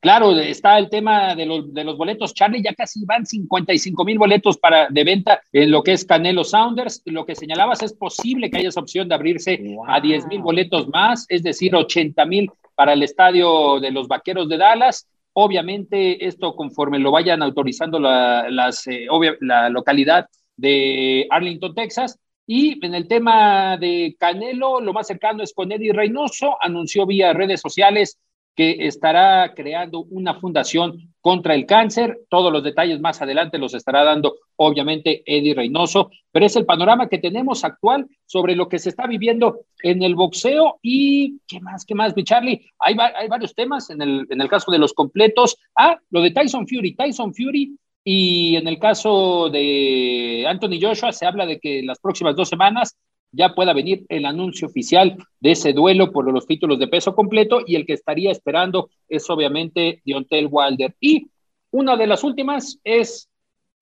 Claro, 0.00 0.38
está 0.38 0.78
el 0.78 0.88
tema 0.88 1.34
de 1.34 1.46
los, 1.46 1.72
de 1.72 1.82
los 1.82 1.96
boletos. 1.96 2.34
Charlie, 2.34 2.62
ya 2.62 2.74
casi 2.74 3.04
van 3.04 3.26
55 3.26 4.04
mil 4.04 4.18
boletos 4.18 4.58
para, 4.58 4.88
de 4.88 5.04
venta 5.04 5.40
en 5.52 5.70
lo 5.70 5.82
que 5.82 5.92
es 5.92 6.04
Canelo 6.04 6.44
Sounders. 6.44 7.02
Lo 7.06 7.24
que 7.24 7.34
señalabas 7.34 7.82
es 7.82 7.92
posible 7.94 8.50
que 8.50 8.58
haya 8.58 8.68
esa 8.68 8.80
opción 8.80 9.08
de 9.08 9.14
abrirse 9.14 9.60
a 9.88 10.00
10 10.00 10.26
mil 10.26 10.42
boletos 10.42 10.88
más, 10.88 11.26
es 11.28 11.42
decir, 11.42 11.74
80 11.74 12.24
mil 12.26 12.50
para 12.74 12.92
el 12.92 13.02
estadio 13.02 13.80
de 13.80 13.90
los 13.90 14.06
Vaqueros 14.06 14.48
de 14.48 14.58
Dallas. 14.58 15.08
Obviamente, 15.32 16.24
esto 16.26 16.54
conforme 16.54 16.98
lo 16.98 17.10
vayan 17.10 17.42
autorizando 17.42 17.98
la, 17.98 18.48
las, 18.50 18.86
eh, 18.86 19.06
la 19.40 19.68
localidad 19.70 20.28
de 20.56 21.26
Arlington, 21.30 21.74
Texas. 21.74 22.18
Y 22.46 22.84
en 22.84 22.94
el 22.94 23.08
tema 23.08 23.76
de 23.76 24.14
Canelo, 24.18 24.80
lo 24.80 24.92
más 24.92 25.08
cercano 25.08 25.42
es 25.42 25.52
con 25.52 25.72
Eddie 25.72 25.92
Reynoso, 25.92 26.56
anunció 26.60 27.04
vía 27.06 27.32
redes 27.32 27.60
sociales 27.60 28.18
que 28.56 28.86
estará 28.86 29.52
creando 29.54 30.00
una 30.10 30.34
fundación 30.34 31.12
contra 31.20 31.54
el 31.54 31.66
cáncer. 31.66 32.20
Todos 32.30 32.50
los 32.50 32.64
detalles 32.64 33.00
más 33.00 33.20
adelante 33.20 33.58
los 33.58 33.74
estará 33.74 34.02
dando, 34.02 34.36
obviamente, 34.56 35.22
Eddie 35.26 35.54
Reynoso, 35.54 36.10
pero 36.32 36.46
es 36.46 36.56
el 36.56 36.64
panorama 36.64 37.08
que 37.08 37.18
tenemos 37.18 37.64
actual 37.64 38.06
sobre 38.24 38.56
lo 38.56 38.68
que 38.68 38.78
se 38.78 38.88
está 38.88 39.06
viviendo 39.06 39.60
en 39.82 40.02
el 40.02 40.14
boxeo 40.14 40.78
y 40.80 41.38
qué 41.46 41.60
más, 41.60 41.84
qué 41.84 41.94
más, 41.94 42.16
mi 42.16 42.24
Charlie. 42.24 42.64
Hay, 42.78 42.96
hay 42.98 43.28
varios 43.28 43.54
temas 43.54 43.90
en 43.90 44.00
el, 44.00 44.26
en 44.30 44.40
el 44.40 44.48
caso 44.48 44.72
de 44.72 44.78
los 44.78 44.94
completos. 44.94 45.58
Ah, 45.76 45.98
lo 46.10 46.22
de 46.22 46.30
Tyson 46.30 46.66
Fury. 46.66 46.96
Tyson 46.96 47.34
Fury 47.34 47.76
y 48.02 48.56
en 48.56 48.68
el 48.68 48.78
caso 48.78 49.50
de 49.50 50.46
Anthony 50.48 50.78
Joshua 50.80 51.12
se 51.12 51.26
habla 51.26 51.44
de 51.44 51.60
que 51.60 51.82
las 51.82 51.98
próximas 51.98 52.36
dos 52.36 52.48
semanas 52.48 52.96
ya 53.36 53.54
pueda 53.54 53.72
venir 53.72 54.06
el 54.08 54.24
anuncio 54.24 54.66
oficial 54.66 55.16
de 55.40 55.52
ese 55.52 55.72
duelo 55.72 56.10
por 56.10 56.32
los 56.32 56.46
títulos 56.46 56.78
de 56.78 56.88
peso 56.88 57.14
completo 57.14 57.60
y 57.66 57.76
el 57.76 57.86
que 57.86 57.92
estaría 57.92 58.32
esperando 58.32 58.90
es 59.08 59.28
obviamente 59.28 60.00
Diontel 60.04 60.48
Wilder. 60.50 60.96
Y 61.00 61.28
una 61.70 61.96
de 61.96 62.06
las 62.06 62.24
últimas 62.24 62.80
es, 62.82 63.28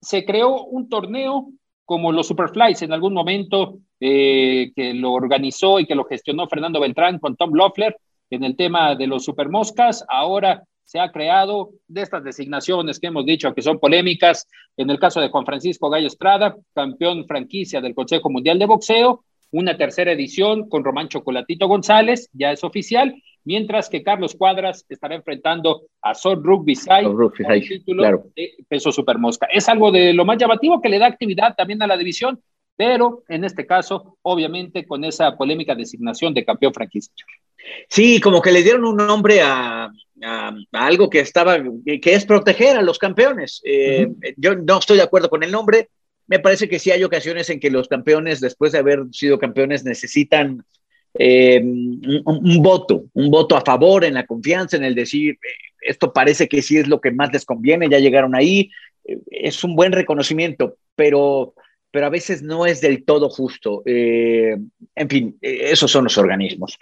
se 0.01 0.25
creó 0.25 0.63
un 0.65 0.89
torneo 0.89 1.49
como 1.85 2.11
los 2.11 2.27
Superflies 2.27 2.81
en 2.81 2.91
algún 2.91 3.13
momento 3.13 3.77
eh, 3.99 4.71
que 4.75 4.93
lo 4.93 5.13
organizó 5.13 5.79
y 5.79 5.85
que 5.85 5.95
lo 5.95 6.03
gestionó 6.03 6.47
Fernando 6.47 6.79
Beltrán 6.79 7.19
con 7.19 7.35
Tom 7.35 7.53
Loeffler 7.53 7.95
en 8.29 8.43
el 8.43 8.55
tema 8.55 8.95
de 8.95 9.07
los 9.07 9.23
Supermoscas. 9.23 10.03
Ahora 10.09 10.63
se 10.83 10.99
ha 10.99 11.11
creado 11.11 11.71
de 11.87 12.01
estas 12.01 12.23
designaciones 12.23 12.99
que 12.99 13.07
hemos 13.07 13.25
dicho 13.25 13.53
que 13.53 13.61
son 13.61 13.79
polémicas, 13.79 14.47
en 14.77 14.89
el 14.89 14.99
caso 14.99 15.21
de 15.21 15.29
Juan 15.29 15.45
Francisco 15.45 15.89
Gallo 15.89 16.07
Estrada, 16.07 16.55
campeón 16.73 17.25
franquicia 17.25 17.81
del 17.81 17.95
Consejo 17.95 18.29
Mundial 18.29 18.59
de 18.59 18.65
Boxeo, 18.65 19.23
una 19.57 19.77
tercera 19.77 20.11
edición 20.11 20.69
con 20.69 20.83
Román 20.83 21.07
Chocolatito 21.07 21.67
González, 21.67 22.29
ya 22.33 22.51
es 22.51 22.63
oficial, 22.63 23.15
mientras 23.43 23.89
que 23.89 24.03
Carlos 24.03 24.35
Cuadras 24.35 24.85
estará 24.89 25.15
enfrentando 25.15 25.83
a 26.01 26.13
Sol 26.13 26.43
Rugby 26.43 26.75
Side 26.75 27.07
el 27.47 27.67
título 27.67 28.03
de 28.35 28.51
peso 28.67 28.91
supermosca. 28.91 29.47
Es 29.51 29.69
algo 29.69 29.91
de 29.91 30.13
lo 30.13 30.25
más 30.25 30.37
llamativo 30.37 30.81
que 30.81 30.89
le 30.89 30.99
da 30.99 31.07
actividad 31.07 31.55
también 31.55 31.81
a 31.81 31.87
la 31.87 31.97
división 31.97 32.39
pero 32.77 33.23
en 33.29 33.43
este 33.43 33.65
caso, 33.65 34.17
obviamente, 34.21 34.85
con 34.85 35.03
esa 35.03 35.37
polémica 35.37 35.75
designación 35.75 36.33
de 36.33 36.45
campeón 36.45 36.73
franquicia. 36.73 37.13
Sí, 37.89 38.19
como 38.19 38.41
que 38.41 38.51
le 38.51 38.63
dieron 38.63 38.85
un 38.85 38.97
nombre 38.97 39.41
a, 39.41 39.89
algo 40.71 41.09
que 41.09 41.19
estaba, 41.19 41.57
que 41.57 42.13
es 42.13 42.25
proteger 42.25 42.77
a 42.77 42.81
los 42.81 42.99
campeones. 42.99 43.61
Eh, 43.63 44.07
yo 44.37 44.55
no 44.55 44.79
estoy 44.79 44.97
de 44.97 45.03
acuerdo 45.03 45.29
con 45.29 45.43
el 45.43 45.51
nombre. 45.51 45.89
Me 46.27 46.39
parece 46.39 46.67
que 46.67 46.79
sí 46.79 46.91
hay 46.91 47.03
ocasiones 47.03 47.49
en 47.49 47.59
que 47.59 47.69
los 47.69 47.87
campeones, 47.87 48.41
después 48.41 48.71
de 48.71 48.79
haber 48.79 49.03
sido 49.11 49.37
campeones, 49.37 49.83
necesitan 49.83 50.63
eh, 51.17 51.61
un, 51.63 52.61
voto, 52.61 53.05
un 53.13 53.31
voto 53.31 53.55
a 53.55 53.61
favor 53.61 54.03
en 54.03 54.15
la 54.15 54.25
confianza, 54.25 54.75
en 54.75 54.83
el 54.83 54.95
decir, 54.95 55.35
eh, 55.35 55.37
esto 55.81 56.11
parece 56.11 56.49
que 56.49 56.61
sí 56.61 56.77
es 56.77 56.87
lo 56.87 56.99
que 56.99 57.11
más 57.11 57.31
les 57.31 57.45
conviene, 57.45 57.87
ya 57.89 57.99
llegaron 57.99 58.35
ahí, 58.35 58.69
eh, 59.05 59.17
es 59.31 59.63
un 59.63 59.77
buen 59.77 59.93
reconocimiento, 59.93 60.75
pero, 60.93 61.53
pero 61.89 62.07
a 62.07 62.09
veces 62.09 62.41
no 62.41 62.65
es 62.65 62.81
del 62.81 63.05
todo 63.05 63.29
justo. 63.29 63.81
en 63.85 65.09
fin, 65.09 65.37
esos 65.41 65.89
son 65.89 66.03
los 66.03 66.17
organismos. 66.17 66.77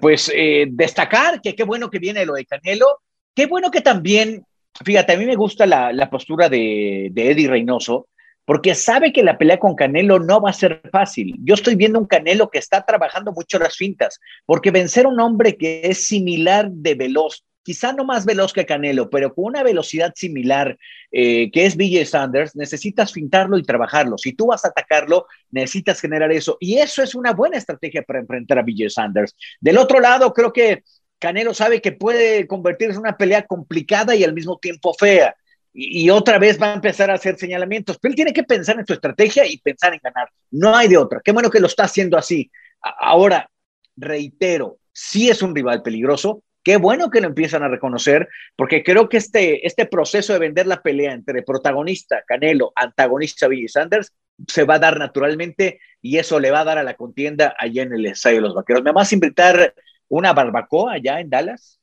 pues 0.00 0.30
destacar 0.68 1.40
que 1.40 1.54
qué 1.54 1.64
bueno 1.64 1.88
que 1.88 1.98
viene 1.98 2.26
lo 2.26 2.34
de 2.34 2.44
Canelo, 2.44 3.00
qué 3.34 3.46
bueno 3.46 3.70
que 3.70 3.80
también, 3.80 4.42
fíjate, 4.84 5.14
a 5.14 5.16
mí 5.16 5.24
me 5.24 5.36
gusta 5.36 5.64
la, 5.64 6.10
postura 6.10 6.50
de, 6.50 7.08
de 7.12 7.30
Eddie 7.30 7.48
Reynoso, 7.48 8.08
porque 8.48 8.74
sabe 8.74 9.12
que 9.12 9.22
la 9.22 9.36
pelea 9.36 9.58
con 9.58 9.74
Canelo 9.74 10.20
no 10.20 10.40
va 10.40 10.48
a 10.48 10.54
ser 10.54 10.80
fácil. 10.90 11.36
Yo 11.44 11.52
estoy 11.52 11.74
viendo 11.74 11.98
un 11.98 12.06
Canelo 12.06 12.48
que 12.48 12.56
está 12.56 12.82
trabajando 12.82 13.30
mucho 13.30 13.58
las 13.58 13.76
fintas, 13.76 14.20
porque 14.46 14.70
vencer 14.70 15.04
a 15.04 15.10
un 15.10 15.20
hombre 15.20 15.58
que 15.58 15.82
es 15.84 16.06
similar 16.06 16.70
de 16.70 16.94
veloz, 16.94 17.44
quizá 17.62 17.92
no 17.92 18.06
más 18.06 18.24
veloz 18.24 18.54
que 18.54 18.64
Canelo, 18.64 19.10
pero 19.10 19.34
con 19.34 19.44
una 19.44 19.62
velocidad 19.62 20.14
similar, 20.16 20.78
eh, 21.12 21.50
que 21.50 21.66
es 21.66 21.76
BJ 21.76 22.06
Sanders, 22.06 22.56
necesitas 22.56 23.12
fintarlo 23.12 23.58
y 23.58 23.64
trabajarlo. 23.64 24.16
Si 24.16 24.32
tú 24.32 24.46
vas 24.46 24.64
a 24.64 24.68
atacarlo, 24.68 25.26
necesitas 25.50 26.00
generar 26.00 26.32
eso. 26.32 26.56
Y 26.58 26.78
eso 26.78 27.02
es 27.02 27.14
una 27.14 27.34
buena 27.34 27.58
estrategia 27.58 28.00
para 28.00 28.20
enfrentar 28.20 28.58
a 28.58 28.62
BJ 28.62 28.88
Sanders. 28.88 29.36
Del 29.60 29.76
otro 29.76 30.00
lado, 30.00 30.32
creo 30.32 30.54
que 30.54 30.84
Canelo 31.18 31.52
sabe 31.52 31.82
que 31.82 31.92
puede 31.92 32.46
convertirse 32.46 32.94
en 32.94 33.00
una 33.00 33.18
pelea 33.18 33.42
complicada 33.42 34.16
y 34.16 34.24
al 34.24 34.32
mismo 34.32 34.56
tiempo 34.56 34.94
fea 34.98 35.36
y, 35.72 36.10
otra 36.10 36.38
vez 36.38 36.60
va 36.60 36.72
a 36.72 36.74
empezar 36.74 37.10
a 37.10 37.14
hacer 37.14 37.36
señalamientos. 37.36 37.98
Pero 37.98 38.12
él 38.12 38.16
tiene 38.16 38.32
que 38.32 38.42
pensar 38.42 38.78
en 38.78 38.86
su 38.86 38.92
estrategia 38.92 39.46
y 39.46 39.58
pensar 39.58 39.94
en 39.94 40.00
ganar. 40.02 40.28
No 40.50 40.74
hay 40.74 40.88
de 40.88 40.96
otra. 40.96 41.20
Qué 41.22 41.32
bueno 41.32 41.50
que 41.50 41.60
lo 41.60 41.66
está 41.66 41.84
haciendo 41.84 42.16
así. 42.16 42.50
Ahora, 42.80 43.50
reitero, 43.96 44.78
sí 44.92 45.28
es 45.30 45.42
un 45.42 45.54
rival 45.54 45.82
peligroso. 45.82 46.42
Qué 46.62 46.76
bueno 46.76 47.10
que 47.10 47.20
lo 47.20 47.28
empiezan 47.28 47.62
a 47.62 47.68
reconocer, 47.68 48.28
porque 48.56 48.82
creo 48.82 49.08
que 49.08 49.16
este, 49.16 49.66
este 49.66 49.86
proceso 49.86 50.32
de 50.32 50.38
vender 50.38 50.66
la 50.66 50.82
pelea 50.82 51.12
entre 51.12 51.42
protagonista 51.42 52.22
Canelo, 52.26 52.72
antagonista 52.74 53.48
Billy 53.48 53.68
Sanders, 53.68 54.12
se 54.46 54.64
va 54.64 54.74
a 54.74 54.78
dar 54.78 54.98
naturalmente 54.98 55.80
y 56.02 56.18
eso 56.18 56.38
le 56.38 56.50
va 56.50 56.60
a 56.60 56.64
dar 56.64 56.78
a 56.78 56.82
la 56.82 56.94
contienda 56.94 57.54
allá 57.58 57.82
en 57.82 57.92
el 57.92 58.06
ensayo 58.06 58.36
de 58.36 58.42
los 58.42 58.54
vaqueros. 58.54 58.82
¿Me 58.82 58.92
vas 58.92 59.10
a 59.10 59.14
invitar 59.14 59.74
una 60.08 60.32
barbacoa 60.32 60.94
allá 60.94 61.20
en 61.20 61.30
Dallas? 61.30 61.77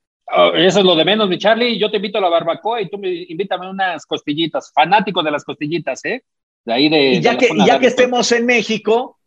Eso 0.54 0.80
es 0.80 0.84
lo 0.84 0.96
de 0.96 1.04
menos, 1.04 1.28
mi 1.28 1.38
Charlie. 1.38 1.78
Yo 1.78 1.90
te 1.90 1.96
invito 1.96 2.18
a 2.18 2.20
la 2.20 2.28
barbacoa 2.28 2.80
y 2.80 2.88
tú 2.88 2.98
me 2.98 3.08
invítame 3.28 3.70
unas 3.70 4.04
costillitas. 4.06 4.72
Fanático 4.72 5.22
de 5.22 5.30
las 5.30 5.44
costillitas, 5.44 6.04
¿eh? 6.04 6.24
De 6.64 6.72
ahí 6.72 6.88
de. 6.88 7.12
Y 7.12 7.20
ya, 7.20 7.38
que, 7.38 7.48
ya 7.64 7.78
que 7.78 7.86
estemos 7.86 8.32
en 8.32 8.44
México, 8.44 9.18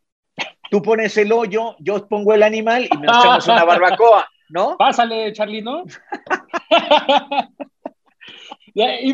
tú 0.70 0.82
pones 0.82 1.16
el 1.18 1.32
hoyo, 1.32 1.76
yo 1.80 2.06
pongo 2.08 2.34
el 2.34 2.44
animal 2.44 2.84
y 2.92 2.98
nos 2.98 3.18
echamos 3.18 3.48
una 3.48 3.64
barbacoa, 3.64 4.28
¿no? 4.50 4.76
Pásale, 4.78 5.32
Charlie, 5.32 5.62
¿no? 5.62 5.86
sí, 8.74 9.14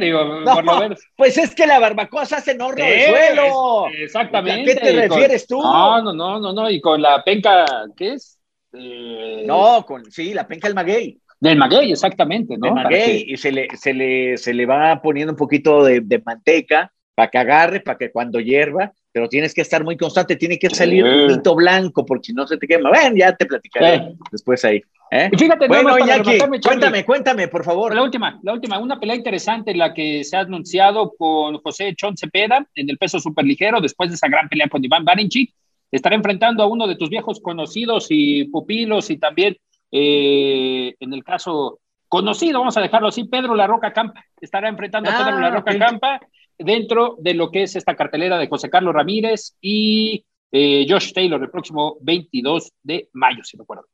digo, 0.00 0.42
por 0.44 0.64
lo 0.64 0.78
menos. 0.78 1.00
Pues 1.16 1.36
es 1.36 1.54
que 1.54 1.66
la 1.66 1.78
barbacoa 1.78 2.24
se 2.24 2.36
hace 2.36 2.52
en 2.52 2.62
horno 2.62 2.82
de 2.82 3.08
suelo. 3.08 3.88
exactamente. 3.88 4.72
¿A 4.72 4.74
qué 4.74 4.80
te 4.80 4.92
refieres 4.92 5.46
tú? 5.46 5.60
No, 5.60 6.02
no, 6.02 6.12
no, 6.14 6.40
no, 6.40 6.52
no. 6.52 6.70
Y 6.70 6.80
con 6.80 7.02
la 7.02 7.22
penca, 7.22 7.66
¿qué 7.96 8.14
es? 8.14 8.37
Eh, 8.72 9.44
no, 9.46 9.84
con, 9.86 10.10
sí, 10.10 10.34
la 10.34 10.46
penca 10.46 10.68
del 10.68 10.74
maguey. 10.74 11.18
Del 11.40 11.56
maguey, 11.56 11.92
exactamente, 11.92 12.56
¿no? 12.58 12.74
maguey, 12.74 13.24
y 13.28 13.36
se 13.36 13.52
le, 13.52 13.68
se, 13.76 13.94
le, 13.94 14.36
se 14.36 14.52
le 14.52 14.66
va 14.66 15.00
poniendo 15.00 15.32
un 15.32 15.38
poquito 15.38 15.84
de, 15.84 16.00
de 16.00 16.20
manteca 16.24 16.92
para 17.14 17.30
que 17.30 17.38
agarre, 17.38 17.80
para 17.80 17.98
que 17.98 18.10
cuando 18.10 18.40
hierva, 18.40 18.92
pero 19.12 19.28
tienes 19.28 19.54
que 19.54 19.62
estar 19.62 19.82
muy 19.82 19.96
constante, 19.96 20.36
tiene 20.36 20.58
que 20.58 20.70
salir 20.70 21.04
un 21.04 21.30
hito 21.30 21.54
blanco, 21.54 22.06
porque 22.06 22.26
si 22.26 22.32
no 22.32 22.46
se 22.46 22.56
te 22.56 22.66
quema. 22.66 22.90
Ven, 22.90 23.16
ya 23.16 23.34
te 23.34 23.46
platicaré 23.46 24.14
después 24.30 24.64
ahí. 24.64 24.80
¿eh? 25.10 25.30
fíjate, 25.36 25.66
bueno, 25.66 25.98
Iñaki, 25.98 26.38
cuéntame, 26.62 27.04
cuéntame, 27.04 27.48
por 27.48 27.64
favor. 27.64 27.94
La 27.94 28.02
última, 28.02 28.38
la 28.42 28.52
última, 28.52 28.78
una 28.78 29.00
pelea 29.00 29.16
interesante 29.16 29.72
en 29.72 29.78
la 29.78 29.92
que 29.92 30.22
se 30.22 30.36
ha 30.36 30.40
anunciado 30.40 31.12
con 31.18 31.58
José 31.58 31.94
Chon 31.96 32.16
Cepeda 32.16 32.64
en 32.74 32.90
el 32.90 32.98
peso 32.98 33.18
superligero, 33.18 33.80
después 33.80 34.10
de 34.10 34.16
esa 34.16 34.28
gran 34.28 34.48
pelea 34.48 34.68
con 34.68 34.84
Iván 34.84 35.04
Barinchik 35.04 35.52
estará 35.90 36.16
enfrentando 36.16 36.62
a 36.62 36.66
uno 36.66 36.86
de 36.86 36.96
tus 36.96 37.08
viejos 37.08 37.40
conocidos 37.40 38.06
y 38.10 38.44
pupilos 38.44 39.10
y 39.10 39.18
también 39.18 39.56
eh, 39.90 40.94
en 41.00 41.12
el 41.12 41.24
caso 41.24 41.80
conocido, 42.08 42.60
vamos 42.60 42.76
a 42.76 42.80
dejarlo 42.80 43.08
así, 43.08 43.24
Pedro 43.24 43.54
La 43.54 43.66
Roca 43.66 43.92
Campa. 43.92 44.24
Estará 44.40 44.68
enfrentando 44.68 45.10
a 45.10 45.18
Pedro 45.18 45.38
La 45.38 45.48
ah, 45.48 45.50
Roca 45.50 45.78
Campa 45.78 46.20
dentro 46.58 47.16
de 47.18 47.34
lo 47.34 47.50
que 47.50 47.62
es 47.62 47.76
esta 47.76 47.94
cartelera 47.94 48.38
de 48.38 48.48
José 48.48 48.68
Carlos 48.68 48.94
Ramírez 48.94 49.56
y 49.60 50.24
eh, 50.50 50.86
Josh 50.88 51.12
Taylor 51.12 51.40
el 51.40 51.50
próximo 51.50 51.98
22 52.00 52.72
de 52.82 53.08
mayo, 53.12 53.44
si 53.44 53.56
recuerdo. 53.56 53.86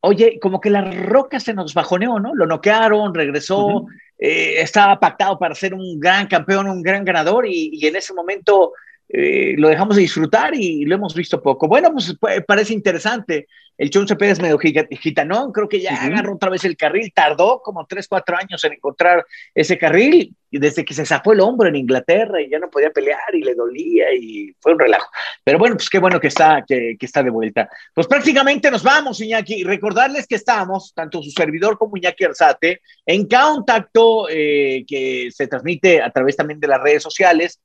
Oye, 0.00 0.38
como 0.40 0.60
que 0.60 0.70
La 0.70 0.82
Roca 0.82 1.40
se 1.40 1.54
nos 1.54 1.74
bajoneó, 1.74 2.20
¿no? 2.20 2.34
Lo 2.34 2.46
noquearon, 2.46 3.12
regresó, 3.12 3.86
eh, 4.16 4.60
estaba 4.60 5.00
pactado 5.00 5.38
para 5.38 5.56
ser 5.56 5.74
un 5.74 5.98
gran 5.98 6.28
campeón, 6.28 6.68
un 6.68 6.82
gran 6.82 7.04
ganador 7.04 7.46
y 7.48 7.84
en 7.84 7.96
ese 7.96 8.14
momento 8.14 8.72
eh, 9.10 9.54
lo 9.56 9.68
dejamos 9.68 9.96
de 9.96 10.02
disfrutar 10.02 10.54
y 10.54 10.84
lo 10.84 10.94
hemos 10.94 11.14
visto 11.14 11.42
poco. 11.42 11.66
Bueno, 11.66 11.92
pues 11.92 12.14
parece 12.46 12.74
interesante. 12.74 13.46
El 13.78 13.90
Chon 13.90 14.08
Cepeda 14.08 14.32
es 14.32 14.40
medio 14.40 14.58
gitanón, 14.58 15.52
creo 15.52 15.68
que 15.68 15.80
ya 15.80 15.94
agarró 16.02 16.34
otra 16.34 16.50
vez 16.50 16.64
el 16.64 16.76
carril, 16.76 17.12
tardó 17.14 17.62
como 17.62 17.86
3, 17.86 18.08
4 18.08 18.36
años 18.36 18.64
en 18.64 18.72
encontrar 18.72 19.24
ese 19.54 19.78
carril 19.78 20.34
y 20.50 20.58
desde 20.58 20.84
que 20.84 20.94
se 20.94 21.06
zafó 21.06 21.32
el 21.32 21.38
hombro 21.38 21.68
en 21.68 21.76
Inglaterra 21.76 22.42
y 22.42 22.50
ya 22.50 22.58
no 22.58 22.68
podía 22.68 22.90
pelear 22.90 23.32
y 23.34 23.42
le 23.42 23.54
dolía 23.54 24.12
y 24.12 24.52
fue 24.58 24.72
un 24.72 24.80
relajo. 24.80 25.08
Pero 25.44 25.60
bueno, 25.60 25.76
pues 25.76 25.88
qué 25.88 26.00
bueno 26.00 26.18
que 26.18 26.26
está, 26.26 26.64
que, 26.66 26.96
está 26.98 27.22
de 27.22 27.30
vuelta. 27.30 27.70
Pues 27.94 28.08
prácticamente 28.08 28.68
nos 28.68 28.82
vamos, 28.82 29.20
Iñaki. 29.20 29.62
Recordarles 29.62 30.26
que 30.26 30.34
estamos, 30.34 30.92
tanto 30.92 31.22
su 31.22 31.30
servidor 31.30 31.78
como 31.78 31.96
Iñaki 31.96 32.24
Arzate, 32.24 32.82
en 33.06 33.28
contacto 33.28 34.28
eh, 34.28 34.84
que 34.88 35.28
se 35.30 35.46
transmite 35.46 36.02
a 36.02 36.10
través 36.10 36.34
también 36.34 36.58
de 36.58 36.66
las 36.66 36.82
redes 36.82 37.04
sociales 37.04 37.60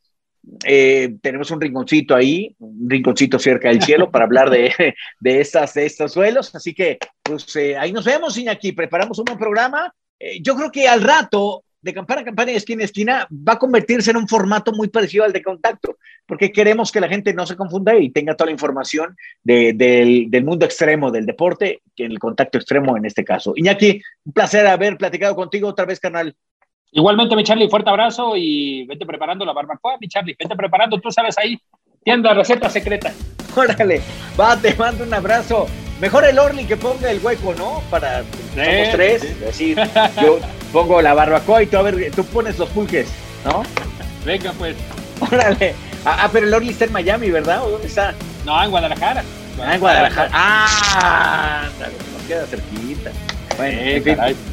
eh, 0.66 1.16
tenemos 1.22 1.52
un 1.52 1.62
rinconcito 1.62 2.16
ahí, 2.16 2.56
un 2.60 2.90
rinconcito 2.90 3.40
cerca 3.40 3.70
del 3.70 3.82
cielo 3.82 4.12
para 4.12 4.26
hablar 4.26 4.50
de, 4.50 4.96
de, 5.20 5.42
estas, 5.42 5.74
de 5.74 5.86
estos 5.86 6.14
suelos. 6.14 6.54
Así 6.56 6.74
que, 6.74 6.98
pues 7.22 7.56
eh, 7.56 7.78
ahí 7.78 7.92
nos 7.92 8.06
vemos, 8.06 8.38
Iñaki. 8.38 8.74
Preparamos 8.74 9.18
un 9.20 9.26
buen 9.26 9.38
programa. 9.40 9.94
Eh, 10.20 10.42
yo 10.42 10.56
creo 10.56 10.72
que 10.72 10.88
al 10.88 11.02
rato, 11.02 11.64
de 11.82 11.94
campana 11.94 12.22
a 12.22 12.26
campana 12.26 12.52
y 12.52 12.56
esquina 12.56 12.82
a 12.82 12.86
esquina, 12.86 13.28
va 13.32 13.54
a 13.54 13.60
convertirse 13.60 14.12
en 14.12 14.18
un 14.18 14.28
formato 14.28 14.72
muy 14.72 14.90
parecido 14.90 15.26
al 15.26 15.34
de 15.34 15.44
contacto, 15.44 15.98
porque 16.26 16.52
queremos 16.52 16.92
que 16.92 17.02
la 17.02 17.10
gente 17.10 17.34
no 17.34 17.46
se 17.46 17.58
confunda 17.58 17.96
y 17.98 18.10
tenga 18.10 18.36
toda 18.36 18.46
la 18.46 18.54
información 18.54 19.16
del, 19.44 20.30
mundo 20.44 20.66
extremo 20.66 21.12
del 21.12 21.26
deporte, 21.26 21.82
que 21.96 22.06
en 22.06 22.12
el 22.12 22.20
contacto 22.20 22.58
extremo 22.58 22.96
en 22.96 23.06
este 23.06 23.26
caso. 23.26 23.54
Iñaki, 23.56 24.02
un 24.24 24.34
placer 24.34 24.66
haber 24.66 24.98
platicado 24.98 25.36
contigo 25.36 25.68
otra 25.68 25.86
vez, 25.86 26.00
canal. 26.00 26.36
Igualmente, 26.96 27.36
mi 27.36 27.44
Charlie, 27.44 27.70
fuerte 27.70 27.90
abrazo 27.90 28.34
y 28.36 28.86
vete 28.86 29.04
preparando 29.04 29.44
la 29.46 29.54
barbacoa, 29.54 29.98
mi 30.00 30.08
Charlie, 30.08 30.36
vete 30.38 30.56
preparando, 30.56 31.00
tú 31.00 31.12
sabes 31.12 31.36
ahí, 31.40 31.60
tienda 32.04 32.34
receta 32.36 32.70
secreta. 32.70 33.12
Órale, 33.56 34.02
va, 34.40 34.56
te 34.58 34.76
mando 34.76 35.04
un 35.04 35.14
abrazo. 35.14 35.66
Mejor 36.00 36.26
el 36.26 36.38
Orly 36.38 36.66
que 36.66 36.78
ponga 36.78 37.10
el 37.10 37.20
hueco, 37.24 37.56
¿no? 37.56 37.82
Para 37.90 38.20
somos 38.20 38.90
tres, 38.92 39.40
decir, 39.40 39.78
yo 40.22 40.40
pongo 40.72 41.02
la 41.02 41.16
barbacoa 41.16 41.64
y 41.64 41.68
tú 41.68 41.78
a 41.78 41.82
ver, 41.82 42.12
tú 42.12 42.24
pones 42.26 42.60
los 42.60 42.70
pulques, 42.70 43.12
¿no? 43.44 43.64
Venga, 44.24 44.54
pues. 44.60 44.76
Órale. 45.20 45.74
Ah, 46.06 46.18
ah, 46.22 46.30
pero 46.32 46.46
el 46.46 46.54
Orly 46.54 46.70
está 46.70 46.86
en 46.86 46.92
Miami, 46.92 47.32
¿verdad? 47.32 47.64
¿O 47.64 47.72
dónde 47.72 47.88
está? 47.88 48.14
No, 48.46 48.62
en 48.62 48.70
Guadalajara. 48.70 49.24
Ah, 49.60 49.74
en 49.74 49.80
Guadalajara. 49.80 50.30
Ah, 50.34 51.70
nos 51.80 52.24
queda 52.28 52.46
cerquita. 52.46 53.12
Bueno, 53.58 53.80
en 53.80 54.04
fin. 54.04 54.53